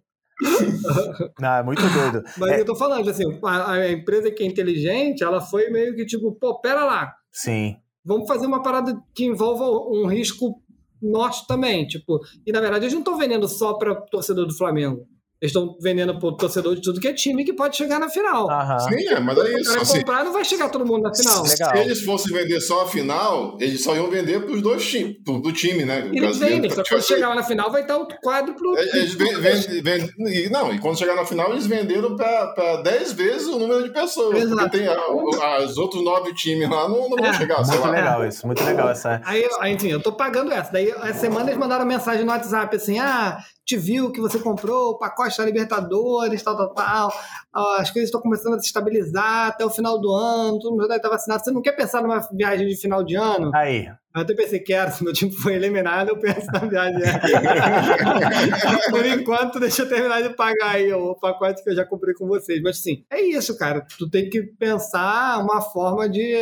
Não, 1.40 1.54
é 1.54 1.64
muito 1.64 1.82
doido. 1.82 2.24
Mas 2.40 2.52
é... 2.52 2.62
eu 2.62 2.66
tô 2.66 2.76
falando, 2.76 3.10
assim, 3.10 3.26
a, 3.44 3.72
a 3.74 3.92
empresa 3.92 4.32
que 4.32 4.42
é 4.42 4.48
inteligente, 4.48 5.22
ela 5.22 5.42
foi 5.42 5.70
meio 5.70 5.94
que 5.96 6.06
tipo, 6.06 6.32
pô, 6.32 6.62
pera 6.62 6.86
lá. 6.86 7.14
Sim 7.30 7.76
vamos 8.04 8.28
fazer 8.28 8.48
uma 8.48 8.62
parada 8.62 9.02
que 9.14 9.26
envolva 9.26 9.70
um 9.70 10.06
risco 10.08 10.62
nosso 11.02 11.48
também. 11.48 11.88
Tipo, 11.88 12.20
e 12.46 12.52
na 12.52 12.60
verdade, 12.60 12.86
eles 12.86 12.94
não 12.94 13.02
estão 13.02 13.18
vendendo 13.18 13.48
só 13.48 13.74
para 13.74 13.96
torcedor 13.96 14.46
do 14.46 14.56
Flamengo. 14.56 15.08
Eles 15.42 15.56
estão 15.56 15.76
vendendo 15.82 16.20
pro 16.20 16.34
torcedor 16.38 16.76
de 16.76 16.82
tudo 16.84 17.00
que 17.00 17.08
é 17.08 17.14
time 17.14 17.44
que 17.44 17.52
pode 17.52 17.76
chegar 17.76 18.00
na 18.00 18.08
final. 18.08 18.48
Aham. 18.48 18.78
Sim, 18.80 19.08
é, 19.08 19.20
mas 19.20 19.36
é 19.40 19.42
Se 19.42 19.48
o 19.54 19.58
isso. 19.58 19.70
cara 19.72 19.82
Assim, 19.82 19.98
comprar, 20.00 20.24
não 20.24 20.34
vai 20.34 20.46
chegar 20.46 20.70
todo 20.70 20.86
mundo 20.86 21.02
na 21.02 21.16
final. 21.16 21.42
Legal. 21.44 21.72
se 21.72 21.78
eles 21.80 22.02
fossem 22.06 22.32
vender 22.32 22.62
só 22.62 22.84
a 22.84 22.88
final, 22.88 23.58
eles 23.60 23.84
só 23.84 23.96
iam 23.96 24.08
vender 24.08 24.46
pros 24.46 24.62
dois 24.62 24.86
times, 24.88 25.16
pro, 25.26 25.40
do 25.42 25.52
time, 25.52 25.84
né? 25.84 26.08
Eles 26.14 26.38
vendem, 26.38 26.70
só 26.70 26.76
que 26.78 26.84
tipo 26.84 26.90
quando 26.90 27.00
assim, 27.00 27.14
chegar 27.16 27.30
lá 27.30 27.36
na 27.36 27.44
final 27.44 27.72
vai 27.72 27.82
estar 27.82 27.98
o 27.98 28.08
quadro 28.22 28.54
pro. 28.54 28.78
Eles 28.78 29.16
ven- 29.16 29.40
ven- 29.40 29.82
ven- 29.82 30.10
e 30.32 30.48
não, 30.52 30.72
e 30.72 30.78
quando 30.80 31.00
chegar 31.00 31.16
na 31.16 31.26
final, 31.26 31.50
eles 31.52 31.66
venderam 31.66 32.16
para 32.16 32.84
10 32.84 33.12
vezes 33.14 33.48
o 33.48 33.58
número 33.58 33.84
de 33.84 33.90
pessoas. 33.92 34.38
Exato. 34.38 34.62
Porque 34.62 34.78
tem 34.78 34.88
a, 34.88 34.94
a- 34.94 35.64
os 35.66 35.76
outros 35.80 36.04
nove 36.04 36.36
times 36.36 36.70
lá 36.70 36.88
não, 36.88 37.10
não 37.10 37.18
vão 37.18 37.26
É, 37.26 37.34
chegar, 37.34 37.64
sei 37.64 37.78
Muito 37.80 37.88
lá. 37.90 37.96
legal 37.96 38.28
isso, 38.28 38.46
muito 38.46 38.64
legal 38.64 38.90
essa. 38.90 39.20
Aí, 39.26 39.44
aí, 39.60 39.74
enfim, 39.74 39.88
eu 39.88 40.00
tô 40.04 40.12
pagando 40.14 40.52
essa. 40.52 40.72
Daí, 40.72 40.92
essa 40.92 41.20
semana 41.22 41.50
eles 41.50 41.58
mandaram 41.60 41.84
mensagem 41.84 42.24
no 42.24 42.32
WhatsApp 42.32 42.76
assim: 42.76 43.00
ah, 43.00 43.40
te 43.66 43.76
viu 43.76 44.12
que 44.12 44.22
você 44.22 44.38
comprou 44.38 44.92
o 44.92 44.98
pacote 45.00 45.31
da 45.38 45.46
Libertadores, 45.46 46.42
tal, 46.44 46.56
tal, 46.58 46.74
tal. 46.74 47.14
Ah, 47.54 47.78
As 47.80 47.92
coisas 47.92 48.08
estão 48.08 48.22
começando 48.22 48.56
a 48.56 48.60
se 48.60 48.68
estabilizar 48.68 49.48
até 49.48 49.66
o 49.66 49.70
final 49.70 50.00
do 50.00 50.12
ano, 50.14 50.60
todo 50.60 50.72
mundo 50.72 50.84
já 50.84 50.88
deve 50.88 50.98
estar 50.98 51.10
vacinado. 51.10 51.44
Você 51.44 51.52
não 51.52 51.62
quer 51.62 51.74
pensar 51.74 52.02
numa 52.02 52.20
viagem 52.32 52.68
de 52.68 52.76
final 52.76 53.04
de 53.04 53.16
ano? 53.16 53.52
Aí. 53.54 53.88
Eu 54.14 54.22
até 54.24 54.34
pensei, 54.34 54.60
quero, 54.60 54.92
se 54.92 55.04
meu 55.06 55.14
time 55.14 55.32
foi 55.32 55.54
eliminado, 55.54 56.10
eu 56.10 56.20
penso 56.20 56.46
na 56.52 56.60
viagem. 56.60 57.00
Por 58.92 59.06
enquanto, 59.06 59.58
deixa 59.58 59.84
eu 59.84 59.90
terminar 59.90 60.22
de 60.22 60.36
pagar 60.36 60.76
aí 60.76 60.92
o 60.92 61.16
pacote 61.16 61.64
que 61.64 61.70
eu 61.70 61.76
já 61.76 61.86
comprei 61.86 62.14
com 62.14 62.28
vocês. 62.28 62.62
Mas 62.62 62.80
assim, 62.80 63.06
é 63.10 63.22
isso, 63.22 63.58
cara. 63.58 63.86
Tu 63.98 64.10
tem 64.10 64.30
que 64.30 64.44
pensar 64.44 65.40
uma 65.42 65.62
forma 65.62 66.10
de, 66.10 66.36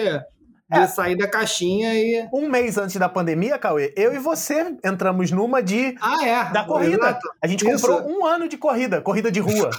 de 0.70 0.80
É. 0.80 0.88
sair 0.88 1.15
da 1.15 1.28
caixinha 1.28 1.93
e. 1.95 2.28
Um 2.34 2.47
mês 2.47 2.78
antes 2.78 2.95
da 2.97 3.09
pandemia, 3.09 3.57
Cauê, 3.57 3.93
eu 3.97 4.13
e 4.13 4.20
você 4.20 4.76
entramos 4.86 5.32
numa 5.32 5.61
de 5.63 5.95
Ah, 6.01 6.26
é. 6.28 6.43
da 6.51 6.63
corrida. 6.63 6.95
Exato. 6.97 7.28
A 7.41 7.47
gente 7.47 7.67
Isso. 7.67 7.88
comprou 7.88 8.07
um 8.09 8.26
ano 8.26 8.47
de 8.47 8.57
corrida, 8.57 9.01
corrida 9.01 9.32
de 9.32 9.39
rua. 9.39 9.70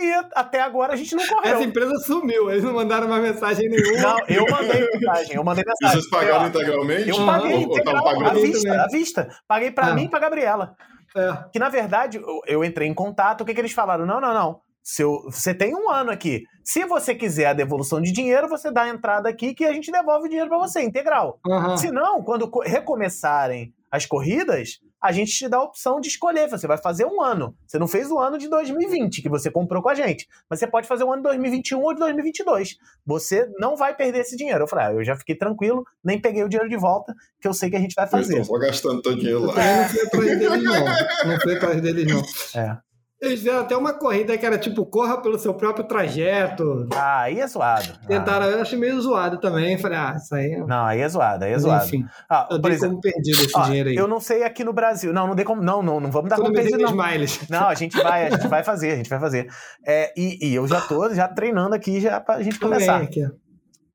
E 0.00 0.10
até 0.34 0.62
agora 0.62 0.94
a 0.94 0.96
gente 0.96 1.14
não 1.14 1.26
correu. 1.26 1.54
Essa 1.56 1.62
empresa 1.62 1.94
sumiu, 1.98 2.50
eles 2.50 2.64
não 2.64 2.72
mandaram 2.72 3.06
mais 3.06 3.22
mensagem 3.22 3.68
nenhuma. 3.68 4.00
Não, 4.00 4.18
eu 4.28 4.46
mandei 4.50 4.88
mensagem, 4.94 5.36
eu 5.36 5.44
mandei 5.44 5.62
E 5.62 5.66
mensagem. 5.68 6.00
vocês 6.00 6.10
pagaram 6.10 6.46
integralmente? 6.46 7.08
Eu 7.10 7.26
paguei 7.26 7.52
Ou- 7.52 7.60
ou 7.68 7.76
integral, 7.76 8.08
à 8.26 8.32
vista, 8.32 8.62
também. 8.68 8.78
à 8.80 8.86
vista. 8.86 9.28
Paguei 9.46 9.70
pra 9.70 9.88
Ah. 9.88 9.94
mim 9.94 10.04
e 10.04 10.08
pra 10.08 10.18
Gabriela. 10.20 10.74
É. 11.14 11.32
Que 11.52 11.58
na 11.58 11.68
verdade 11.68 12.16
eu, 12.18 12.40
eu 12.46 12.64
entrei 12.64 12.88
em 12.88 12.94
contato, 12.94 13.42
o 13.42 13.44
que, 13.44 13.52
que 13.52 13.60
eles 13.60 13.72
falaram? 13.72 14.06
Não, 14.06 14.20
não, 14.20 14.32
não. 14.32 14.60
Seu, 14.82 15.20
você 15.30 15.52
tem 15.52 15.74
um 15.74 15.90
ano 15.90 16.10
aqui. 16.10 16.44
Se 16.64 16.84
você 16.84 17.14
quiser 17.14 17.46
a 17.46 17.52
devolução 17.52 18.00
de 18.00 18.12
dinheiro, 18.12 18.48
você 18.48 18.70
dá 18.70 18.82
a 18.82 18.88
entrada 18.88 19.28
aqui 19.28 19.54
que 19.54 19.64
a 19.64 19.72
gente 19.72 19.90
devolve 19.90 20.26
o 20.26 20.28
dinheiro 20.28 20.48
pra 20.48 20.58
você, 20.58 20.82
integral. 20.82 21.38
Aham. 21.46 21.76
Se 21.76 21.90
não, 21.90 22.22
quando 22.22 22.48
co- 22.48 22.62
recomeçarem 22.62 23.72
as 23.90 24.06
corridas, 24.06 24.78
a 25.02 25.10
gente 25.10 25.32
te 25.32 25.48
dá 25.48 25.56
a 25.56 25.62
opção 25.64 25.98
de 26.00 26.08
escolher. 26.08 26.48
Você 26.48 26.66
vai 26.66 26.76
fazer 26.78 27.06
um 27.06 27.20
ano. 27.22 27.56
Você 27.66 27.78
não 27.78 27.88
fez 27.88 28.10
o 28.10 28.18
ano 28.18 28.36
de 28.38 28.48
2020 28.48 29.22
que 29.22 29.28
você 29.28 29.50
comprou 29.50 29.82
com 29.82 29.88
a 29.88 29.94
gente, 29.94 30.28
mas 30.48 30.58
você 30.60 30.66
pode 30.66 30.86
fazer 30.86 31.02
o 31.04 31.08
ano 31.12 31.22
de 31.22 31.28
2021 31.28 31.80
ou 31.82 31.92
de 31.94 31.98
2022. 32.00 32.76
Você 33.04 33.48
não 33.58 33.76
vai 33.76 33.96
perder 33.96 34.20
esse 34.20 34.36
dinheiro. 34.36 34.62
Eu 34.62 34.68
falei, 34.68 34.84
ah, 34.86 34.92
eu 34.92 35.02
já 35.04 35.16
fiquei 35.16 35.34
tranquilo, 35.34 35.82
nem 36.04 36.20
peguei 36.20 36.44
o 36.44 36.48
dinheiro 36.48 36.68
de 36.68 36.76
volta, 36.76 37.14
que 37.40 37.48
eu 37.48 37.54
sei 37.54 37.70
que 37.70 37.76
a 37.76 37.80
gente 37.80 37.94
vai 37.94 38.06
fazer. 38.06 38.38
estão 38.40 38.44
só 38.44 38.58
gastando 38.60 39.02
todo 39.02 39.16
dinheiro 39.16 39.46
lá. 39.46 39.54
Eu 39.54 39.82
não 39.82 39.88
fui 39.88 40.00
atrás 40.02 40.38
deles, 40.38 40.62
não. 40.62 40.84
Não 41.32 41.40
fui 41.40 41.56
atrás 41.56 41.80
deles, 41.82 42.06
não. 42.06 42.60
É. 42.62 42.78
Eles 43.22 43.40
fizeram 43.40 43.60
até 43.60 43.76
uma 43.76 43.92
corrida 43.92 44.38
que 44.38 44.46
era 44.46 44.56
tipo, 44.56 44.86
corra 44.86 45.20
pelo 45.20 45.38
seu 45.38 45.52
próprio 45.52 45.84
trajeto. 45.86 46.88
Ah, 46.94 47.20
aí 47.22 47.38
é 47.38 47.46
zoado. 47.46 47.86
Ah, 48.02 48.06
Tentaram, 48.06 48.46
eu 48.46 48.62
achei 48.62 48.78
meio 48.78 48.98
zoado 48.98 49.38
também. 49.38 49.76
Falei, 49.76 49.98
ah, 49.98 50.14
isso 50.16 50.34
aí. 50.34 50.56
não, 50.66 50.86
aí 50.86 51.00
é 51.00 51.08
zoado, 51.08 51.44
aí 51.44 51.50
é 51.50 51.52
Mas, 51.54 51.62
zoado. 51.62 51.84
enfim, 51.86 52.06
Ah, 52.30 52.48
eu 52.50 52.56
por 52.60 52.68
dei 52.68 52.72
exemplo, 52.78 52.98
como 52.98 53.02
perdido 53.02 53.42
esse 53.42 53.52
ó, 53.54 53.62
dinheiro 53.64 53.88
aí. 53.90 53.94
eu 53.94 54.08
não 54.08 54.20
sei 54.20 54.42
aqui 54.42 54.64
no 54.64 54.72
Brasil. 54.72 55.12
Não, 55.12 55.26
não 55.26 55.34
dei 55.34 55.44
como. 55.44 55.60
Não, 55.62 55.82
não, 55.82 56.00
não 56.00 56.10
vamos 56.10 56.30
dar 56.30 56.36
como 56.36 56.48
Economizei 56.48 56.78
perdido, 56.78 56.96
não. 56.96 57.60
Não, 57.60 57.68
a 57.68 57.74
gente 57.74 57.94
vai, 58.02 58.26
a 58.28 58.30
gente 58.30 58.48
vai 58.48 58.64
fazer, 58.64 58.92
a 58.92 58.96
gente 58.96 59.10
vai 59.10 59.20
fazer. 59.20 59.48
É, 59.86 60.12
e, 60.16 60.48
e 60.48 60.54
eu 60.54 60.66
já 60.66 60.80
tô 60.80 61.12
já 61.12 61.28
treinando 61.28 61.74
aqui 61.74 62.00
já 62.00 62.18
pra 62.20 62.42
gente 62.42 62.58
começar. 62.58 63.02
aqui. 63.02 63.20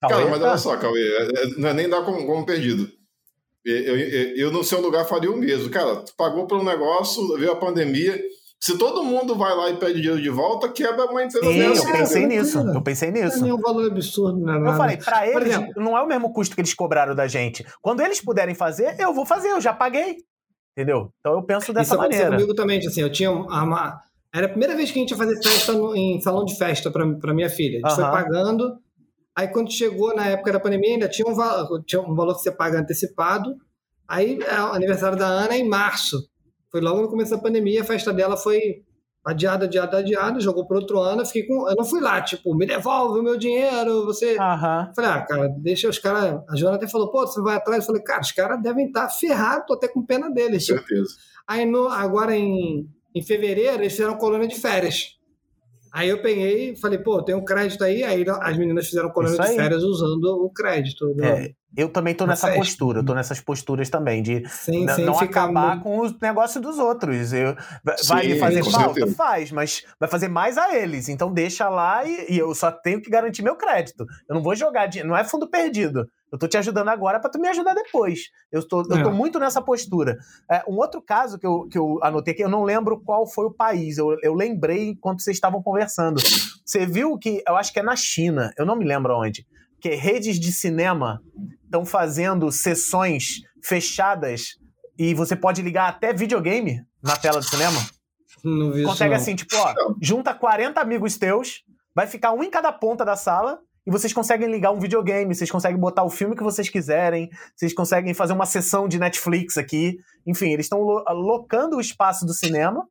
Cara, 0.02 0.14
Cauê, 0.18 0.30
mas 0.30 0.40
tá? 0.40 0.50
olha 0.50 0.58
só, 0.60 0.78
Cauê, 0.78 1.02
é- 1.02 1.24
é- 1.24 1.48
não 1.58 1.70
é 1.70 1.74
nem 1.74 1.90
dar 1.90 2.04
como, 2.04 2.24
como 2.28 2.46
perdido. 2.46 2.88
Eu, 3.66 3.76
eu, 3.98 3.98
eu, 4.38 4.52
no 4.52 4.64
seu 4.64 4.80
lugar, 4.80 5.04
faria 5.06 5.32
o 5.32 5.36
mesmo. 5.38 5.72
Cara, 5.72 5.96
tu 5.96 6.14
pagou 6.16 6.48
um 6.52 6.64
negócio, 6.64 7.36
veio 7.40 7.52
a 7.52 7.56
pandemia. 7.56 8.16
Se 8.66 8.78
todo 8.80 9.04
mundo 9.04 9.36
vai 9.36 9.56
lá 9.56 9.70
e 9.70 9.78
pede 9.78 10.02
dinheiro 10.02 10.20
de 10.20 10.30
volta, 10.30 10.68
quebra 10.70 11.06
uma 11.06 11.24
empresa 11.24 11.46
Sim, 11.46 11.60
dessa. 11.60 11.88
eu 11.88 11.92
pensei 11.94 12.22
cara, 12.24 12.34
nisso. 12.34 12.58
Eu 12.60 12.82
pensei 12.82 13.12
Não 13.12 13.18
é 13.20 13.26
nisso. 13.26 13.44
nenhum 13.44 13.58
valor 13.62 13.92
absurdo, 13.92 14.40
não 14.40 14.54
é 14.66 14.72
Eu 14.72 14.76
falei, 14.76 14.98
pra 14.98 15.28
eles, 15.28 15.50
exemplo- 15.50 15.74
não 15.84 15.96
é 15.96 16.02
o 16.02 16.08
mesmo 16.08 16.34
custo 16.34 16.56
que 16.56 16.62
eles 16.62 16.74
cobraram 16.74 17.14
da 17.14 17.28
gente. 17.28 17.64
Quando 17.80 18.00
eles 18.02 18.20
puderem 18.20 18.56
fazer, 18.56 18.96
eu 19.00 19.14
vou 19.14 19.24
fazer, 19.24 19.50
eu 19.50 19.62
já 19.62 19.72
paguei. 19.72 20.16
Entendeu? 20.76 21.12
Então 21.20 21.34
eu 21.36 21.44
penso 21.44 21.72
dessa 21.72 21.94
Isso 21.94 21.98
maneira. 22.02 22.32
comigo 22.32 22.56
também, 22.56 22.80
assim, 22.80 23.02
eu 23.02 23.12
tinha 23.12 23.30
uma... 23.32 24.02
Era 24.34 24.48
a 24.48 24.50
primeira 24.50 24.76
vez 24.76 24.90
que 24.90 24.98
a 24.98 25.02
gente 25.02 25.12
ia 25.12 25.18
fazer 25.18 25.36
festa 25.44 25.72
no- 25.72 25.96
em 25.96 26.20
salão 26.20 26.44
de 26.44 26.58
festa 26.58 26.90
para 26.90 27.34
minha 27.36 27.50
filha. 27.52 27.80
A 27.86 27.90
gente 27.90 27.96
foi 28.02 28.06
pagando, 28.12 28.78
aí 29.36 29.48
quando 29.48 29.72
chegou 29.72 30.16
na 30.16 30.26
época 30.26 30.52
da 30.52 30.60
pandemia, 30.60 30.94
ainda 30.94 31.08
tinha 31.08 31.28
um, 31.30 31.36
valor, 31.36 31.84
tinha 31.86 32.02
um 32.02 32.16
valor 32.16 32.34
que 32.36 32.42
você 32.42 32.52
paga 32.52 32.80
antecipado, 32.80 33.56
aí 34.08 34.40
é, 34.42 34.60
o 34.60 34.74
aniversário 34.74 35.18
da 35.18 35.28
Ana 35.28 35.54
é 35.54 35.60
em 35.60 35.70
março. 35.70 36.18
Foi 36.72 36.82
logo 36.82 37.02
no 37.02 37.10
começo 37.10 37.32
da 37.32 37.38
pandemia, 37.38 37.82
a 37.82 37.86
festa 37.86 38.12
dela 38.14 38.36
foi 38.38 38.84
adiada, 39.26 39.66
adiada, 39.66 39.98
adiada, 39.98 40.40
jogou 40.40 40.68
para 40.68 40.78
outro 40.78 41.00
ano, 41.00 41.22
eu 41.22 41.26
fiquei 41.26 41.48
com... 41.48 41.68
Eu 41.68 41.76
não 41.76 41.84
fui 41.84 42.00
lá, 42.00 42.22
tipo, 42.22 42.54
me 42.56 42.66
devolve 42.66 43.20
o 43.20 43.24
meu 43.24 43.38
dinheiro, 43.38 44.06
você... 44.06 44.38
Aham. 44.38 44.92
Falei, 44.96 45.10
ah, 45.12 45.22
cara, 45.22 45.48
deixa 45.58 45.90
os 45.90 45.98
caras. 45.98 46.42
A 46.48 46.56
Joana 46.56 46.76
até 46.76 46.88
falou, 46.88 47.10
pô, 47.12 47.26
você 47.26 47.42
vai 47.42 47.56
atrás? 47.56 47.80
Eu 47.82 47.88
falei, 47.88 48.04
cara, 48.04 48.22
os 48.22 48.32
caras 48.32 48.62
devem 48.62 48.86
estar 48.86 49.10
ferrados, 49.10 49.66
tô 49.68 49.74
até 49.74 49.88
com 49.88 50.06
pena 50.06 50.30
deles. 50.30 50.68
Com 50.68 50.76
Tipo, 50.76 50.88
certeza. 50.88 51.16
Aí 51.48 51.66
no, 51.66 51.88
agora 51.88 52.36
em, 52.36 52.88
em 53.16 53.22
fevereiro 53.24 53.82
eles 53.82 53.94
fizeram 53.94 54.16
colônia 54.18 54.48
de 54.48 54.56
férias. 54.60 55.16
Aí 55.92 56.10
eu 56.10 56.22
peguei 56.22 56.72
e 56.74 56.76
falei, 56.76 57.00
pô, 57.00 57.24
tem 57.24 57.34
um 57.34 57.44
crédito 57.44 57.84
aí. 57.84 58.04
Aí 58.04 58.24
as 58.42 58.58
meninas 58.58 58.86
fizeram 58.86 59.10
colônia 59.10 59.40
de 59.40 59.56
férias 59.56 59.82
usando 59.82 60.26
o 60.44 60.50
crédito. 60.52 61.16
né? 61.16 61.46
É, 61.46 61.52
eu 61.78 61.90
também 61.90 62.14
tô 62.16 62.26
nessa 62.26 62.48
festa. 62.48 62.60
postura, 62.60 63.00
eu 63.00 63.06
tô 63.06 63.14
nessas 63.14 63.40
posturas 63.42 63.90
também, 63.90 64.22
de 64.24 64.48
sem, 64.50 64.84
n- 64.84 64.94
sem 64.94 65.06
não 65.06 65.20
acabar 65.20 65.76
muito- 65.76 65.84
com 65.84 66.00
os 66.00 66.20
negócios 66.20 66.62
dos 66.62 66.78
outros. 66.80 67.34
Eu, 67.34 67.56
vai 67.84 68.24
Sim, 68.24 68.34
me 68.34 68.40
fazer 68.40 68.64
falta? 68.64 68.94
certeza. 68.94 69.16
Faz, 69.16 69.52
mas 69.52 69.84
vai 70.00 70.10
fazer 70.10 70.28
mais 70.28 70.58
a 70.58 70.76
eles. 70.76 71.10
Então 71.10 71.34
deixa 71.34 71.68
lá 71.70 72.04
e, 72.06 72.34
e 72.34 72.38
eu 72.38 72.54
só 72.56 72.72
tenho 72.72 73.02
que 73.02 73.10
garantir 73.10 73.42
meu 73.42 73.56
crédito. 73.56 74.06
Eu 74.30 74.36
não 74.36 74.42
vou 74.44 74.56
jogar, 74.56 74.86
dinheiro, 74.88 75.10
não 75.10 75.18
é 75.18 75.24
fundo 75.24 75.48
perdido. 75.50 76.08
Eu 76.32 76.40
tô 76.40 76.48
te 76.48 76.58
ajudando 76.58 76.90
agora 76.90 77.20
para 77.20 77.30
tu 77.30 77.40
me 77.40 77.48
ajudar 77.48 77.74
depois. 77.74 78.20
Eu 78.52 78.68
tô, 78.68 78.82
eu 78.82 78.88
tô 79.04 79.10
É. 79.10 79.12
muito 79.12 79.40
nessa 79.40 79.62
postura. 79.62 80.18
É, 80.52 80.64
um 80.68 80.76
outro 80.76 81.02
caso 81.02 81.38
que 81.40 81.46
eu, 81.48 81.68
que 81.70 81.78
eu 81.78 82.00
anotei 82.04 82.34
aqui, 82.34 82.44
eu 82.44 82.50
não 82.50 82.64
lembro 82.64 83.00
qual 83.00 83.26
foi 83.26 83.46
o 83.46 83.52
país, 83.54 83.98
eu, 83.98 84.18
eu 84.22 84.34
lembrei 84.34 84.90
enquanto 84.90 85.22
vocês 85.22 85.38
estavam 85.38 85.62
conversando. 85.64 86.20
Você 86.66 86.86
viu 86.86 87.18
que, 87.18 87.42
eu 87.48 87.56
acho 87.56 87.72
que 87.72 87.80
é 87.80 87.84
na 87.84 87.96
China, 87.96 88.52
eu 88.58 88.66
não 88.66 88.76
me 88.76 88.84
lembro 88.84 89.16
onde, 89.18 89.46
que 89.80 89.90
redes 89.96 90.38
de 90.40 90.52
cinema 90.52 91.22
estão 91.76 91.86
fazendo 91.86 92.52
sessões 92.52 93.42
fechadas 93.64 94.52
e 94.98 95.14
você 95.14 95.36
pode 95.36 95.62
ligar 95.62 95.90
até 95.90 96.14
videogame 96.14 96.82
na 97.04 97.18
tela 97.18 97.40
do 97.40 97.46
cinema. 97.46 97.78
Não 98.44 98.72
vi 98.72 98.80
isso, 98.82 98.90
Consegue 98.90 99.10
não. 99.14 99.18
assim, 99.22 99.36
tipo, 99.36 99.56
ó, 99.58 99.74
junta 100.02 100.34
40 100.34 100.80
amigos 100.80 101.18
teus, 101.18 101.64
vai 101.94 102.08
ficar 102.08 102.32
um 102.32 102.44
em 102.44 102.50
cada 102.50 102.72
ponta 102.72 103.04
da 103.04 103.16
sala 103.16 103.60
e 103.86 103.92
vocês 103.92 104.14
conseguem 104.14 104.50
ligar 104.50 104.72
um 104.72 104.80
videogame, 104.80 105.34
vocês 105.36 105.52
conseguem 105.52 105.80
botar 105.80 106.04
o 106.04 106.10
filme 106.10 106.36
que 106.36 106.44
vocês 106.44 106.70
quiserem, 106.70 107.30
vocês 107.56 107.74
conseguem 107.74 108.14
fazer 108.14 108.34
uma 108.34 108.46
sessão 108.46 108.88
de 108.88 108.98
Netflix 109.00 109.58
aqui. 109.58 109.98
Enfim, 110.26 110.52
eles 110.52 110.66
estão 110.66 110.80
lo- 110.80 111.04
locando 111.10 111.76
o 111.78 111.82
espaço 111.82 112.26
do 112.26 112.34
cinema 112.34 112.88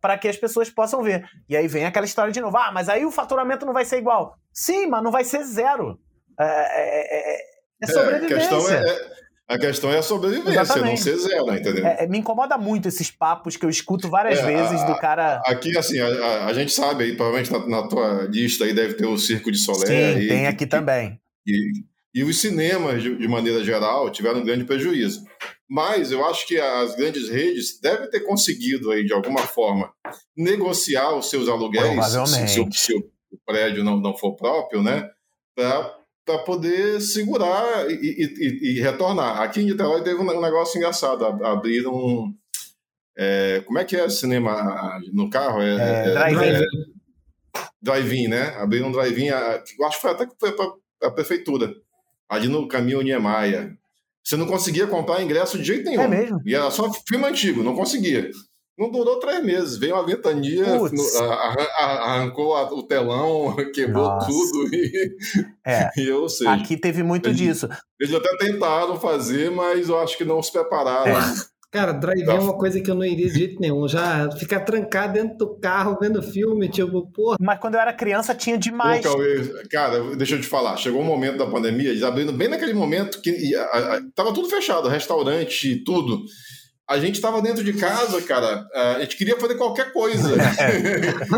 para 0.00 0.16
que 0.16 0.28
as 0.28 0.36
pessoas 0.36 0.70
possam 0.70 1.02
ver. 1.02 1.24
E 1.48 1.56
aí 1.56 1.66
vem 1.66 1.84
aquela 1.84 2.06
história 2.06 2.32
de 2.32 2.40
novo. 2.40 2.56
Ah, 2.56 2.70
mas 2.72 2.88
aí 2.88 3.04
o 3.04 3.10
faturamento 3.10 3.66
não 3.66 3.72
vai 3.72 3.84
ser 3.84 3.98
igual. 3.98 4.34
Sim, 4.52 4.86
mas 4.86 5.02
não 5.02 5.10
vai 5.10 5.24
ser 5.24 5.42
zero. 5.44 5.98
É, 6.40 6.44
é- 6.44 7.40
é- 7.82 7.84
é 7.84 7.88
É, 7.88 7.90
a, 7.90 7.94
sobrevivência. 7.94 8.36
questão 8.36 8.70
é, 8.70 8.84
é- 8.88 9.18
a 9.50 9.58
questão 9.58 9.90
é 9.92 9.98
a 9.98 10.02
sobrevivência, 10.02 10.60
Exatamente. 10.60 10.90
não 10.90 10.96
ser 10.96 11.16
zero, 11.16 11.54
entendeu? 11.54 11.86
É, 11.86 12.04
é, 12.04 12.06
me 12.06 12.18
incomoda 12.18 12.58
muito 12.58 12.86
esses 12.88 13.10
papos 13.10 13.56
que 13.56 13.64
eu 13.64 13.70
escuto 13.70 14.08
várias 14.10 14.38
É, 14.40 14.44
vezes 14.46 14.84
do 14.84 14.92
a- 14.92 14.98
cara. 14.98 15.40
Aqui, 15.46 15.76
assim, 15.78 15.98
a, 15.98 16.46
a- 16.46 16.52
gente 16.52 16.70
sabe 16.72 17.04
aí, 17.04 17.16
provavelmente 17.16 17.50
na, 17.50 17.66
na 17.66 17.88
tua 17.88 18.24
lista 18.30 18.64
aí 18.64 18.74
deve 18.74 18.94
ter 18.94 19.06
o 19.06 19.16
Circo 19.16 19.50
de 19.50 19.58
Solé. 19.58 19.86
Sim, 19.86 19.94
aí, 20.18 20.28
tem 20.28 20.46
aqui 20.46 20.66
também. 20.66 21.18
E, 21.46 21.72
e 22.14 22.24
os 22.24 22.38
cinemas, 22.40 23.02
de, 23.02 23.16
de 23.16 23.26
maneira 23.28 23.64
geral, 23.64 24.10
tiveram 24.10 24.40
um 24.40 24.44
grande 24.44 24.64
prejuízo. 24.64 25.24
Mas 25.70 26.10
eu 26.10 26.24
acho 26.26 26.46
que 26.46 26.58
as 26.58 26.94
grandes 26.96 27.28
redes 27.28 27.78
devem 27.80 28.08
ter 28.10 28.20
conseguido, 28.20 28.90
aí, 28.90 29.04
de 29.04 29.12
alguma 29.12 29.40
forma, 29.40 29.92
negociar 30.36 31.14
os 31.14 31.28
seus 31.30 31.48
aluguéis, 31.48 31.86
Provavelmente. 31.94 32.48
se, 32.50 32.54
se 32.54 32.60
o- 32.60 32.72
se 32.72 32.94
o 32.94 33.38
prédio 33.46 33.84
não, 33.84 33.98
não 33.98 34.16
for 34.16 34.34
próprio, 34.34 34.82
né? 34.82 35.08
Para 35.54 35.97
poder 36.36 37.00
segurar 37.00 37.88
e, 37.90 37.94
e- 37.94 38.58
e- 38.76 38.80
retornar. 38.80 39.40
Aqui 39.40 39.60
em 39.60 39.64
Niterói 39.66 40.02
teve 40.02 40.20
um 40.20 40.40
negócio 40.40 40.76
engraçado. 40.76 41.24
ab- 41.24 41.42
Abriram. 41.44 41.94
um, 41.94 42.34
é, 43.16 43.62
como 43.64 43.78
é 43.78 43.84
que 43.84 43.96
é 43.96 44.08
cinema 44.10 44.52
ah, 44.52 44.98
no 45.12 45.30
carro? 45.30 45.62
É, 45.62 45.68
É, 45.76 46.08
é- 46.08 46.10
drive-in. 46.12 46.44
é- 46.44 46.66
drive-in, 47.80 48.28
né? 48.28 48.54
Abriram 48.58 48.88
um 48.88 48.92
drive-in, 48.92 49.30
acho 49.30 49.64
que 49.96 50.00
foi 50.02 50.10
até 50.10 50.26
que 50.26 50.34
foi 50.38 50.52
para 50.52 50.66
a 51.04 51.10
prefeitura, 51.10 51.72
ali 52.28 52.48
no 52.48 52.66
caminho 52.68 53.00
Niemeyer. 53.00 53.76
Você 54.22 54.36
não 54.36 54.46
conseguia 54.46 54.86
comprar 54.86 55.22
ingresso 55.22 55.56
de 55.56 55.64
jeito 55.64 55.88
nenhum. 55.88 56.02
É 56.02 56.08
mesmo? 56.08 56.40
E 56.44 56.54
era 56.54 56.70
só 56.70 56.92
filme 57.08 57.24
antigo, 57.24 57.62
não 57.62 57.74
conseguia. 57.74 58.30
Não 58.78 58.90
durou 58.90 59.18
três 59.18 59.44
meses. 59.44 59.76
Veio 59.76 59.94
uma 59.94 60.06
ventania, 60.06 60.64
arrancou 61.76 62.54
o 62.54 62.82
telão, 62.84 63.56
quebrou 63.74 64.06
Nossa. 64.06 64.26
tudo. 64.26 64.72
E, 64.72 65.16
é. 65.66 65.90
e 65.98 66.08
eu 66.08 66.28
sei. 66.28 66.46
Aqui 66.46 66.76
teve 66.76 67.02
muito 67.02 67.28
eles, 67.28 67.38
disso. 67.38 67.68
Eles 68.00 68.14
até 68.14 68.36
tentaram 68.36 68.98
fazer, 69.00 69.50
mas 69.50 69.88
eu 69.88 69.98
acho 69.98 70.16
que 70.16 70.24
não 70.24 70.40
se 70.40 70.52
prepararam. 70.52 71.10
É. 71.10 71.58
Cara, 71.70 71.92
drive 71.92 72.26
é 72.26 72.32
uma 72.32 72.56
coisa 72.56 72.80
que 72.80 72.90
eu 72.90 72.94
não 72.94 73.04
iria 73.04 73.26
de 73.26 73.38
jeito 73.38 73.60
nenhum. 73.60 73.86
Já 73.86 74.30
ficar 74.30 74.60
trancado 74.60 75.12
dentro 75.12 75.36
do 75.36 75.58
carro 75.58 75.98
vendo 76.00 76.22
filme, 76.22 76.66
tipo, 76.66 77.06
porra. 77.12 77.36
Mas 77.38 77.58
quando 77.58 77.74
eu 77.74 77.80
era 77.80 77.92
criança 77.92 78.34
tinha 78.34 78.56
demais. 78.56 79.04
Pô, 79.04 79.18
cara, 79.70 80.16
deixa 80.16 80.36
eu 80.36 80.40
te 80.40 80.46
falar. 80.46 80.78
Chegou 80.78 81.02
um 81.02 81.04
momento 81.04 81.36
da 81.36 81.46
pandemia, 81.46 81.90
eles 81.90 82.02
abrindo 82.02 82.32
bem 82.32 82.48
naquele 82.48 82.72
momento 82.72 83.20
que 83.20 83.54
a, 83.54 83.64
a, 83.64 84.00
tava 84.14 84.32
tudo 84.32 84.48
fechado, 84.48 84.88
restaurante, 84.88 85.82
tudo 85.84 86.24
a 86.88 86.98
gente 86.98 87.16
estava 87.16 87.42
dentro 87.42 87.62
de 87.62 87.74
casa, 87.74 88.20
cara, 88.22 88.66
a 88.74 89.00
gente 89.00 89.16
queria 89.18 89.38
fazer 89.38 89.56
qualquer 89.56 89.92
coisa. 89.92 90.30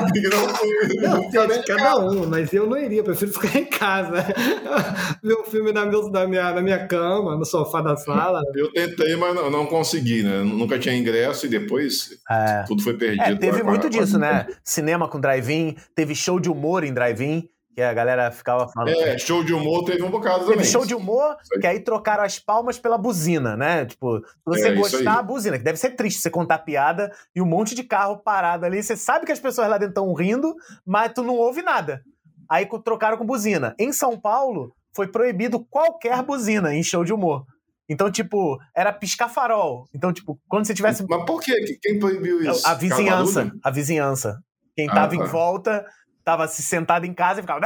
não, 1.03 1.19
não, 1.19 1.31
cada 1.31 1.61
casa. 1.65 2.01
um, 2.01 2.27
mas 2.27 2.53
eu 2.53 2.69
não 2.69 2.79
iria, 2.79 3.03
prefiro 3.03 3.33
ficar 3.33 3.59
em 3.59 3.65
casa. 3.65 4.25
Ver 5.21 5.35
um 5.35 5.45
filme 5.45 5.73
na, 5.73 5.85
meu, 5.85 6.09
na, 6.09 6.27
minha, 6.27 6.53
na 6.53 6.63
minha 6.63 6.87
cama, 6.87 7.37
no 7.37 7.45
sofá 7.45 7.81
da 7.81 7.97
sala. 7.97 8.41
Eu 8.55 8.73
tentei, 8.73 9.17
mas 9.17 9.35
não, 9.35 9.51
não 9.51 9.67
consegui, 9.67 10.23
né? 10.23 10.43
Nunca 10.45 10.79
tinha 10.79 10.97
ingresso 10.97 11.47
e 11.47 11.49
depois 11.49 12.11
é. 12.31 12.63
tudo 12.69 12.83
foi 12.83 12.95
perdido. 12.95 13.23
É, 13.23 13.35
teve 13.35 13.65
muito 13.65 13.91
disso, 13.91 14.19
né? 14.19 14.47
Cinema 14.63 15.09
com 15.09 15.21
drive-in, 15.21 15.75
teve 15.97 16.15
show 16.15 16.39
de 16.39 16.49
humor 16.49 16.85
em 16.85 16.95
drive-in 16.95 17.49
que 17.75 17.81
a 17.81 17.93
galera 17.93 18.31
ficava 18.31 18.69
falando. 18.69 18.91
É, 18.91 19.19
show 19.19 19.45
de 19.45 19.53
humor 19.53 19.85
teve 19.85 20.03
um 20.03 20.11
bocado 20.11 20.41
teve 20.41 20.53
também. 20.53 20.67
show 20.67 20.85
de 20.85 20.95
humor, 20.95 21.37
que 21.61 21.67
aí 21.67 21.81
trocaram 21.81 22.25
as 22.25 22.39
palmas 22.39 22.79
pela 22.79 22.99
buzina, 22.99 23.57
né? 23.57 23.87
Tipo, 23.87 24.19
se 24.19 24.25
você 24.45 24.69
é, 24.69 24.75
gostar, 24.75 25.19
a 25.19 25.23
buzina, 25.23 25.59
que 25.59 25.65
deve 25.65 25.79
ser 25.79 25.91
triste 25.91 26.21
você 26.21 26.31
contar 26.31 26.59
piada 26.59 27.13
e 27.35 27.41
um 27.41 27.47
monte 27.47 27.75
de 27.75 27.85
carro 27.85 28.19
parado 28.19 28.67
ali. 28.67 28.83
Você 28.83 28.97
sabe 28.97 29.25
que 29.25 29.33
as 29.33 29.41
pessoas 29.41 29.69
lá 29.69 29.79
dentro 29.79 29.93
estão 29.93 30.13
rindo, 30.13 30.55
mas 30.85 31.13
tu 31.13 31.23
não 31.23 31.37
ouve 31.37 31.63
nada. 31.63 32.03
Aí 32.49 32.69
trocaram 32.85 33.17
com 33.17 33.25
buzina. 33.25 33.75
Em 33.79 33.93
São 33.93 34.19
Paulo, 34.19 34.75
foi 34.95 35.07
proibido 35.07 35.65
qualquer 35.71 36.23
buzina 36.23 36.75
em 36.75 36.83
show 36.83 37.05
de 37.05 37.13
humor. 37.13 37.45
Então, 37.89 38.11
tipo, 38.11 38.59
era 38.75 38.93
piscar 38.93 39.29
farol. 39.29 39.89
Então, 39.95 40.13
tipo, 40.13 40.39
quando 40.49 40.67
você 40.67 40.75
tivesse. 40.75 41.05
Mas 41.09 41.25
por 41.25 41.41
quê? 41.41 41.53
Quem 41.83 41.99
proibiu 41.99 42.41
isso? 42.43 42.67
A 42.67 42.75
vizinhança. 42.75 43.51
A 43.65 43.71
vizinhança. 43.71 44.39
Quem 44.77 44.89
ah, 44.89 44.95
tava 44.95 45.17
tá. 45.17 45.25
em 45.25 45.27
volta 45.27 45.85
tava 46.31 46.47
se 46.47 46.63
sentado 46.63 47.05
em 47.05 47.13
casa 47.13 47.41
e 47.41 47.43
ficava. 47.43 47.61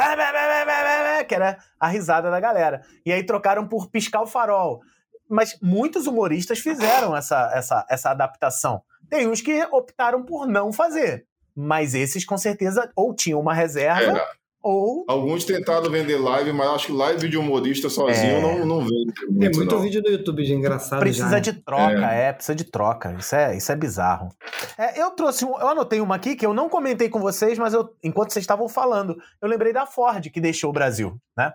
Que 1.24 1.34
era 1.34 1.58
a 1.78 1.88
risada 1.88 2.30
da 2.30 2.40
galera. 2.40 2.80
E 3.04 3.12
aí 3.12 3.22
trocaram 3.24 3.66
por 3.68 3.90
piscar 3.90 4.22
o 4.22 4.26
farol. 4.26 4.80
Mas 5.28 5.58
muitos 5.62 6.06
humoristas 6.06 6.58
fizeram 6.60 7.14
essa, 7.14 7.50
essa, 7.54 7.86
essa 7.90 8.10
adaptação. 8.10 8.82
Tem 9.10 9.26
uns 9.26 9.42
que 9.42 9.62
optaram 9.64 10.24
por 10.24 10.46
não 10.46 10.72
fazer. 10.72 11.26
Mas 11.54 11.94
esses, 11.94 12.24
com 12.24 12.38
certeza, 12.38 12.90
ou 12.96 13.14
tinham 13.14 13.40
uma 13.40 13.52
reserva. 13.52 14.18
É. 14.18 14.43
Ou... 14.64 15.04
Alguns 15.06 15.44
tentaram 15.44 15.90
vender 15.90 16.16
live, 16.16 16.50
mas 16.50 16.68
acho 16.70 16.86
que 16.86 16.92
live 16.92 17.28
de 17.28 17.36
humorista 17.36 17.90
sozinho 17.90 18.38
é... 18.38 18.40
não, 18.40 18.64
não 18.64 18.80
vende. 18.80 19.12
Muito, 19.28 19.38
Tem 19.38 19.50
muito 19.50 19.74
não. 19.74 19.82
vídeo 19.82 20.02
no 20.02 20.08
YouTube 20.08 20.42
de 20.42 20.54
engraçado. 20.54 21.00
Precisa 21.00 21.28
já. 21.28 21.38
de 21.38 21.52
troca, 21.52 22.10
é. 22.10 22.28
é. 22.28 22.32
precisa 22.32 22.54
de 22.54 22.64
troca. 22.64 23.14
Isso 23.18 23.36
é, 23.36 23.54
isso 23.54 23.70
é 23.70 23.76
bizarro. 23.76 24.30
É, 24.78 25.02
eu 25.02 25.10
trouxe, 25.10 25.44
eu 25.44 25.68
anotei 25.68 26.00
uma 26.00 26.14
aqui 26.14 26.34
que 26.34 26.46
eu 26.46 26.54
não 26.54 26.70
comentei 26.70 27.10
com 27.10 27.20
vocês, 27.20 27.58
mas 27.58 27.74
eu, 27.74 27.94
enquanto 28.02 28.32
vocês 28.32 28.42
estavam 28.42 28.66
falando, 28.66 29.18
eu 29.42 29.46
lembrei 29.46 29.70
da 29.70 29.84
Ford 29.84 30.30
que 30.30 30.40
deixou 30.40 30.70
o 30.70 30.72
Brasil, 30.72 31.14
né? 31.36 31.52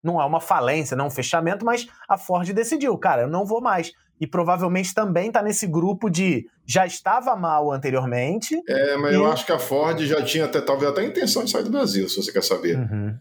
Não 0.00 0.22
é 0.22 0.24
uma 0.24 0.40
falência, 0.40 0.96
não 0.96 1.06
é 1.06 1.08
um 1.08 1.10
fechamento, 1.10 1.64
mas 1.64 1.88
a 2.08 2.16
Ford 2.16 2.48
decidiu, 2.52 2.96
cara, 2.96 3.22
eu 3.22 3.28
não 3.28 3.44
vou 3.44 3.60
mais 3.60 3.90
e 4.20 4.26
provavelmente 4.26 4.94
também 4.94 5.28
está 5.28 5.42
nesse 5.42 5.66
grupo 5.66 6.10
de 6.10 6.46
já 6.66 6.86
estava 6.86 7.34
mal 7.34 7.72
anteriormente. 7.72 8.60
É, 8.68 8.96
mas 8.96 9.12
e... 9.12 9.16
eu 9.16 9.26
acho 9.26 9.46
que 9.46 9.52
a 9.52 9.58
Ford 9.58 9.98
já 10.00 10.22
tinha 10.22 10.44
até 10.44 10.60
talvez 10.60 10.90
até 10.90 11.00
a 11.00 11.04
intenção 11.04 11.42
de 11.42 11.50
sair 11.50 11.64
do 11.64 11.70
Brasil, 11.70 12.08
se 12.08 12.16
você 12.16 12.30
quer 12.30 12.42
saber. 12.42 12.76
Uhum. 12.76 13.16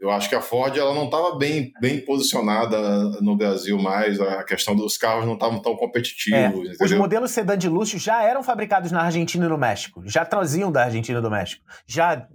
Eu 0.00 0.10
acho 0.10 0.30
que 0.30 0.34
a 0.34 0.40
Ford 0.40 0.74
ela 0.74 0.94
não 0.94 1.04
estava 1.04 1.36
bem, 1.36 1.72
bem 1.78 2.02
posicionada 2.02 2.80
no 3.20 3.36
Brasil 3.36 3.76
mais, 3.78 4.18
a 4.18 4.42
questão 4.44 4.74
dos 4.74 4.96
carros 4.96 5.26
não 5.26 5.34
estavam 5.34 5.60
tão 5.60 5.76
competitivos. 5.76 6.80
É. 6.80 6.84
Os 6.84 6.92
modelos 6.92 7.32
sedã 7.32 7.58
de 7.58 7.68
luxo 7.68 7.98
já 7.98 8.22
eram 8.22 8.42
fabricados 8.42 8.90
na 8.90 9.02
Argentina 9.02 9.44
e 9.44 9.48
no 9.48 9.58
México, 9.58 10.02
já 10.06 10.24
traziam 10.24 10.72
da 10.72 10.84
Argentina 10.84 11.18
e 11.18 11.22
do 11.22 11.30
México, 11.30 11.62
já 11.86 12.26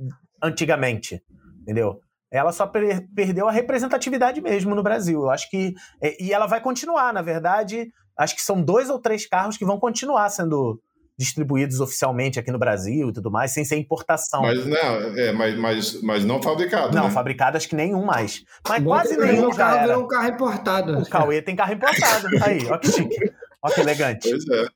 antigamente, 0.44 1.24
entendeu? 1.64 2.00
Ela 2.36 2.52
só 2.52 2.68
per 2.68 3.08
perdeu 3.14 3.48
a 3.48 3.52
representatividade 3.52 4.42
mesmo 4.42 4.76
no 4.76 4.84
Brasil. 4.84 5.22
Eu 5.22 5.30
acho 5.30 5.50
que. 5.50 5.74
É, 6.02 6.22
e 6.22 6.34
ela 6.34 6.48
vai 6.48 6.62
continuar, 6.62 7.14
na 7.14 7.22
verdade. 7.22 7.92
Acho 8.18 8.36
que 8.36 8.42
são 8.42 8.62
dois 8.62 8.90
ou 8.90 9.00
três 9.00 9.28
carros 9.28 9.58
que 9.58 9.66
vão 9.66 9.80
continuar 9.80 10.30
sendo 10.30 10.82
distribuídos 11.18 11.80
oficialmente 11.80 12.40
aqui 12.40 12.52
no 12.52 12.60
Brasil 12.60 13.10
e 13.10 13.14
tudo 13.14 13.32
mais, 13.32 13.52
sem 13.54 13.64
ser 13.64 13.78
importação. 13.78 14.42
Mas 14.42 14.66
não, 14.66 15.18
é, 15.18 15.32
mas, 15.32 15.58
mas, 15.58 16.02
mas 16.02 16.26
não 16.26 16.42
fabricado. 16.42 16.96
Não, 16.96 17.06
né? 17.06 17.10
fabricado 17.10 17.58
acho 17.58 17.70
que 17.70 17.76
nenhum 17.76 18.04
mais. 18.04 18.44
Mas 18.68 18.84
Bom, 18.84 18.90
quase 18.90 19.18
nenhum. 19.18 19.50
O 19.50 19.56
carro 19.56 19.88
virou 19.88 20.04
um 20.04 20.08
carro 20.08 20.28
importado. 20.28 21.00
O 21.00 21.10
Cauê 21.10 21.42
tem 21.42 21.56
carro 21.56 21.74
importado. 21.74 22.28
Aí, 22.44 22.66
ó 22.70 22.78
que 22.78 22.92
chique. 22.92 23.32
Ó 23.62 23.70
que 23.70 23.82
elegante. 23.82 24.30
Pois 24.30 24.48
é. 24.50 24.68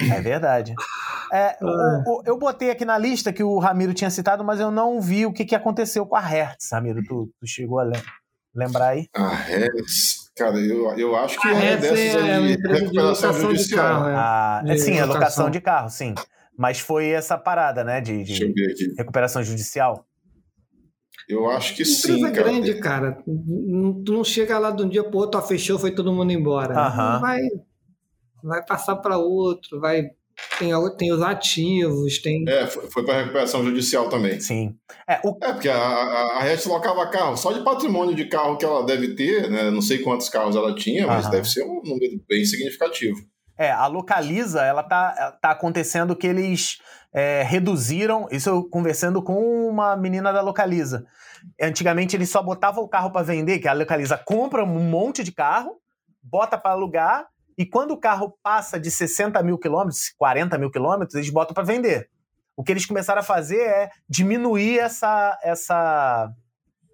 É 0.00 0.20
verdade. 0.20 0.74
É, 1.32 1.56
o, 1.62 1.66
o, 1.66 2.22
eu 2.26 2.38
botei 2.38 2.70
aqui 2.70 2.84
na 2.84 2.98
lista 2.98 3.32
que 3.32 3.42
o 3.42 3.58
Ramiro 3.58 3.94
tinha 3.94 4.10
citado, 4.10 4.44
mas 4.44 4.60
eu 4.60 4.70
não 4.70 5.00
vi 5.00 5.26
o 5.26 5.32
que, 5.32 5.44
que 5.44 5.54
aconteceu 5.54 6.06
com 6.06 6.16
a 6.16 6.20
Hertz, 6.20 6.70
Ramiro. 6.72 7.02
Tu, 7.02 7.30
tu 7.40 7.46
chegou 7.46 7.80
a 7.80 7.90
lembrar 8.54 8.88
aí? 8.88 9.08
A 9.14 9.34
Hertz, 9.34 10.30
cara, 10.36 10.58
eu, 10.58 10.96
eu 10.98 11.16
acho 11.16 11.40
que 11.40 11.48
a 11.48 11.52
é 11.52 11.54
Hertz 11.54 11.90
dessas 11.90 12.24
é 12.28 12.38
uma 12.38 12.50
empresa 12.50 12.86
de 12.86 13.00
locação 13.00 13.52
de 13.52 13.68
carro. 13.68 14.08
É. 14.08 14.14
Ah, 14.14 14.62
é, 14.66 14.76
sim, 14.76 14.98
é 14.98 15.04
locação 15.04 15.50
de 15.50 15.60
carro, 15.60 15.88
sim. 15.88 16.14
Mas 16.56 16.78
foi 16.78 17.08
essa 17.08 17.38
parada, 17.38 17.82
né, 17.82 18.00
de, 18.00 18.22
de 18.24 18.94
recuperação 18.96 19.42
judicial. 19.42 20.06
Eu 21.28 21.48
acho 21.50 21.74
que 21.74 21.84
sim, 21.84 22.20
cara. 22.20 22.32
grande, 22.32 22.74
cara. 22.74 23.22
Tu 23.24 24.12
não 24.12 24.24
chega 24.24 24.58
lá 24.58 24.70
de 24.70 24.82
um 24.82 24.88
dia 24.88 25.04
pro 25.04 25.18
outro, 25.18 25.40
ó, 25.40 25.42
fechou, 25.42 25.78
foi 25.78 25.94
todo 25.94 26.12
mundo 26.12 26.32
embora. 26.32 26.74
Vai, 27.20 27.40
vai 28.42 28.64
passar 28.64 28.96
para 28.96 29.18
outro, 29.18 29.80
vai 29.80 30.10
tem, 30.58 30.72
tem 30.96 31.12
os 31.12 31.22
ativos, 31.22 32.20
tem. 32.20 32.44
É, 32.48 32.66
foi 32.66 33.04
para 33.04 33.20
recuperação 33.20 33.64
judicial 33.64 34.08
também. 34.08 34.40
Sim. 34.40 34.74
É, 35.08 35.20
o... 35.24 35.36
é 35.42 35.52
porque 35.52 35.68
a, 35.68 35.76
a, 35.76 36.38
a 36.38 36.42
REST 36.42 36.66
locava 36.66 37.08
carro. 37.10 37.36
Só 37.36 37.52
de 37.52 37.62
patrimônio 37.62 38.14
de 38.14 38.26
carro 38.26 38.56
que 38.56 38.64
ela 38.64 38.84
deve 38.84 39.14
ter, 39.14 39.50
né? 39.50 39.70
Não 39.70 39.82
sei 39.82 39.98
quantos 39.98 40.28
carros 40.28 40.56
ela 40.56 40.74
tinha, 40.74 41.06
mas 41.06 41.28
deve 41.28 41.48
ser 41.48 41.64
um 41.64 41.82
número 41.84 42.20
bem 42.28 42.44
significativo. 42.44 43.18
É, 43.58 43.70
a 43.70 43.86
Localiza, 43.86 44.62
ela 44.62 44.82
tá, 44.82 45.36
tá 45.40 45.50
acontecendo 45.50 46.16
que 46.16 46.26
eles 46.26 46.78
é, 47.12 47.42
reduziram. 47.42 48.26
Isso 48.30 48.48
eu 48.48 48.68
conversando 48.68 49.22
com 49.22 49.68
uma 49.68 49.96
menina 49.96 50.32
da 50.32 50.40
Localiza. 50.40 51.04
Antigamente 51.60 52.16
eles 52.16 52.30
só 52.30 52.42
botavam 52.42 52.82
o 52.82 52.88
carro 52.88 53.10
para 53.10 53.22
vender, 53.22 53.58
que 53.58 53.68
a 53.68 53.72
Localiza 53.72 54.16
compra 54.16 54.64
um 54.64 54.66
monte 54.66 55.22
de 55.22 55.32
carro, 55.32 55.76
bota 56.22 56.56
para 56.56 56.72
alugar 56.72 57.26
e 57.56 57.66
quando 57.66 57.92
o 57.92 58.00
carro 58.00 58.36
passa 58.42 58.78
de 58.78 58.90
60 58.90 59.42
mil 59.42 59.58
quilômetros, 59.58 60.10
40 60.16 60.58
mil 60.58 60.70
quilômetros, 60.70 61.14
eles 61.14 61.30
botam 61.30 61.54
para 61.54 61.64
vender. 61.64 62.08
O 62.56 62.62
que 62.62 62.72
eles 62.72 62.86
começaram 62.86 63.20
a 63.20 63.24
fazer 63.24 63.60
é 63.60 63.90
diminuir 64.08 64.78
essa, 64.78 65.38
essa, 65.42 66.30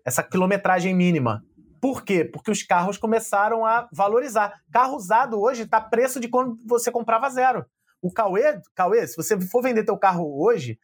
essa 0.05 0.23
quilometragem 0.23 0.95
mínima. 0.95 1.43
Por 1.81 2.05
quê? 2.05 2.25
Porque 2.25 2.51
os 2.51 2.63
carros 2.63 2.99
começaram 2.99 3.65
a 3.65 3.89
valorizar. 3.93 4.53
Carro 4.73 4.97
usado 4.97 5.41
hoje 5.41 5.63
está 5.63 5.81
preço 5.81 6.19
de 6.21 6.29
quando 6.29 6.59
você 6.67 6.91
comprava 6.91 7.31
zero. 7.31 7.65
O 8.01 8.13
Cauê, 8.13 8.61
Cauê, 8.75 9.07
se 9.07 9.17
você 9.17 9.41
for 9.41 9.63
vender 9.63 9.85
teu 9.85 9.97
carro 9.97 10.41
hoje, 10.41 10.79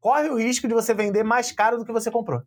corre 0.00 0.28
o 0.28 0.38
risco 0.38 0.66
de 0.66 0.74
você 0.74 0.94
vender 0.94 1.22
mais 1.22 1.52
caro 1.52 1.78
do 1.78 1.84
que 1.84 1.92
você 1.92 2.10
comprou. 2.10 2.42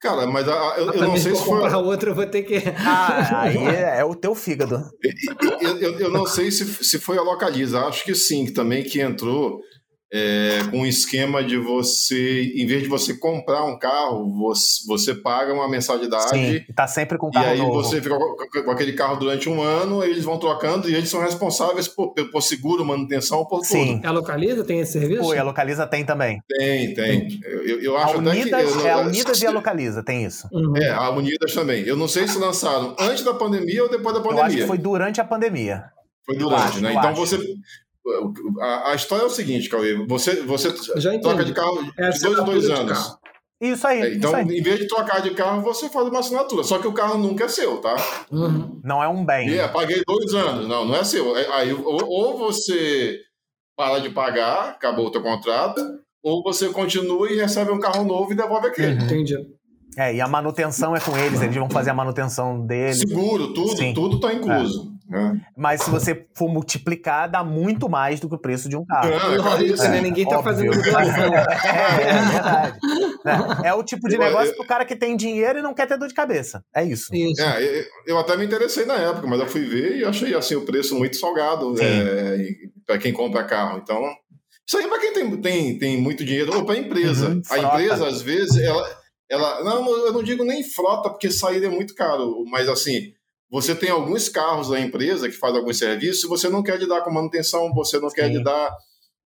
Cara, 0.00 0.26
mas 0.26 0.48
a, 0.48 0.74
eu, 0.78 0.92
eu 0.92 1.08
não 1.08 1.16
sei 1.16 1.34
se 1.34 1.44
foi. 1.44 1.60
comprar 1.60 1.76
outra, 1.78 2.10
eu 2.10 2.14
vou 2.14 2.24
ter 2.24 2.42
que. 2.42 2.56
Ah, 2.78 3.42
aí 3.42 3.58
é, 3.58 3.98
é, 3.98 4.04
o 4.04 4.14
teu 4.14 4.34
fígado. 4.34 4.82
Eu, 5.60 5.76
eu, 5.76 5.98
eu, 6.00 6.10
não 6.10 6.26
sei 6.26 6.50
se, 6.50 6.64
se 6.82 6.98
foi 6.98 7.18
a 7.18 7.22
Localiza. 7.22 7.80
Acho 7.80 8.04
que 8.04 8.14
sim, 8.14 8.46
também 8.50 8.82
que 8.82 8.98
entrou 8.98 9.60
é, 10.12 10.58
com 10.70 10.80
um 10.80 10.86
esquema 10.86 11.42
de 11.42 11.56
você, 11.56 12.52
em 12.56 12.66
vez 12.66 12.82
de 12.82 12.88
você 12.88 13.14
comprar 13.14 13.64
um 13.64 13.78
carro, 13.78 14.28
você, 14.28 14.86
você 14.86 15.14
paga 15.14 15.54
uma 15.54 15.68
mensalidade. 15.68 16.30
Sim, 16.30 16.64
tá 16.74 16.88
sempre 16.88 17.16
com 17.16 17.28
o 17.28 17.30
carro 17.30 17.46
E 17.46 17.50
aí 17.50 17.58
novo. 17.58 17.74
você 17.74 18.02
fica 18.02 18.18
com, 18.18 18.64
com, 18.64 18.70
aquele 18.72 18.92
carro 18.94 19.16
durante 19.16 19.48
um 19.48 19.62
ano, 19.62 20.02
eles 20.02 20.24
vão 20.24 20.36
trocando 20.36 20.90
e 20.90 20.94
eles 20.94 21.08
são 21.08 21.20
responsáveis 21.20 21.86
por, 21.86 22.12
por 22.12 22.42
seguro, 22.42 22.84
manutenção, 22.84 23.44
por 23.44 23.64
Sim. 23.64 23.98
tudo. 23.98 24.08
A 24.08 24.10
Localiza 24.10 24.64
tem 24.64 24.80
esse 24.80 24.92
serviço? 24.92 25.24
Oi, 25.24 25.38
a 25.38 25.44
Localiza 25.44 25.86
tem 25.86 26.04
também. 26.04 26.42
Tem, 26.48 26.92
tem. 26.92 27.40
Eu, 27.44 27.80
eu 27.80 27.96
acho 27.96 28.14
a 28.14 28.18
Unidas, 28.18 28.52
até 28.52 28.64
que... 28.64 28.78
Eu, 28.78 28.86
é 28.86 28.90
a 28.90 28.98
Unidas 28.98 29.42
e 29.42 29.46
a 29.46 29.50
Localiza, 29.50 30.02
tem 30.02 30.24
isso. 30.24 30.48
Uhum. 30.50 30.76
É, 30.76 30.90
a 30.90 31.08
Unidas 31.10 31.54
também. 31.54 31.84
Eu 31.84 31.96
não 31.96 32.08
sei 32.08 32.26
se 32.26 32.36
lançaram 32.36 32.96
antes 32.98 33.22
da 33.22 33.32
pandemia 33.32 33.84
ou 33.84 33.88
depois 33.88 34.14
da 34.14 34.20
pandemia. 34.20 34.42
Eu 34.42 34.46
acho 34.46 34.56
que 34.56 34.66
foi 34.66 34.78
durante 34.78 35.20
a 35.20 35.24
pandemia. 35.24 35.84
Foi 36.26 36.36
durante, 36.36 36.62
acho, 36.62 36.80
né? 36.80 36.90
Então 36.90 37.10
acho. 37.10 37.20
você 37.20 37.38
a, 38.60 38.90
a, 38.90 38.94
história 38.94 39.22
é 39.22 39.26
o 39.26 39.30
seguinte, 39.30 39.68
Cauê. 39.68 39.94
Você, 40.06 40.42
você 40.42 40.72
troca 41.20 41.44
de 41.44 41.52
carro 41.52 41.82
de 41.82 41.92
Essa 41.98 42.28
dois 42.28 42.38
em 42.38 42.44
dois 42.44 42.70
anos. 42.70 43.18
Isso 43.60 43.86
aí. 43.86 44.00
É, 44.00 44.14
então, 44.14 44.30
isso 44.30 44.50
aí. 44.50 44.58
em 44.58 44.62
vez 44.62 44.78
de 44.78 44.88
trocar 44.88 45.20
de 45.20 45.30
carro, 45.30 45.60
você 45.60 45.88
faz 45.90 46.08
uma 46.08 46.20
assinatura. 46.20 46.64
Só 46.64 46.78
que 46.78 46.88
o 46.88 46.92
carro 46.92 47.18
nunca 47.18 47.44
é 47.44 47.48
seu, 47.48 47.76
tá? 47.78 47.94
Uhum. 48.32 48.80
Não 48.82 49.02
é 49.02 49.08
um 49.08 49.24
bem. 49.24 49.50
E 49.50 49.58
é, 49.58 49.68
paguei 49.68 50.02
dois 50.06 50.32
anos. 50.32 50.66
Não, 50.66 50.86
não 50.86 50.96
é 50.96 51.04
seu. 51.04 51.36
É, 51.36 51.46
aí, 51.52 51.72
ou, 51.74 52.08
ou 52.08 52.38
você 52.38 53.18
para 53.76 53.98
de 53.98 54.10
pagar, 54.10 54.70
acabou 54.70 55.06
o 55.06 55.10
teu 55.10 55.22
contrato, 55.22 55.80
ou 56.22 56.42
você 56.42 56.68
continua 56.68 57.30
e 57.30 57.36
recebe 57.36 57.70
um 57.70 57.78
carro 57.78 58.04
novo 58.04 58.32
e 58.32 58.36
devolve 58.36 58.66
aquele. 58.66 58.98
Uhum. 58.98 59.04
Entendi. 59.04 59.36
É, 59.96 60.14
e 60.14 60.20
a 60.20 60.28
manutenção 60.28 60.94
é 60.94 61.00
com 61.00 61.16
eles, 61.16 61.42
eles 61.42 61.56
vão 61.56 61.68
fazer 61.68 61.90
a 61.90 61.94
manutenção 61.94 62.64
deles. 62.64 62.98
Seguro, 62.98 63.52
tudo, 63.52 63.76
Sim. 63.76 63.92
tudo 63.92 64.16
está 64.16 64.32
incluso. 64.32 64.86
É. 64.86 64.89
Né? 65.10 65.40
Mas 65.56 65.82
se 65.82 65.90
você 65.90 66.24
for 66.36 66.48
multiplicar, 66.48 67.28
dá 67.28 67.42
muito 67.42 67.88
mais 67.88 68.20
do 68.20 68.28
que 68.28 68.36
o 68.36 68.38
preço 68.38 68.68
de 68.68 68.76
um 68.76 68.86
carro. 68.86 69.10
É, 69.10 69.64
isso, 69.64 69.82
né? 69.82 70.00
Ninguém 70.00 70.22
está 70.22 70.40
fazendo 70.40 70.70
doação. 70.70 71.34
é, 71.34 72.10
é 72.10 72.22
verdade. 72.22 72.78
É, 73.64 73.68
é, 73.68 73.74
o 73.74 73.82
tipo 73.82 74.08
de 74.08 74.16
negócio 74.16 74.54
para 74.54 74.64
o 74.64 74.68
cara 74.68 74.84
que 74.84 74.94
tem 74.94 75.16
dinheiro 75.16 75.58
e 75.58 75.62
não 75.62 75.74
quer 75.74 75.88
ter 75.88 75.98
dor 75.98 76.06
de 76.06 76.14
cabeça. 76.14 76.64
É 76.72 76.84
isso. 76.84 77.12
isso. 77.12 77.42
É, 77.42 77.84
eu 78.06 78.18
até 78.18 78.36
me 78.36 78.44
interessei 78.44 78.84
na 78.86 78.94
época, 78.94 79.26
mas 79.26 79.40
eu 79.40 79.48
fui 79.48 79.64
ver 79.64 79.96
e 79.96 80.04
achei 80.04 80.32
assim, 80.32 80.54
o 80.54 80.64
preço 80.64 80.96
muito 80.96 81.16
salgado 81.16 81.74
é, 81.82 82.46
para 82.86 82.96
quem 82.96 83.12
compra 83.12 83.42
carro. 83.42 83.80
Então, 83.82 84.00
isso 84.64 84.78
aí 84.78 84.84
é 84.84 84.88
para 84.88 85.00
quem 85.00 85.12
tem, 85.12 85.40
tem, 85.40 85.78
tem 85.80 86.00
muito 86.00 86.24
dinheiro, 86.24 86.54
ou 86.54 86.64
para 86.64 86.76
a 86.76 86.78
empresa. 86.78 87.30
Uhum, 87.30 87.42
a 87.50 87.58
empresa, 87.58 88.06
às 88.06 88.22
vezes, 88.22 88.56
ela, 88.62 89.00
ela. 89.28 89.64
Não, 89.64 90.06
eu 90.06 90.12
não 90.12 90.22
digo 90.22 90.44
nem 90.44 90.62
frota, 90.62 91.10
porque 91.10 91.32
sair 91.32 91.64
é 91.64 91.68
muito 91.68 91.96
caro, 91.96 92.44
mas 92.48 92.68
assim. 92.68 93.12
Você 93.50 93.74
tem 93.74 93.90
alguns 93.90 94.28
carros 94.28 94.68
da 94.70 94.80
empresa 94.80 95.28
que 95.28 95.36
faz 95.36 95.54
alguns 95.54 95.78
serviços, 95.78 96.28
você 96.28 96.48
não 96.48 96.62
quer 96.62 96.78
lidar 96.78 97.02
com 97.02 97.10
manutenção, 97.10 97.72
você 97.74 97.98
não 97.98 98.08
Sim. 98.08 98.16
quer 98.16 98.28
lidar 98.28 98.70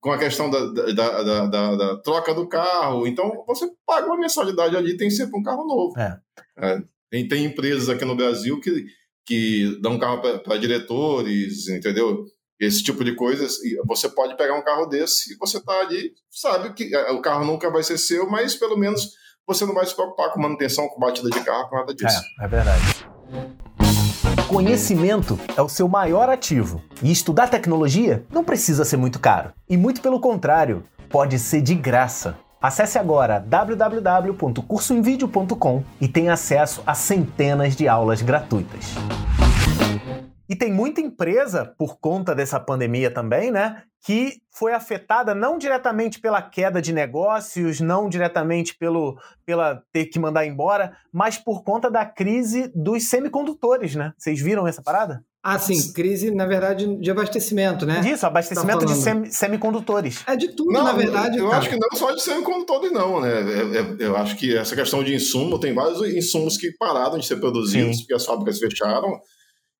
com 0.01 0.12
a 0.12 0.18
questão 0.18 0.51
da, 0.51 0.64
da, 0.66 1.22
da, 1.22 1.47
da, 1.47 1.77
da 1.77 1.97
troca 2.03 2.35
do 2.35 2.49
carro. 2.49 3.07
Então, 3.07 3.45
você 3.47 3.70
paga 3.87 4.07
uma 4.07 4.18
mensalidade 4.18 4.77
ali, 4.77 4.97
tem 4.97 5.11
sempre 5.11 5.39
um 5.39 5.43
carro 5.43 5.66
novo. 5.66 5.99
É. 5.99 6.18
É, 6.57 6.83
tem, 7.11 7.29
tem 7.29 7.45
empresas 7.45 7.89
aqui 7.89 8.05
no 8.05 8.16
Brasil 8.16 8.61
que, 8.61 8.87
que 9.27 9.79
dão 9.83 9.99
carro 9.99 10.20
para 10.20 10.57
diretores, 10.57 11.68
entendeu? 11.68 12.25
esse 12.59 12.83
tipo 12.83 13.05
de 13.05 13.14
coisas. 13.14 13.62
E 13.62 13.77
você 13.87 14.09
pode 14.09 14.37
pegar 14.37 14.55
um 14.55 14.62
carro 14.62 14.87
desse 14.87 15.35
e 15.35 15.37
você 15.37 15.59
está 15.59 15.81
ali, 15.81 16.12
sabe 16.31 16.72
que 16.72 16.95
é, 16.95 17.11
o 17.11 17.20
carro 17.20 17.45
nunca 17.45 17.70
vai 17.70 17.83
ser 17.83 17.99
seu, 17.99 18.29
mas 18.29 18.55
pelo 18.55 18.77
menos 18.77 19.12
você 19.47 19.66
não 19.66 19.75
vai 19.75 19.85
se 19.87 19.95
preocupar 19.95 20.33
com 20.33 20.41
manutenção, 20.41 20.89
com 20.89 21.01
batida 21.01 21.31
de 21.31 21.45
carro, 21.45 21.68
com 21.68 21.77
nada 21.77 21.95
disso. 21.95 22.20
É, 22.41 22.45
é 22.45 22.49
verdade. 22.49 23.64
Conhecimento 24.55 25.38
é 25.57 25.62
o 25.62 25.68
seu 25.68 25.88
maior 25.88 26.28
ativo. 26.28 26.80
E 27.02 27.11
estudar 27.11 27.48
tecnologia 27.48 28.24
não 28.30 28.44
precisa 28.44 28.84
ser 28.84 28.96
muito 28.96 29.18
caro. 29.18 29.50
E 29.68 29.76
muito 29.76 30.00
pelo 30.00 30.20
contrário, 30.20 30.84
pode 31.11 31.40
ser 31.40 31.61
de 31.61 31.74
graça. 31.74 32.38
Acesse 32.62 32.96
agora 32.96 33.40
www.cursoemvideo.com 33.40 35.82
e 36.00 36.07
tenha 36.07 36.34
acesso 36.34 36.84
a 36.86 36.94
centenas 36.94 37.74
de 37.74 37.88
aulas 37.88 38.22
gratuitas. 38.22 38.94
E 40.49 40.55
tem 40.55 40.72
muita 40.72 41.01
empresa, 41.01 41.74
por 41.78 41.99
conta 41.99 42.34
dessa 42.34 42.61
pandemia 42.61 43.11
também, 43.11 43.51
né, 43.51 43.82
que 44.05 44.42
foi 44.51 44.74
afetada 44.74 45.34
não 45.34 45.57
diretamente 45.57 46.20
pela 46.20 46.42
queda 46.42 46.82
de 46.82 46.92
negócios, 46.92 47.80
não 47.80 48.09
diretamente 48.09 48.76
pelo 48.76 49.18
pela 49.47 49.82
ter 49.92 50.07
que 50.07 50.18
mandar 50.18 50.47
embora, 50.47 50.95
mas 51.11 51.38
por 51.38 51.64
conta 51.64 51.90
da 51.90 52.05
crise 52.05 52.70
dos 52.74 53.09
semicondutores, 53.09 53.95
né? 53.95 54.12
Vocês 54.18 54.40
viram 54.40 54.66
essa 54.66 54.82
parada? 54.82 55.24
Ah, 55.42 55.59
sim, 55.59 55.92
crise, 55.92 56.30
na 56.30 56.47
verdade, 56.47 56.97
de 56.97 57.11
abastecimento, 57.11 57.84
né? 57.84 58.01
Isso, 58.07 58.24
abastecimento 58.24 58.80
tá 58.80 58.86
de 58.86 58.95
sem, 58.95 59.24
semicondutores. 59.26 60.22
É 60.26 60.36
de 60.36 60.49
tudo, 60.49 60.72
não, 60.72 60.84
na 60.84 60.92
verdade. 60.95 61.36
Eu, 61.36 61.47
eu 61.47 61.53
acho 61.53 61.68
que 61.68 61.76
não 61.76 61.99
só 61.99 62.12
de 62.12 62.22
semicondutores, 62.22 62.90
não, 62.92 63.20
né? 63.20 63.42
Eu, 63.42 63.74
é, 63.74 63.78
é, 63.78 63.97
eu, 63.99 64.16
acho 64.16 64.36
que 64.36 64.57
essa 64.57 64.74
questão 64.74 65.05
de 65.05 65.14
insumo, 65.14 65.59
tem 65.59 65.74
vários 65.74 66.01
insumos 66.14 66.57
que 66.57 66.72
pararam 66.78 67.18
de 67.18 67.26
ser 67.26 67.36
produzidos, 67.36 67.97
sim. 67.97 68.03
porque 68.03 68.14
as 68.14 68.24
fábricas 68.24 68.59
fecharam 68.59 69.20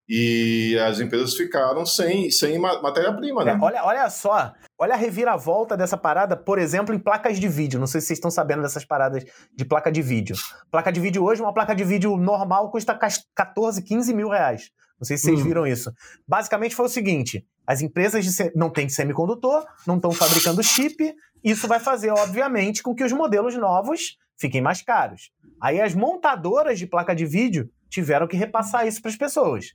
e 0.09 0.79
as 0.79 1.01
empresas 1.01 1.35
ficaram 1.35 1.87
sem, 1.87 2.31
sem 2.31 2.59
matéria-prima, 2.59 3.45
né? 3.45 3.53
É, 3.53 3.59
olha, 3.59 3.85
olha 3.85 4.11
só, 4.11 4.53
olha 4.79 4.95
a 4.95 4.97
reviravolta 4.97 5.77
dessa 5.77 5.97
parada, 5.97 6.37
por 6.37 6.59
exemplo, 6.59 6.95
em 6.95 6.99
placas 6.99 7.41
de 7.41 7.49
vídeo. 7.49 7.81
Não 7.81 7.87
sei 7.87 8.01
se 8.01 8.09
vocês 8.09 8.19
estão 8.19 8.31
sabendo 8.31 8.63
dessas 8.63 8.85
paradas 8.85 9.25
de 9.55 9.65
placa 9.65 9.91
de 9.91 10.03
vídeo. 10.03 10.37
Placa 10.71 10.93
de 10.93 11.01
vídeo 11.01 11.25
hoje, 11.25 11.41
uma 11.41 11.55
placa 11.55 11.75
de 11.75 11.85
vídeo 11.85 12.17
normal 12.19 12.71
custa 12.71 12.99
14, 13.35 13.83
15 13.83 14.15
mil 14.15 14.29
reais. 14.29 14.71
Não 15.01 15.07
sei 15.07 15.17
se 15.17 15.25
vocês 15.25 15.39
uhum. 15.41 15.45
viram 15.45 15.67
isso. 15.67 15.91
Basicamente 16.29 16.75
foi 16.75 16.85
o 16.85 16.91
seguinte: 16.91 17.47
as 17.67 17.81
empresas 17.81 18.25
de, 18.25 18.53
não 18.55 18.69
têm 18.69 18.89
semicondutor, 18.91 19.65
não 19.87 19.97
estão 19.97 20.13
fabricando 20.13 20.63
chip, 20.63 21.15
isso 21.43 21.67
vai 21.67 21.81
fazer, 21.81 22.11
obviamente, 22.11 22.83
com 22.83 22.95
que 22.95 23.05
os 23.05 23.13
modelos 23.13 23.57
novos 23.57 24.19
fiquem 24.39 24.61
mais 24.61 24.83
caros. 24.83 25.31
Aí 25.61 25.81
as 25.81 25.95
montadoras 25.95 26.79
de 26.79 26.87
placa 26.87 27.15
de 27.15 27.25
vídeo 27.25 27.71
tiveram 27.89 28.27
que 28.27 28.37
repassar 28.37 28.87
isso 28.87 29.01
para 29.01 29.11
as 29.11 29.17
pessoas 29.17 29.75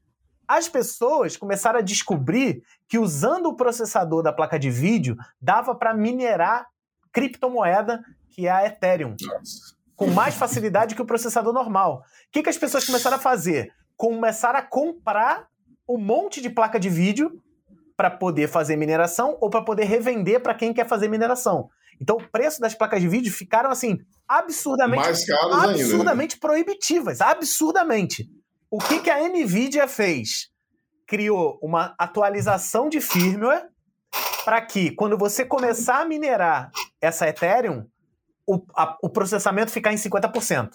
as 0.50 0.68
pessoas 0.68 1.38
começaram 1.38 1.78
a 1.78 1.84
descobrir 1.84 2.64
que 2.88 2.98
usando 2.98 3.46
o 3.46 3.56
processador 3.56 4.24
da 4.24 4.34
placa 4.34 4.58
de 4.58 4.72
vídeo 4.72 5.16
dava 5.40 5.76
para 5.76 5.94
minerar 5.94 6.66
criptomoeda, 7.12 8.04
que 8.32 8.48
é 8.48 8.52
a 8.52 8.66
Ethereum, 8.66 9.16
Nossa. 9.22 9.76
com 9.96 10.08
mais 10.08 10.34
facilidade 10.34 10.96
que 10.96 11.02
o 11.04 11.06
processador 11.06 11.54
normal. 11.54 12.00
O 12.00 12.32
que, 12.32 12.42
que 12.42 12.50
as 12.50 12.58
pessoas 12.58 12.84
começaram 12.84 13.18
a 13.18 13.20
fazer? 13.20 13.72
Começaram 13.96 14.58
a 14.58 14.64
comprar 14.64 15.48
um 15.88 16.00
monte 16.00 16.42
de 16.42 16.50
placa 16.50 16.80
de 16.80 16.90
vídeo 16.90 17.40
para 17.96 18.10
poder 18.10 18.48
fazer 18.48 18.76
mineração 18.76 19.38
ou 19.40 19.52
para 19.52 19.62
poder 19.62 19.84
revender 19.84 20.42
para 20.42 20.56
quem 20.56 20.74
quer 20.74 20.88
fazer 20.88 21.08
mineração. 21.08 21.70
Então, 22.02 22.16
o 22.16 22.28
preço 22.28 22.60
das 22.60 22.74
placas 22.74 23.02
de 23.02 23.08
vídeo 23.08 23.32
ficaram 23.32 23.70
assim 23.70 24.00
absurdamente 24.28 25.10
absurdamente 25.10 26.24
ainda. 26.24 26.36
Né? 26.36 26.40
proibitivas, 26.40 27.22
absurdamente. 27.22 28.28
O 28.72 28.78
que, 28.78 29.00
que 29.00 29.10
a 29.10 29.28
Nvidia 29.28 29.88
fez? 29.88 30.52
Criou 31.08 31.58
uma 31.62 31.96
atualização 31.98 32.88
de 32.88 33.02
firmware 33.02 33.68
para 34.46 34.62
que, 34.62 34.92
quando 34.92 35.18
você 35.18 35.44
começar 35.44 36.02
a 36.02 36.06
minerar 36.06 36.72
essa 37.02 37.28
Ethereum, 37.28 37.88
o, 38.46 38.64
a, 38.76 38.96
o 39.02 39.10
processamento 39.10 39.72
ficar 39.72 39.92
em 39.92 39.96
50%, 39.96 40.72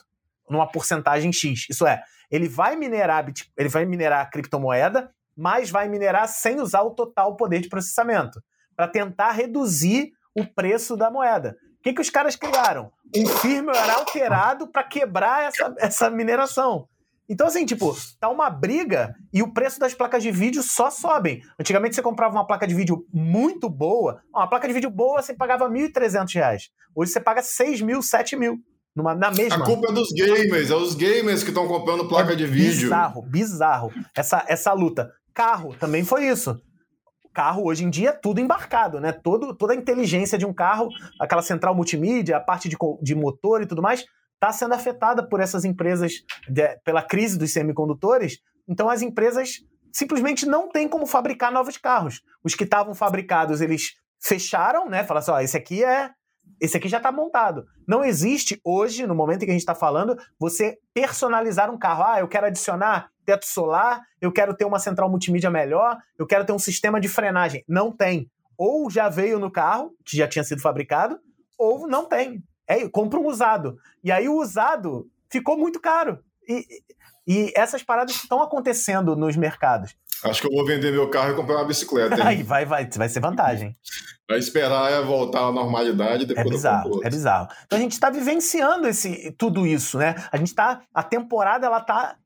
numa 0.51 0.66
porcentagem 0.66 1.32
X. 1.32 1.66
Isso 1.70 1.86
é, 1.86 2.03
ele 2.30 2.49
vai 2.49 2.74
minerar, 2.74 3.26
ele 3.57 3.68
vai 3.68 3.84
minerar 3.84 4.22
a 4.22 4.26
criptomoeda, 4.26 5.12
mas 5.36 5.70
vai 5.70 5.88
minerar 5.88 6.28
sem 6.28 6.61
usar 6.61 6.82
o 6.82 6.90
total 6.90 7.36
poder 7.36 7.61
de 7.61 7.68
processamento, 7.68 8.42
para 8.76 8.88
tentar 8.88 9.30
reduzir 9.30 10.12
o 10.34 10.45
preço 10.45 10.97
da 10.97 11.11
moeda. 11.11 11.57
O 11.78 11.82
que, 11.82 11.92
que 11.92 12.01
os 12.01 12.11
caras 12.11 12.34
criaram? 12.34 12.90
Um 13.14 13.26
firmware 13.26 13.90
alterado 13.90 14.66
para 14.66 14.82
quebrar 14.82 15.45
essa, 15.45 15.74
essa 15.78 16.11
mineração. 16.11 16.88
Então, 17.28 17.46
assim, 17.46 17.64
tipo, 17.64 17.96
tá 18.20 18.28
uma 18.28 18.50
briga 18.50 19.14
e 19.32 19.42
o 19.42 19.52
preço 19.52 19.80
das 19.80 19.94
placas 19.94 20.22
de 20.22 20.30
vídeo 20.30 20.62
só 20.62 20.90
sobem. 20.90 21.42
Antigamente 21.58 21.94
você 21.94 22.02
comprava 22.02 22.34
uma 22.34 22.46
placa 22.46 22.66
de 22.66 22.74
vídeo 22.74 23.06
muito 23.12 23.68
boa, 23.70 24.20
uma 24.32 24.46
placa 24.46 24.68
de 24.68 24.74
vídeo 24.74 24.90
boa 24.90 25.22
você 25.22 25.34
pagava 25.34 25.68
R$ 25.68 25.88
1.300. 25.88 26.68
Hoje 26.94 27.12
você 27.12 27.20
paga 27.20 27.42
6 27.42 27.80
mil, 27.80 28.02
7 28.02 28.36
mil. 28.36 28.58
Numa, 28.94 29.12
na 29.12 29.30
mesma. 29.30 29.64
A 29.64 29.66
culpa 29.66 29.90
é 29.90 29.92
dos 29.92 30.12
gamers, 30.12 30.70
é 30.70 30.76
os 30.76 30.94
gamers 30.94 31.42
que 31.42 31.48
estão 31.48 31.66
comprando 31.66 32.06
placa 32.06 32.32
é 32.32 32.36
de 32.36 32.46
vídeo. 32.46 32.82
Bizarro, 32.82 33.22
bizarro. 33.22 33.92
Essa, 34.16 34.44
essa 34.46 34.72
luta. 34.72 35.10
Carro 35.34 35.74
também 35.74 36.04
foi 36.04 36.28
isso. 36.28 36.60
Carro 37.32 37.64
hoje 37.66 37.84
em 37.84 37.90
dia 37.90 38.10
é 38.10 38.12
tudo 38.12 38.40
embarcado, 38.40 39.00
né? 39.00 39.10
Todo, 39.10 39.52
toda 39.52 39.72
a 39.72 39.76
inteligência 39.76 40.38
de 40.38 40.46
um 40.46 40.54
carro, 40.54 40.88
aquela 41.18 41.42
central 41.42 41.74
multimídia, 41.74 42.36
a 42.36 42.40
parte 42.40 42.68
de, 42.68 42.76
de 43.02 43.14
motor 43.16 43.60
e 43.60 43.66
tudo 43.66 43.82
mais, 43.82 44.04
está 44.45 44.53
sendo 44.53 44.74
afetada 44.74 45.26
por 45.26 45.40
essas 45.40 45.64
empresas, 45.64 46.22
de, 46.49 46.76
pela 46.84 47.03
crise 47.03 47.38
dos 47.38 47.53
semicondutores. 47.53 48.38
Então 48.68 48.90
as 48.90 49.01
empresas 49.01 49.61
simplesmente 49.90 50.45
não 50.45 50.68
têm 50.68 50.86
como 50.86 51.07
fabricar 51.07 51.51
novos 51.51 51.78
carros. 51.78 52.20
Os 52.42 52.55
que 52.55 52.64
estavam 52.64 52.95
fabricados, 52.95 53.61
eles 53.61 53.95
fecharam, 54.20 54.88
né? 54.88 55.03
Falaram 55.05 55.22
assim, 55.22 55.30
ó, 55.30 55.40
esse 55.40 55.57
aqui 55.57 55.82
é 55.82 56.11
esse 56.61 56.76
aqui 56.76 56.88
já 56.88 56.99
está 56.99 57.11
montado. 57.11 57.64
Não 57.88 58.05
existe 58.05 58.61
hoje, 58.62 59.07
no 59.07 59.14
momento 59.14 59.42
em 59.42 59.47
que 59.47 59.51
a 59.51 59.55
gente 59.55 59.62
está 59.62 59.74
falando, 59.74 60.16
você 60.38 60.78
personalizar 60.92 61.70
um 61.70 61.78
carro. 61.78 62.05
Ah, 62.05 62.20
eu 62.20 62.28
quero 62.28 62.47
adicionar 62.47 63.09
teto 63.24 63.47
solar, 63.47 64.03
eu 64.20 64.30
quero 64.30 64.55
ter 64.55 64.66
uma 64.66 64.78
central 64.78 65.09
multimídia 65.09 65.51
melhor, 65.51 65.97
eu 66.18 66.26
quero 66.26 66.45
ter 66.45 66.53
um 66.53 66.59
sistema 66.59 67.01
de 67.01 67.09
frenagem. 67.09 67.64
Não 67.66 67.90
tem. 67.90 68.30
Ou 68.59 68.90
já 68.90 69.09
veio 69.09 69.38
no 69.38 69.51
carro, 69.51 69.92
que 70.05 70.16
já 70.16 70.28
tinha 70.28 70.45
sido 70.45 70.61
fabricado, 70.61 71.18
ou 71.59 71.88
não 71.88 72.05
tem. 72.05 72.42
É, 72.66 72.88
compra 72.88 73.18
um 73.18 73.26
usado. 73.26 73.78
E 74.02 74.10
aí 74.10 74.28
o 74.28 74.40
usado 74.40 75.08
ficou 75.30 75.56
muito 75.56 75.80
caro. 75.80 76.18
E, 76.48 76.66
e 77.26 77.52
essas 77.56 77.82
paradas 77.82 78.14
estão 78.14 78.42
acontecendo 78.42 79.16
nos 79.16 79.36
mercados. 79.36 79.94
Acho 80.22 80.42
que 80.42 80.46
eu 80.46 80.52
vou 80.52 80.64
vender 80.64 80.90
meu 80.90 81.08
carro 81.10 81.32
e 81.32 81.36
comprar 81.36 81.56
uma 81.56 81.66
bicicleta. 81.66 82.16
Aí 82.26 82.42
vai, 82.42 82.64
vai, 82.64 82.88
vai 82.88 83.08
ser 83.08 83.20
vantagem. 83.20 83.76
Vai 84.26 84.38
esperar 84.38 84.90
é 84.90 85.02
voltar 85.02 85.40
à 85.40 85.52
normalidade 85.52 86.24
depois 86.24 86.46
é 86.46 86.50
bizarro, 86.50 87.04
É 87.04 87.10
bizarro. 87.10 87.48
Então 87.66 87.78
a 87.78 87.82
gente 87.82 87.92
está 87.92 88.08
vivenciando 88.08 88.88
esse, 88.88 89.32
tudo 89.32 89.66
isso, 89.66 89.98
né? 89.98 90.14
A 90.32 90.38
gente 90.38 90.48
está. 90.48 90.80
A 90.94 91.02
temporada, 91.02 91.66
ela 91.66 91.80
tá. 91.80 92.16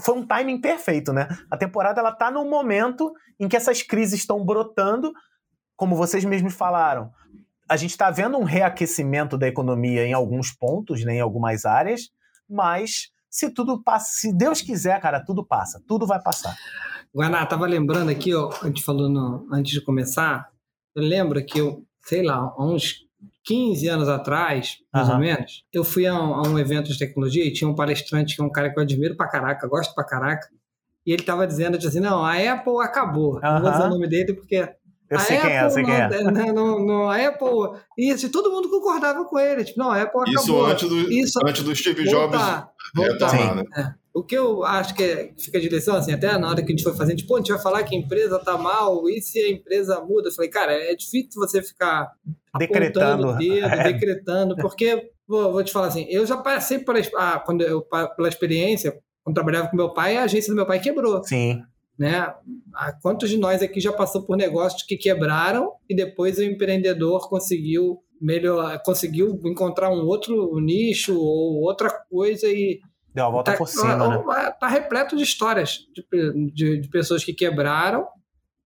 Foi 0.00 0.16
um 0.16 0.26
timing 0.26 0.60
perfeito, 0.60 1.12
né? 1.12 1.28
A 1.48 1.56
temporada 1.56 2.00
ela 2.00 2.10
tá 2.10 2.28
num 2.28 2.48
momento 2.48 3.12
em 3.38 3.46
que 3.46 3.56
essas 3.56 3.82
crises 3.82 4.18
estão 4.18 4.44
brotando, 4.44 5.12
como 5.76 5.94
vocês 5.94 6.24
mesmos 6.24 6.54
falaram 6.54 7.12
a 7.68 7.76
gente 7.76 7.90
está 7.90 8.10
vendo 8.10 8.38
um 8.38 8.44
reaquecimento 8.44 9.36
da 9.36 9.46
economia 9.46 10.06
em 10.06 10.12
alguns 10.12 10.50
pontos, 10.50 11.04
né, 11.04 11.16
em 11.16 11.20
algumas 11.20 11.64
áreas, 11.64 12.10
mas 12.48 13.10
se 13.30 13.50
tudo 13.50 13.82
passa, 13.82 14.12
se 14.18 14.32
Deus 14.32 14.62
quiser, 14.62 14.98
cara, 15.00 15.22
tudo 15.22 15.44
passa, 15.44 15.82
tudo 15.86 16.06
vai 16.06 16.20
passar. 16.20 16.56
Guaná, 17.14 17.44
tava 17.44 17.66
lembrando 17.66 18.10
aqui, 18.10 18.34
ó, 18.34 18.50
a 18.62 18.66
gente 18.66 18.82
falou 18.82 19.08
no, 19.08 19.46
antes 19.52 19.72
de 19.72 19.80
começar, 19.82 20.48
eu 20.94 21.02
lembro 21.02 21.44
que 21.44 21.58
eu, 21.58 21.84
sei 22.04 22.22
lá, 22.22 22.36
há 22.36 22.64
uns 22.64 23.06
15 23.44 23.88
anos 23.88 24.08
atrás, 24.08 24.78
mais 24.92 25.08
uhum. 25.08 25.14
ou 25.14 25.20
menos, 25.20 25.64
eu 25.72 25.84
fui 25.84 26.06
a 26.06 26.14
um, 26.14 26.34
a 26.34 26.42
um, 26.48 26.58
evento 26.58 26.88
de 26.90 26.98
tecnologia 26.98 27.44
e 27.44 27.52
tinha 27.52 27.68
um 27.68 27.74
palestrante 27.74 28.34
que 28.34 28.42
é 28.42 28.44
um 28.44 28.50
cara 28.50 28.72
que 28.72 28.78
eu 28.78 28.82
admiro 28.82 29.16
pra 29.16 29.28
caraca, 29.28 29.66
gosto 29.66 29.94
pra 29.94 30.04
caraca, 30.04 30.48
e 31.04 31.12
ele 31.12 31.22
tava 31.22 31.46
dizendo 31.46 31.76
assim, 31.76 32.00
não, 32.00 32.22
a 32.22 32.34
Apple 32.34 32.82
acabou. 32.82 33.36
Uhum. 33.36 33.40
Não 33.40 33.62
vou 33.62 33.70
dizer 33.70 33.84
o 33.84 33.90
nome 33.90 34.08
dele 34.08 34.34
porque 34.34 34.74
eu 35.10 35.18
sei 35.20 35.38
quem 35.38 35.50
é, 35.50 35.64
eu 35.64 35.70
sei 35.70 35.84
quem 35.84 35.94
é. 35.94 36.52
No, 36.52 36.84
no, 36.84 37.08
a 37.08 37.16
Apple, 37.16 37.80
isso, 37.96 38.30
todo 38.30 38.50
mundo 38.50 38.68
concordava 38.68 39.24
com 39.24 39.38
ele. 39.38 39.64
Tipo, 39.64 39.78
não, 39.78 39.90
a 39.90 40.02
Apple 40.02 40.20
acabou. 40.20 40.42
Isso 40.42 40.64
antes 40.64 40.88
do, 40.88 41.12
isso, 41.12 41.38
antes 41.44 41.62
do 41.62 41.74
Steve 41.74 42.04
Jobs 42.04 42.38
voltar, 42.38 42.70
voltar. 42.94 43.56
Né? 43.56 43.64
É. 43.76 44.08
O 44.12 44.22
que 44.22 44.36
eu 44.36 44.64
acho 44.64 44.94
que 44.94 45.02
é, 45.02 45.32
fica 45.38 45.60
de 45.60 45.68
lição, 45.68 45.96
assim, 45.96 46.12
até 46.12 46.36
na 46.36 46.48
hora 46.48 46.62
que 46.62 46.72
a 46.72 46.76
gente 46.76 46.82
foi 46.82 46.94
fazendo, 46.94 47.18
tipo, 47.18 47.34
a 47.34 47.38
gente 47.38 47.52
vai 47.52 47.62
falar 47.62 47.84
que 47.84 47.94
a 47.94 47.98
empresa 47.98 48.38
tá 48.38 48.58
mal, 48.58 49.08
e 49.08 49.20
se 49.22 49.38
a 49.38 49.50
empresa 49.50 50.00
muda? 50.00 50.28
Eu 50.28 50.32
falei, 50.32 50.50
cara, 50.50 50.72
é 50.72 50.94
difícil 50.94 51.30
você 51.36 51.62
ficar 51.62 52.12
decretando, 52.58 53.36
dedo, 53.36 53.64
é. 53.66 53.92
decretando, 53.92 54.56
porque, 54.56 55.10
vou, 55.26 55.52
vou, 55.52 55.62
te 55.62 55.72
falar 55.72 55.86
assim, 55.86 56.06
eu 56.10 56.26
já 56.26 56.36
passei 56.36 56.80
por, 56.80 56.96
ah, 57.16 57.40
quando 57.46 57.62
eu, 57.62 57.80
pela 57.80 58.28
experiência, 58.28 58.98
quando 59.22 59.34
trabalhava 59.34 59.68
com 59.68 59.76
meu 59.76 59.92
pai, 59.94 60.16
a 60.16 60.24
agência 60.24 60.52
do 60.52 60.56
meu 60.56 60.66
pai 60.66 60.80
quebrou. 60.80 61.22
Sim. 61.22 61.62
Né? 61.98 62.32
Quantos 63.02 63.28
de 63.28 63.36
nós 63.36 63.60
aqui 63.60 63.80
já 63.80 63.92
passou 63.92 64.22
por 64.22 64.36
negócios 64.36 64.84
que 64.84 64.96
quebraram 64.96 65.72
e 65.88 65.96
depois 65.96 66.38
o 66.38 66.44
empreendedor 66.44 67.28
conseguiu 67.28 68.00
melhor, 68.20 68.80
conseguiu 68.84 69.40
encontrar 69.44 69.90
um 69.90 70.06
outro 70.06 70.58
nicho 70.60 71.18
ou 71.18 71.62
outra 71.62 71.90
coisa 72.08 72.46
e 72.46 72.80
deu 73.12 73.24
a 73.24 73.30
volta 73.30 73.52
tá, 73.52 73.58
por 73.58 73.68
cima, 73.68 73.96
né? 73.96 74.52
Tá 74.60 74.68
repleto 74.68 75.16
de 75.16 75.22
histórias 75.22 75.80
de, 75.92 76.52
de, 76.52 76.80
de, 76.80 76.88
pessoas 76.88 77.24
que 77.24 77.32
quebraram 77.32 78.06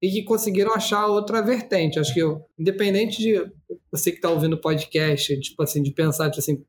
e 0.01 0.11
que 0.11 0.24
conseguiram 0.24 0.74
achar 0.74 1.07
outra 1.07 1.41
vertente. 1.41 1.99
Acho 1.99 2.12
que 2.12 2.20
eu, 2.20 2.45
independente 2.59 3.18
de 3.18 3.47
você 3.91 4.11
que 4.11 4.18
está 4.18 4.28
ouvindo 4.30 4.55
o 4.55 4.61
podcast, 4.61 5.39
tipo 5.41 5.62
assim, 5.62 5.83
de 5.83 5.93
pensar 5.93 6.28
tipo 6.30 6.41
assim, 6.41 6.64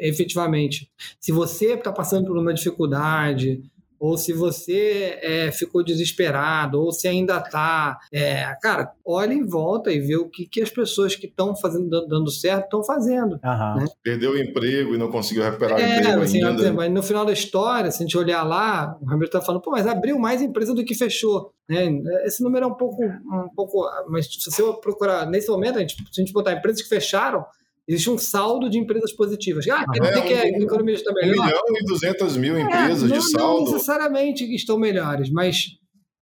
efetivamente, 0.00 0.90
se 1.20 1.32
você 1.32 1.74
está 1.74 1.92
passando 1.92 2.26
por 2.26 2.36
uma 2.36 2.52
dificuldade, 2.52 3.62
ou 4.02 4.18
se 4.18 4.32
você 4.32 5.16
é, 5.22 5.52
ficou 5.52 5.84
desesperado, 5.84 6.82
ou 6.82 6.90
se 6.90 7.06
ainda 7.06 7.38
está. 7.38 8.00
É, 8.12 8.52
cara, 8.60 8.90
olha 9.06 9.32
em 9.32 9.46
volta 9.46 9.92
e 9.92 10.00
vê 10.00 10.16
o 10.16 10.28
que, 10.28 10.44
que 10.44 10.60
as 10.60 10.70
pessoas 10.70 11.14
que 11.14 11.28
estão 11.28 11.54
fazendo 11.54 11.88
dando 12.08 12.28
certo 12.28 12.64
estão 12.64 12.82
fazendo. 12.82 13.34
Uhum. 13.34 13.76
Né? 13.76 13.86
Perdeu 14.02 14.32
o 14.32 14.36
emprego 14.36 14.92
e 14.96 14.98
não 14.98 15.08
conseguiu 15.08 15.44
recuperar 15.44 15.80
é, 15.80 15.84
o 15.84 16.00
emprego 16.00 16.22
assim, 16.22 16.42
ainda. 16.42 16.72
Mas 16.72 16.90
no 16.90 17.00
final 17.00 17.24
da 17.24 17.32
história, 17.32 17.92
se 17.92 18.02
a 18.02 18.04
gente 18.04 18.18
olhar 18.18 18.42
lá, 18.42 18.98
o 19.00 19.04
Ramiro 19.04 19.26
está 19.26 19.40
falando, 19.40 19.62
pô, 19.62 19.70
mas 19.70 19.86
abriu 19.86 20.18
mais 20.18 20.42
empresa 20.42 20.74
do 20.74 20.84
que 20.84 20.96
fechou. 20.96 21.52
Né? 21.68 21.88
Esse 22.24 22.42
número 22.42 22.64
é 22.64 22.68
um 22.68 22.74
pouco, 22.74 23.00
um 23.04 23.48
pouco. 23.54 23.88
Mas 24.08 24.26
se 24.26 24.50
você 24.50 24.64
procurar, 24.82 25.26
nesse 25.26 25.48
momento, 25.48 25.76
a 25.76 25.80
gente, 25.80 25.94
se 25.94 26.20
a 26.20 26.24
gente 26.24 26.32
botar 26.32 26.54
empresas 26.54 26.82
que 26.82 26.88
fecharam, 26.88 27.44
Existe 27.86 28.10
um 28.10 28.18
saldo 28.18 28.70
de 28.70 28.78
empresas 28.78 29.12
positivas. 29.12 29.66
Ah, 29.68 29.84
quer 29.92 30.00
dizer 30.00 30.18
é, 30.18 30.22
que 30.22 30.34
a 30.34 30.58
economia 30.62 30.94
está 30.94 31.12
melhor? 31.12 31.44
1 31.44 31.46
milhão 31.46 31.62
e 31.68 31.84
200 31.84 32.36
mil 32.36 32.56
é, 32.56 32.62
empresas 32.62 33.10
é, 33.10 33.14
não, 33.14 33.20
de 33.20 33.30
saldo. 33.30 33.64
Não 33.64 33.72
necessariamente 33.72 34.54
estão 34.54 34.78
melhores, 34.78 35.30
mas, 35.30 35.66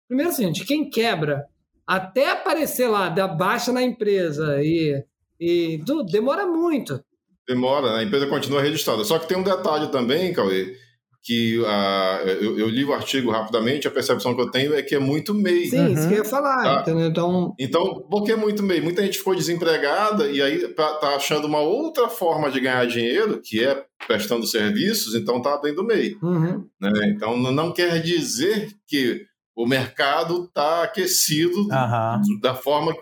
primeiro, 0.09 0.31
assim, 0.31 0.51
quem 0.53 0.89
quebra, 0.89 1.45
até 1.87 2.31
aparecer 2.31 2.89
lá, 2.89 3.09
da 3.09 3.29
baixa 3.29 3.73
na 3.73 3.83
empresa 3.83 4.63
e, 4.63 5.05
e 5.39 5.81
tudo, 5.85 6.05
demora 6.05 6.47
muito. 6.47 7.03
Demora, 7.47 7.95
né? 7.95 7.99
a 7.99 8.03
empresa 8.05 8.27
continua 8.27 8.63
registrada. 8.63 9.05
Só 9.05 9.19
que 9.19 9.29
tem 9.29 9.37
um 9.37 9.43
detalhe 9.43 9.91
também, 9.91 10.33
Cauê, 10.33 10.77
que 11.23 11.59
uh, 11.59 12.27
eu, 12.27 12.59
eu, 12.59 12.69
li 12.69 12.85
o 12.85 12.95
artigo 12.95 13.31
rapidamente, 13.31 13.87
a 13.87 13.91
percepção 13.91 14.35
que 14.35 14.41
eu 14.41 14.51
tenho 14.51 14.75
é 14.75 14.83
que 14.83 14.95
é 14.95 14.99
muito 14.99 15.35
MEI. 15.35 15.67
Sim, 15.67 15.79
uhum. 15.79 15.93
isso 15.93 16.09
que 16.09 16.15
eu 16.15 16.19
ia 16.19 16.25
falar. 16.25 16.63
Tá? 16.63 16.81
Entendeu? 16.81 17.09
Então... 17.09 17.55
então, 17.59 18.07
por 18.11 18.25
que 18.25 18.35
muito 18.35 18.63
MEI? 18.63 18.81
Muita 18.81 19.03
gente 19.03 19.19
ficou 19.19 19.35
desempregada 19.35 20.29
e 20.31 20.41
aí 20.41 20.67
tá 20.69 21.15
achando 21.15 21.47
uma 21.47 21.61
outra 21.61 22.09
forma 22.09 22.51
de 22.51 22.61
ganhar 22.61 22.87
dinheiro, 22.87 23.41
que 23.43 23.63
é 23.63 23.85
prestando 24.07 24.47
serviços, 24.47 25.15
então 25.15 25.43
tá 25.43 25.55
abrindo 25.55 25.85
MEI. 25.85 26.17
Uhum. 26.23 26.65
Né? 26.81 26.91
Então, 27.15 27.37
não 27.37 27.73
quer 27.73 28.01
dizer 28.01 28.71
que 28.89 29.23
o 29.55 29.67
mercado 29.67 30.45
está 30.45 30.85
aquecido 30.85 31.61
uhum. 31.61 32.41
da 32.41 32.55
forma 32.55 32.95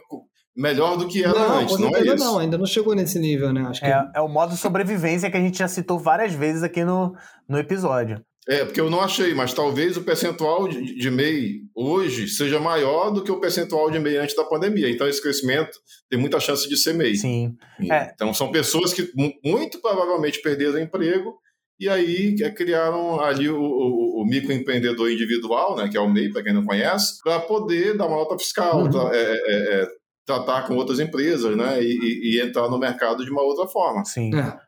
melhor 0.58 0.96
do 0.96 1.06
que 1.06 1.22
era 1.22 1.38
não, 1.38 1.58
antes, 1.60 1.78
não 1.78 1.96
é 1.96 2.02
isso? 2.02 2.16
Não, 2.16 2.38
ainda 2.38 2.58
não 2.58 2.66
chegou 2.66 2.92
nesse 2.94 3.18
nível, 3.18 3.52
né? 3.52 3.64
Acho 3.68 3.80
que... 3.80 3.86
é, 3.86 4.04
é 4.16 4.20
o 4.20 4.28
modo 4.28 4.56
sobrevivência 4.56 5.30
que 5.30 5.36
a 5.36 5.40
gente 5.40 5.56
já 5.56 5.68
citou 5.68 6.00
várias 6.00 6.32
vezes 6.32 6.64
aqui 6.64 6.84
no, 6.84 7.14
no 7.48 7.58
episódio. 7.58 8.20
É, 8.48 8.64
porque 8.64 8.80
eu 8.80 8.90
não 8.90 9.00
achei, 9.00 9.34
mas 9.34 9.52
talvez 9.52 9.96
o 9.96 10.02
percentual 10.02 10.66
de, 10.66 10.96
de 10.96 11.10
MEI 11.10 11.60
hoje 11.76 12.26
seja 12.26 12.58
maior 12.58 13.10
do 13.10 13.22
que 13.22 13.30
o 13.30 13.38
percentual 13.38 13.90
de 13.90 14.00
MEI 14.00 14.16
antes 14.16 14.34
da 14.34 14.42
pandemia. 14.42 14.90
Então, 14.90 15.06
esse 15.06 15.22
crescimento 15.22 15.78
tem 16.10 16.18
muita 16.18 16.40
chance 16.40 16.68
de 16.68 16.76
ser 16.76 16.94
MEI. 16.94 17.14
Sim. 17.14 17.54
É. 17.90 18.10
Então, 18.14 18.32
são 18.34 18.50
pessoas 18.50 18.92
que 18.92 19.12
muito 19.44 19.80
provavelmente 19.80 20.40
perderam 20.40 20.74
o 20.74 20.80
emprego 20.80 21.34
e 21.78 21.88
aí 21.88 22.34
é, 22.42 22.50
criaram 22.50 23.20
ali 23.20 23.48
o, 23.48 23.60
o, 23.60 24.22
o 24.22 24.26
microempreendedor 24.26 25.10
individual, 25.10 25.76
né, 25.76 25.88
que 25.88 25.96
é 25.96 26.00
o 26.00 26.08
MEI, 26.08 26.32
para 26.32 26.42
quem 26.42 26.54
não 26.54 26.64
conhece, 26.64 27.18
para 27.22 27.38
poder 27.40 27.96
dar 27.96 28.06
uma 28.06 28.16
nota 28.16 28.36
fiscal, 28.38 28.82
uhum. 28.82 29.12
é, 29.12 29.22
é, 29.22 29.82
é 29.82 29.88
tratar 30.28 30.66
com 30.66 30.76
outras 30.76 31.00
empresas, 31.00 31.56
né? 31.56 31.82
E, 31.82 32.36
e, 32.36 32.40
entrar 32.40 32.68
no 32.68 32.78
mercado 32.78 33.24
de 33.24 33.30
uma 33.30 33.42
outra 33.42 33.66
forma. 33.66 34.04
Sim. 34.04 34.30
É. 34.34 34.58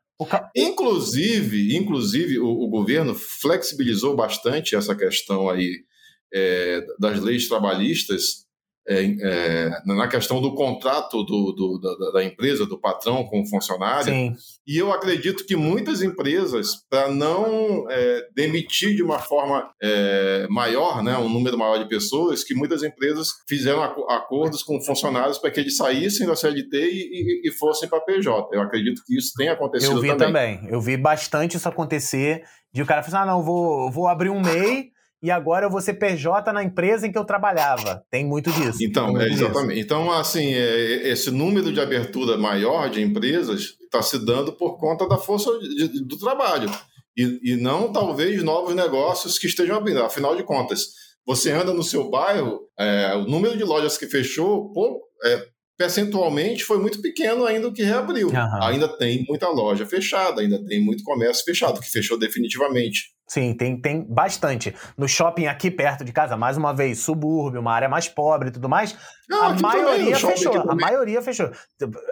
Inclusive, 0.57 1.77
inclusive 1.77 2.39
o, 2.39 2.49
o, 2.49 2.69
governo 2.69 3.15
flexibilizou 3.15 4.17
bastante 4.17 4.75
essa 4.75 4.95
questão 4.95 5.51
aí 5.51 5.85
é, 6.33 6.83
das 6.99 7.21
leis 7.21 7.47
trabalhistas 7.47 8.47
é, 8.91 9.05
é, 9.23 9.71
na 9.87 10.09
questão 10.09 10.43
do 10.43 10.53
contrato 10.53 11.23
do, 11.23 11.53
do, 11.53 11.79
da, 11.79 12.11
da, 12.11 12.25
empresa, 12.25 12.67
do 12.67 12.77
patrão 12.77 13.23
com 13.23 13.41
o 13.41 13.47
funcionário. 13.47 14.13
Sim. 14.13 14.35
E 14.67 14.77
eu 14.77 14.93
acredito 14.93 15.47
que 15.47 15.55
muitas 15.55 16.03
empresas, 16.03 16.85
para 16.91 17.09
não 17.09 17.87
é, 17.89 18.27
demitir 18.35 18.97
de 18.97 19.03
uma 19.03 19.21
forma 19.21 19.71
é, 19.81 20.49
maior, 20.51 21.05
né, 21.05 21.17
um 21.17 21.29
número 21.29 21.57
maior 21.57 21.79
de 21.79 21.89
pessoas, 21.89 22.43
que 22.43 22.53
muitas 22.53 22.83
empresas 22.83 23.29
fizeram 23.49 23.81
acordos 23.81 24.65
com 24.65 24.81
funcionários 24.81 25.39
para 25.39 25.53
que 25.53 25.61
eles 25.61 25.77
saíssem 25.77 26.27
da 26.27 26.35
CLT 26.35 26.77
e, 26.77 27.45
e, 27.45 27.49
e 27.49 27.53
fossem 27.53 27.89
para 27.89 27.99
a 27.99 28.03
PJ. 28.03 28.49
Eu 28.53 28.61
acredito 28.61 29.03
que 29.07 29.17
isso 29.17 29.33
tem 29.37 29.51
acontecido 29.51 29.95
também. 29.95 30.11
Eu 30.11 30.17
vi 30.17 30.19
também. 30.19 30.57
também. 30.57 30.73
Eu 30.73 30.81
vi 30.81 30.97
bastante 30.97 31.57
isso 31.57 31.69
acontecer, 31.69 32.43
de 32.73 32.83
o 32.83 32.87
cara 32.87 33.05
falar, 33.05 33.23
ah, 33.23 33.27
não, 33.27 33.43
vou, 33.45 33.89
vou 33.89 34.09
abrir 34.09 34.31
um 34.31 34.41
MEI 34.41 34.91
e 35.23 35.31
agora 35.31 35.67
eu 35.67 35.71
vou 35.71 35.81
ser 35.81 35.95
PJ 35.95 36.53
na 36.53 36.65
empresa 36.65 37.07
em 37.07 37.13
que 37.13 37.19
eu 37.19 37.25
trabalhava. 37.25 38.03
Tem 38.11 38.25
muito 38.25 38.51
disso. 38.53 38.79
Então, 38.83 39.09
muito 39.09 39.23
é, 39.23 39.29
exatamente. 39.29 39.75
Disso. 39.75 39.85
Então, 39.85 40.11
assim, 40.11 40.55
é, 40.55 41.09
esse 41.09 41.31
número 41.31 41.73
de 41.73 41.81
abertura 41.81 42.39
maior 42.39 42.89
de 42.89 43.03
empresas 43.03 43.77
está 43.83 44.01
se 44.01 44.19
dando 44.25 44.53
por 44.53 44.79
conta 44.79 45.07
da 45.07 45.19
força 45.19 45.51
de, 45.59 46.05
do 46.05 46.19
trabalho. 46.19 46.71
E, 47.17 47.53
e 47.53 47.57
não, 47.57 47.93
talvez, 47.93 48.43
novos 48.43 48.75
negócios 48.75 49.39
que 49.39 49.47
estejam 49.47 49.77
abrindo. 49.77 50.03
Afinal 50.03 50.35
de 50.35 50.43
contas, 50.43 50.87
você 51.27 51.53
anda 51.53 51.75
no 51.75 51.83
seu 51.83 52.09
bairro, 52.09 52.61
é, 52.79 53.15
o 53.15 53.25
número 53.25 53.57
de 53.57 53.65
lojas 53.65 53.99
que 53.99 54.07
fechou, 54.07 54.73
pô, 54.73 55.03
é, 55.25 55.47
percentualmente 55.81 56.63
foi 56.63 56.79
muito 56.79 57.01
pequeno 57.01 57.47
ainda 57.47 57.67
o 57.67 57.73
que 57.73 57.83
reabriu. 57.83 58.29
Uhum. 58.29 58.63
Ainda 58.65 58.87
tem 58.99 59.25
muita 59.27 59.49
loja 59.49 59.87
fechada, 59.87 60.43
ainda 60.43 60.63
tem 60.63 60.79
muito 60.79 61.03
comércio 61.03 61.43
fechado, 61.43 61.81
que 61.81 61.91
fechou 61.91 62.19
definitivamente. 62.19 63.15
Sim, 63.27 63.55
tem, 63.55 63.81
tem 63.81 64.05
bastante. 64.07 64.75
No 64.99 65.09
shopping 65.09 65.47
aqui 65.47 65.71
perto 65.71 66.05
de 66.05 66.13
casa, 66.13 66.37
mais 66.37 66.59
uma 66.59 66.75
vez, 66.75 66.99
subúrbio, 66.99 67.63
uma 67.63 67.73
área 67.73 67.89
mais 67.89 68.07
pobre 68.07 68.51
e 68.51 68.53
tudo 68.53 68.69
mais, 68.69 68.95
Não, 69.27 69.43
a 69.43 69.55
maioria 69.55 70.19
também, 70.19 70.37
fechou. 70.37 70.71
A 70.71 70.75
maioria 70.75 71.23
fechou. 71.23 71.51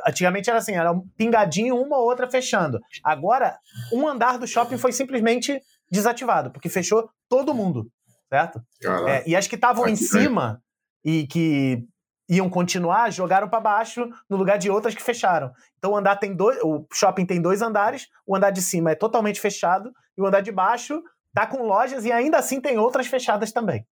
Antigamente 0.06 0.48
era 0.48 0.60
assim, 0.60 0.72
era 0.72 0.90
um 0.90 1.02
pingadinho, 1.18 1.76
uma 1.76 1.98
ou 1.98 2.04
outra 2.04 2.26
fechando. 2.30 2.80
Agora, 3.04 3.58
um 3.92 4.08
andar 4.08 4.38
do 4.38 4.46
shopping 4.46 4.78
foi 4.78 4.92
simplesmente 4.92 5.60
desativado, 5.92 6.50
porque 6.50 6.70
fechou 6.70 7.10
todo 7.28 7.52
mundo, 7.52 7.86
certo? 8.30 8.62
É, 9.06 9.28
e 9.28 9.36
as 9.36 9.46
que 9.46 9.56
estavam 9.56 9.86
em 9.86 9.96
cima 9.96 10.58
e 11.04 11.26
que 11.26 11.84
iam 12.28 12.48
continuar, 12.50 13.10
jogaram 13.10 13.48
para 13.48 13.60
baixo 13.60 14.08
no 14.28 14.36
lugar 14.36 14.58
de 14.58 14.70
outras 14.70 14.94
que 14.94 15.02
fecharam. 15.02 15.50
Então 15.78 15.92
o 15.92 15.96
andar 15.96 16.16
tem 16.16 16.34
dois, 16.34 16.58
o 16.62 16.86
shopping 16.92 17.24
tem 17.24 17.40
dois 17.40 17.62
andares, 17.62 18.08
o 18.26 18.36
andar 18.36 18.50
de 18.50 18.60
cima 18.60 18.90
é 18.90 18.94
totalmente 18.94 19.40
fechado 19.40 19.90
e 20.16 20.20
o 20.20 20.26
andar 20.26 20.40
de 20.40 20.52
baixo 20.52 21.02
tá 21.34 21.46
com 21.46 21.64
lojas 21.64 22.04
e 22.04 22.12
ainda 22.12 22.38
assim 22.38 22.60
tem 22.60 22.78
outras 22.78 23.06
fechadas 23.06 23.52
também. 23.52 23.86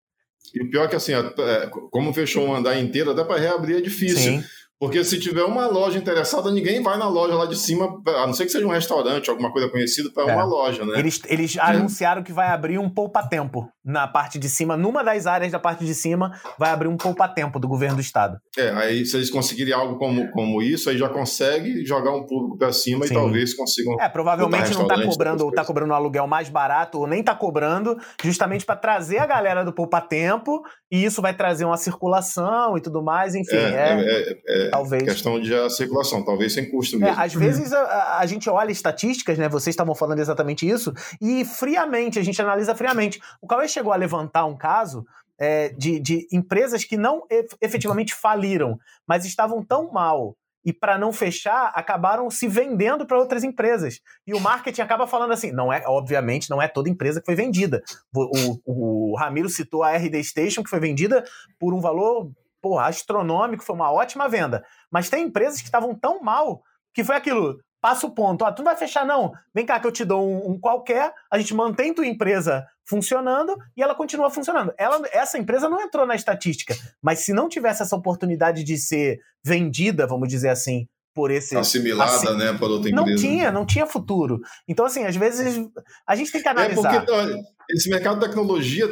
E 0.55 0.63
o 0.63 0.71
pior 0.71 0.85
é 0.85 0.89
que 0.89 0.97
assim, 0.97 1.13
é, 1.13 1.71
como 1.91 2.13
fechou 2.13 2.47
um 2.47 2.55
andar 2.55 2.79
inteiro, 2.79 3.11
até 3.11 3.25
para 3.25 3.41
reabrir 3.41 3.79
é 3.79 3.81
difícil. 3.81 4.19
Sim. 4.19 4.45
Porque 4.79 5.03
se 5.05 5.19
tiver 5.19 5.43
uma 5.43 5.67
loja 5.67 5.99
interessada, 5.99 6.51
ninguém 6.51 6.83
vai 6.83 6.99
na 6.99 7.09
loja 7.09 7.35
lá 7.35 7.47
de 7.47 7.57
cima, 7.57 7.99
a 8.07 8.27
não 8.27 8.35
ser 8.35 8.45
que 8.45 8.53
seja 8.53 8.67
um 8.67 8.71
restaurante, 8.71 9.31
alguma 9.31 9.51
coisa 9.51 9.71
conhecida, 9.71 10.11
para 10.13 10.31
é. 10.31 10.35
uma 10.35 10.45
loja, 10.45 10.85
né? 10.85 10.99
Eles, 10.99 11.21
eles 11.27 11.57
anunciaram 11.59 12.23
que 12.23 12.33
vai 12.33 12.49
abrir 12.49 12.79
um 12.79 12.91
poupa-tempo 12.91 13.67
na 13.83 14.07
parte 14.07 14.39
de 14.39 14.49
cima, 14.49 14.77
numa 14.77 15.03
das 15.03 15.27
áreas 15.27 15.53
da 15.53 15.59
parte 15.59 15.85
de 15.85 15.95
cima, 15.95 16.33
vai 16.59 16.71
abrir 16.71 16.89
um 16.89 16.97
poupa-tempo 16.97 17.59
do 17.61 17.69
governo 17.69 17.97
do 17.97 18.01
estado. 18.01 18.37
É, 18.59 18.71
aí 18.71 19.07
se 19.07 19.17
eles 19.17 19.31
conseguirem 19.31 19.73
algo 19.73 19.97
como, 19.97 20.31
como 20.33 20.61
isso, 20.61 20.91
aí 20.91 20.99
já 20.99 21.09
consegue 21.09 21.87
jogar 21.87 22.11
um 22.11 22.27
público 22.27 22.59
para 22.59 22.73
cima 22.73 23.07
Sim. 23.07 23.15
e 23.15 23.17
talvez 23.17 23.55
consigam. 23.55 23.97
É, 24.01 24.09
provavelmente 24.09 24.75
não 24.75 24.83
está 24.83 25.01
cobrando, 25.03 25.45
ou 25.45 25.53
tá 25.53 25.65
cobrando 25.65 25.93
um 25.93 25.95
aluguel 25.95 26.27
mais 26.27 26.49
barato, 26.49 26.99
ou 26.99 27.07
nem 27.07 27.21
está 27.21 27.35
cobrando, 27.35 27.97
justamente 28.23 28.67
para 28.67 28.77
trazer 28.77 29.19
a 29.19 29.27
galera 29.27 29.65
do 29.65 29.73
poupa-tempo, 29.73 30.63
e 30.91 31.05
isso 31.05 31.23
vai 31.23 31.33
trazer 31.33 31.65
uma 31.65 31.77
circulação 31.77 32.77
e 32.77 32.81
tudo 32.81 33.03
mais, 33.03 33.35
enfim. 33.35 33.57
É, 33.57 34.35
é, 34.47 34.66
é, 34.67 34.69
é 34.69 34.71
talvez. 34.71 35.03
questão 35.03 35.41
de 35.41 35.71
circulação, 35.71 36.25
talvez 36.25 36.55
sem 36.55 36.71
custo 36.71 36.99
mesmo. 36.99 37.21
às 37.21 37.35
vezes 37.35 37.73
a, 37.73 38.19
a 38.19 38.27
gente 38.27 38.49
olha 38.49 38.71
estatísticas, 38.71 39.39
né? 39.39 39.49
Vocês 39.49 39.73
estavam 39.73 39.95
falando 39.95 40.19
exatamente 40.19 40.69
isso, 40.69 40.93
e 41.21 41.45
friamente, 41.45 42.19
a 42.19 42.23
gente 42.23 42.41
analisa 42.41 42.75
friamente. 42.75 43.21
O 43.41 43.47
Cauê 43.47 43.69
chegou 43.69 43.93
a 43.93 43.97
levantar 43.97 44.45
um 44.45 44.57
caso 44.57 45.05
é, 45.39 45.71
de, 45.71 46.01
de 46.01 46.27
empresas 46.33 46.85
que 46.85 46.97
não 46.97 47.23
efetivamente 47.61 48.15
faliram, 48.15 48.79
mas 49.07 49.25
estavam 49.25 49.63
tão 49.65 49.93
mal 49.93 50.37
e 50.67 50.73
para 50.73 50.99
não 50.99 51.13
fechar, 51.13 51.71
acabaram 51.77 52.29
se 52.29 52.49
vendendo 52.49 53.07
para 53.07 53.17
outras 53.17 53.45
empresas. 53.45 54.01
E 54.27 54.35
o 54.35 54.41
marketing 54.41 54.81
acaba 54.81 55.07
falando 55.07 55.33
assim, 55.33 55.53
não 55.53 55.73
é, 55.73 55.85
obviamente, 55.87 56.51
não 56.51 56.61
é 56.61 56.67
toda 56.67 56.91
empresa 56.91 57.21
que 57.21 57.27
foi 57.27 57.37
vendida. 57.37 57.81
O, 58.13 58.59
o, 58.67 59.13
o 59.13 59.17
Ramiro 59.17 59.49
citou 59.49 59.85
a 59.85 59.97
RD 59.97 60.25
Station, 60.25 60.65
que 60.65 60.71
foi 60.71 60.81
vendida 60.81 61.23
por 61.57 61.73
um 61.73 61.81
valor 61.81 62.33
porra, 62.67 62.89
astronômico, 62.89 63.63
foi 63.63 63.77
uma 63.77 63.93
ótima 63.93 64.29
venda. 64.29 64.65
Mas 64.91 65.09
tem 65.09 65.27
empresas 65.27 65.61
que 65.61 65.67
estavam 65.67 65.95
tão 65.95 66.21
mal 66.21 66.63
que 66.93 67.05
foi 67.05 67.15
aquilo, 67.15 67.61
passa 67.81 68.09
o 68.09 68.11
ponto. 68.11 68.45
Ah, 68.45 68.51
tu 68.51 68.59
não 68.59 68.65
vai 68.65 68.77
fechar, 68.77 69.07
não. 69.07 69.31
Vem 69.55 69.65
cá 69.65 69.79
que 69.79 69.87
eu 69.87 69.93
te 69.93 70.05
dou 70.05 70.29
um, 70.29 70.51
um, 70.51 70.59
qualquer, 70.59 71.13
a 71.31 71.39
gente 71.39 71.55
mantém 71.55 71.95
tua 71.95 72.05
empresa 72.05 72.67
funcionando 72.85 73.57
e 73.77 73.83
ela 73.83 73.95
continua 73.95 74.31
funcionando. 74.31 74.75
Ela, 74.77 75.01
essa 75.13 75.39
empresa 75.39 75.69
não 75.69 75.81
entrou 75.81 76.05
na 76.05 76.17
estatística, 76.17 76.75
mas 77.01 77.21
se 77.21 77.33
não 77.33 77.49
tivesse 77.49 77.83
essa 77.83 77.95
oportunidade 77.95 78.65
de 78.65 78.77
ser 78.77 79.21
vendida, 79.45 80.05
vamos 80.05 80.29
dizer 80.29 80.49
assim, 80.49 80.89
por 81.15 81.31
esse. 81.31 81.57
Assimilada, 81.57 82.11
assim, 82.11 82.37
né, 82.37 82.53
por 82.55 82.69
outra 82.69 82.91
empresa. 82.91 83.09
Não 83.09 83.17
tinha, 83.17 83.53
não 83.53 83.65
tinha 83.65 83.87
futuro. 83.87 84.41
Então, 84.67 84.87
assim, 84.87 85.05
às 85.05 85.15
vezes 85.15 85.65
a 86.05 86.17
gente 86.17 86.33
tem 86.33 86.43
que 86.43 86.49
analisar. 86.49 86.95
É 86.95 86.99
porque 86.99 87.13
olha, 87.13 87.37
esse 87.71 87.89
mercado 87.89 88.19
de 88.19 88.27
tecnologia 88.27 88.89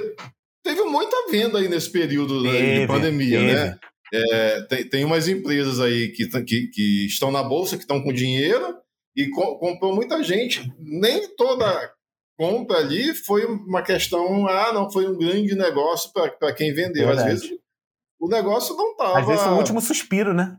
teve 0.65 0.83
muita 0.83 1.31
venda 1.31 1.59
aí 1.59 1.69
nesse 1.69 1.91
período 1.91 2.43
teve, 2.43 2.81
de 2.81 2.87
pandemia, 2.87 3.41
né? 3.41 3.47
teve. 3.47 3.65
né? 3.65 3.79
É, 4.13 4.63
tem, 4.63 4.89
tem 4.89 5.05
umas 5.05 5.29
empresas 5.29 5.81
aí 5.81 6.09
que, 6.09 6.27
que, 6.45 6.67
que 6.69 7.07
estão 7.07 7.31
na 7.31 7.43
bolsa, 7.43 7.77
que 7.77 7.83
estão 7.83 8.03
com 8.03 8.13
dinheiro 8.13 8.77
e 9.17 9.29
co 9.29 9.59
comprou 9.59 9.95
muita 9.95 10.23
gente. 10.23 10.73
Nem 10.79 11.29
toda 11.37 11.93
compra 12.37 12.79
ali 12.79 13.15
foi 13.15 13.45
uma 13.45 13.83
questão, 13.83 14.49
ah, 14.49 14.73
não, 14.73 14.91
foi 14.91 15.07
um 15.07 15.19
grande 15.19 15.55
negócio 15.55 16.11
para 16.13 16.53
quem 16.53 16.73
vendeu. 16.73 17.07
Verdade. 17.07 17.31
Às 17.31 17.41
vezes 17.43 17.59
o 18.21 18.29
negócio 18.29 18.77
não 18.77 18.93
estava. 18.93 19.21
Às 19.21 19.27
vezes 19.27 19.43
foi 19.43 19.53
o 19.53 19.57
último 19.57 19.81
suspiro, 19.81 20.33
né? 20.33 20.57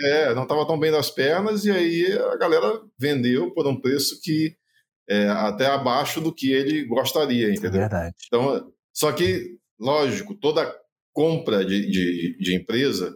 É, 0.00 0.34
não 0.34 0.44
estava 0.44 0.66
tão 0.66 0.78
bem 0.78 0.90
das 0.90 1.10
pernas, 1.10 1.64
e 1.64 1.70
aí 1.70 2.12
a 2.12 2.36
galera 2.36 2.80
vendeu 2.98 3.52
por 3.52 3.66
um 3.66 3.78
preço 3.78 4.20
que 4.22 4.56
é 5.08 5.28
até 5.28 5.66
abaixo 5.66 6.20
do 6.20 6.34
que 6.34 6.50
ele 6.50 6.84
gostaria, 6.84 7.50
entendeu? 7.50 7.80
Verdade. 7.80 8.14
Então, 8.26 8.72
só 8.92 9.12
que, 9.12 9.58
lógico, 9.78 10.34
toda 10.34 10.72
compra 11.12 11.64
de, 11.64 11.90
de, 11.90 12.36
de 12.38 12.54
empresa, 12.54 13.14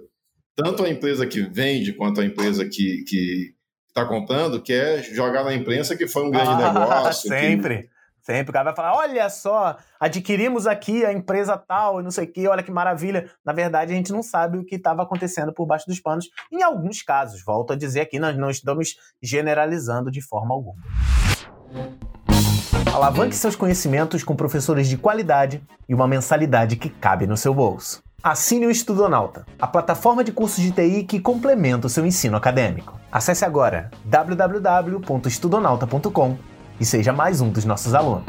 tanto 0.54 0.84
a 0.84 0.88
empresa 0.88 1.26
que 1.26 1.42
vende 1.42 1.92
quanto 1.92 2.20
a 2.20 2.24
empresa 2.24 2.64
que, 2.64 3.04
que 3.06 3.54
está 3.88 4.04
comprando, 4.06 4.62
quer 4.62 5.02
jogar 5.02 5.44
na 5.44 5.54
imprensa 5.54 5.96
que 5.96 6.06
foi 6.06 6.24
um 6.24 6.30
grande 6.30 6.50
ah, 6.50 6.72
negócio. 6.72 7.28
Sempre. 7.28 7.82
Que... 7.84 7.96
Sempre. 8.22 8.50
O 8.50 8.52
cara 8.52 8.64
vai 8.64 8.74
falar: 8.74 8.96
olha 8.96 9.30
só, 9.30 9.78
adquirimos 10.00 10.66
aqui 10.66 11.04
a 11.04 11.12
empresa 11.12 11.56
tal 11.56 12.00
e 12.00 12.02
não 12.02 12.10
sei 12.10 12.24
o 12.24 12.32
quê, 12.32 12.48
olha 12.48 12.62
que 12.62 12.72
maravilha. 12.72 13.30
Na 13.44 13.52
verdade, 13.52 13.92
a 13.92 13.96
gente 13.96 14.12
não 14.12 14.22
sabe 14.22 14.58
o 14.58 14.64
que 14.64 14.74
estava 14.74 15.02
acontecendo 15.02 15.52
por 15.52 15.64
baixo 15.64 15.86
dos 15.86 16.00
panos. 16.00 16.28
Em 16.52 16.62
alguns 16.62 17.02
casos, 17.02 17.42
volto 17.44 17.72
a 17.72 17.76
dizer 17.76 18.00
aqui, 18.00 18.18
nós 18.18 18.36
não 18.36 18.50
estamos 18.50 18.96
generalizando 19.22 20.10
de 20.10 20.20
forma 20.20 20.52
alguma. 20.52 20.82
Alavanque 22.96 23.36
seus 23.36 23.54
conhecimentos 23.54 24.24
com 24.24 24.34
professores 24.34 24.88
de 24.88 24.96
qualidade 24.96 25.62
e 25.86 25.94
uma 25.94 26.08
mensalidade 26.08 26.76
que 26.76 26.88
cabe 26.88 27.26
no 27.26 27.36
seu 27.36 27.52
bolso. 27.52 28.02
Assine 28.22 28.64
o 28.64 28.70
Estudonauta, 28.70 29.44
a 29.60 29.66
plataforma 29.66 30.24
de 30.24 30.32
cursos 30.32 30.64
de 30.64 30.72
TI 30.72 31.04
que 31.04 31.20
complementa 31.20 31.88
o 31.88 31.90
seu 31.90 32.06
ensino 32.06 32.38
acadêmico. 32.38 32.98
Acesse 33.12 33.44
agora 33.44 33.90
www.estudonauta.com 34.02 36.38
e 36.80 36.86
seja 36.86 37.12
mais 37.12 37.42
um 37.42 37.50
dos 37.50 37.66
nossos 37.66 37.92
alunos. 37.92 38.24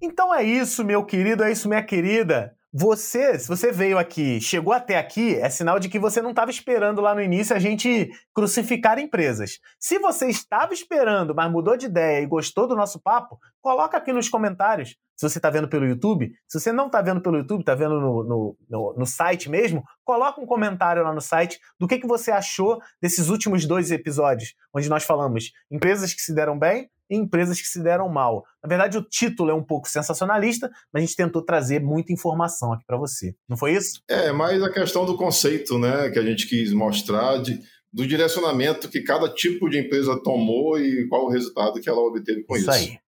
Então 0.00 0.32
é 0.32 0.44
isso, 0.44 0.84
meu 0.84 1.04
querido, 1.04 1.42
é 1.42 1.50
isso, 1.50 1.68
minha 1.68 1.82
querida. 1.82 2.52
Você, 2.72 3.36
se 3.36 3.48
você 3.48 3.72
veio 3.72 3.98
aqui, 3.98 4.40
chegou 4.40 4.72
até 4.72 4.96
aqui, 4.96 5.34
é 5.34 5.50
sinal 5.50 5.80
de 5.80 5.88
que 5.88 5.98
você 5.98 6.22
não 6.22 6.30
estava 6.30 6.52
esperando 6.52 7.00
lá 7.00 7.12
no 7.12 7.20
início 7.20 7.54
a 7.54 7.58
gente 7.58 8.08
crucificar 8.32 8.96
empresas. 8.96 9.58
Se 9.76 9.98
você 9.98 10.28
estava 10.28 10.72
esperando, 10.72 11.34
mas 11.34 11.50
mudou 11.50 11.76
de 11.76 11.86
ideia 11.86 12.22
e 12.22 12.26
gostou 12.26 12.68
do 12.68 12.76
nosso 12.76 13.00
papo, 13.00 13.40
coloca 13.60 13.96
aqui 13.96 14.12
nos 14.12 14.28
comentários. 14.28 14.96
Se 15.16 15.28
você 15.28 15.38
está 15.38 15.50
vendo 15.50 15.68
pelo 15.68 15.84
YouTube, 15.84 16.32
se 16.46 16.60
você 16.60 16.70
não 16.70 16.86
está 16.86 17.02
vendo 17.02 17.20
pelo 17.20 17.38
YouTube, 17.38 17.60
está 17.60 17.74
vendo 17.74 18.00
no, 18.00 18.22
no, 18.22 18.56
no, 18.68 18.94
no, 18.98 19.06
site 19.06 19.50
mesmo, 19.50 19.82
coloca 20.04 20.40
um 20.40 20.46
comentário 20.46 21.02
lá 21.02 21.12
no 21.12 21.20
site 21.20 21.58
do 21.76 21.88
que, 21.88 21.98
que 21.98 22.06
você 22.06 22.30
achou 22.30 22.80
desses 23.02 23.28
últimos 23.28 23.66
dois 23.66 23.90
episódios, 23.90 24.54
onde 24.72 24.88
nós 24.88 25.02
falamos 25.02 25.50
empresas 25.68 26.14
que 26.14 26.22
se 26.22 26.32
deram 26.32 26.56
bem 26.56 26.88
e 27.10 27.16
empresas 27.16 27.60
que 27.60 27.66
se 27.66 27.82
deram 27.82 28.08
mal. 28.08 28.44
Na 28.62 28.68
verdade, 28.68 28.96
o 28.96 29.02
título 29.02 29.50
é 29.50 29.54
um 29.54 29.64
pouco 29.64 29.88
sensacionalista, 29.88 30.70
mas 30.92 31.02
a 31.02 31.06
gente 31.06 31.16
tentou 31.16 31.44
trazer 31.44 31.80
muita 31.80 32.12
informação 32.12 32.72
aqui 32.72 32.84
para 32.86 32.96
você. 32.96 33.34
Não 33.48 33.56
foi 33.56 33.72
isso? 33.72 34.00
É, 34.08 34.30
mais 34.32 34.62
a 34.62 34.70
questão 34.70 35.04
do 35.04 35.16
conceito, 35.16 35.78
né, 35.78 36.08
que 36.10 36.18
a 36.18 36.22
gente 36.22 36.46
quis 36.46 36.72
mostrar 36.72 37.38
de, 37.38 37.60
do 37.92 38.06
direcionamento 38.06 38.88
que 38.88 39.02
cada 39.02 39.28
tipo 39.28 39.68
de 39.68 39.78
empresa 39.78 40.20
tomou 40.22 40.78
e 40.78 41.08
qual 41.08 41.26
o 41.26 41.30
resultado 41.30 41.80
que 41.80 41.88
ela 41.88 42.00
obteve 42.00 42.44
com 42.44 42.56
isso. 42.56 42.70
Isso 42.70 42.70
aí. 42.70 42.98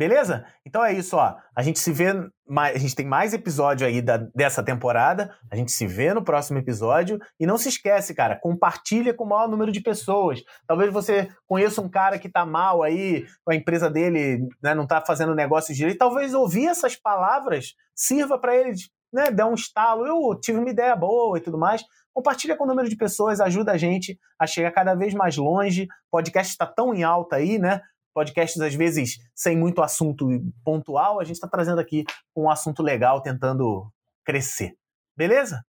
Beleza? 0.00 0.46
Então 0.64 0.82
é 0.82 0.94
isso, 0.94 1.14
ó. 1.18 1.36
A 1.54 1.62
gente 1.62 1.78
se 1.78 1.92
vê, 1.92 2.06
mais, 2.48 2.74
a 2.74 2.78
gente 2.78 2.94
tem 2.94 3.04
mais 3.04 3.34
episódio 3.34 3.86
aí 3.86 4.00
da, 4.00 4.16
dessa 4.34 4.62
temporada. 4.62 5.30
A 5.52 5.56
gente 5.56 5.70
se 5.70 5.86
vê 5.86 6.14
no 6.14 6.24
próximo 6.24 6.58
episódio. 6.58 7.18
E 7.38 7.44
não 7.44 7.58
se 7.58 7.68
esquece, 7.68 8.14
cara, 8.14 8.40
compartilha 8.40 9.12
com 9.12 9.24
o 9.24 9.28
maior 9.28 9.46
número 9.46 9.70
de 9.70 9.82
pessoas. 9.82 10.40
Talvez 10.66 10.90
você 10.90 11.28
conheça 11.46 11.82
um 11.82 11.88
cara 11.90 12.18
que 12.18 12.30
tá 12.30 12.46
mal 12.46 12.82
aí, 12.82 13.26
a 13.46 13.54
empresa 13.54 13.90
dele 13.90 14.48
né, 14.62 14.74
não 14.74 14.86
tá 14.86 15.02
fazendo 15.06 15.34
negócio 15.34 15.74
direito. 15.74 15.98
Talvez 15.98 16.32
ouvir 16.32 16.68
essas 16.68 16.96
palavras 16.96 17.74
sirva 17.94 18.40
para 18.40 18.56
ele, 18.56 18.72
né, 19.12 19.30
dar 19.30 19.48
um 19.48 19.54
estalo. 19.54 20.06
Eu 20.06 20.40
tive 20.40 20.60
uma 20.60 20.70
ideia 20.70 20.96
boa 20.96 21.36
e 21.36 21.42
tudo 21.42 21.58
mais. 21.58 21.84
Compartilha 22.14 22.56
com 22.56 22.64
o 22.64 22.66
número 22.66 22.88
de 22.88 22.96
pessoas, 22.96 23.38
ajuda 23.38 23.72
a 23.72 23.76
gente 23.76 24.18
a 24.38 24.46
chegar 24.46 24.70
cada 24.70 24.94
vez 24.94 25.12
mais 25.12 25.36
longe. 25.36 25.82
O 26.10 26.12
podcast 26.12 26.52
está 26.52 26.64
tão 26.64 26.94
em 26.94 27.02
alta 27.04 27.36
aí, 27.36 27.58
né? 27.58 27.82
Podcasts, 28.14 28.60
às 28.60 28.74
vezes, 28.74 29.18
sem 29.34 29.56
muito 29.56 29.82
assunto 29.82 30.28
pontual, 30.64 31.20
a 31.20 31.24
gente 31.24 31.36
está 31.36 31.48
trazendo 31.48 31.80
aqui 31.80 32.04
um 32.36 32.50
assunto 32.50 32.82
legal, 32.82 33.20
tentando 33.20 33.90
crescer. 34.24 34.74
Beleza? 35.16 35.64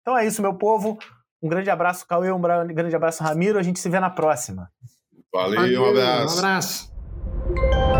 Então 0.00 0.16
é 0.16 0.26
isso, 0.26 0.42
meu 0.42 0.54
povo. 0.54 0.98
Um 1.42 1.48
grande 1.48 1.70
abraço, 1.70 2.06
Cauê, 2.06 2.30
um 2.32 2.40
grande 2.40 2.96
abraço, 2.96 3.22
Ramiro. 3.22 3.58
A 3.58 3.62
gente 3.62 3.78
se 3.78 3.88
vê 3.88 4.00
na 4.00 4.10
próxima. 4.10 4.70
Valeu, 5.32 5.60
Valeu 5.60 5.82
um 5.82 5.90
abraço. 5.90 6.34
Um 6.34 6.38
abraço. 6.38 7.95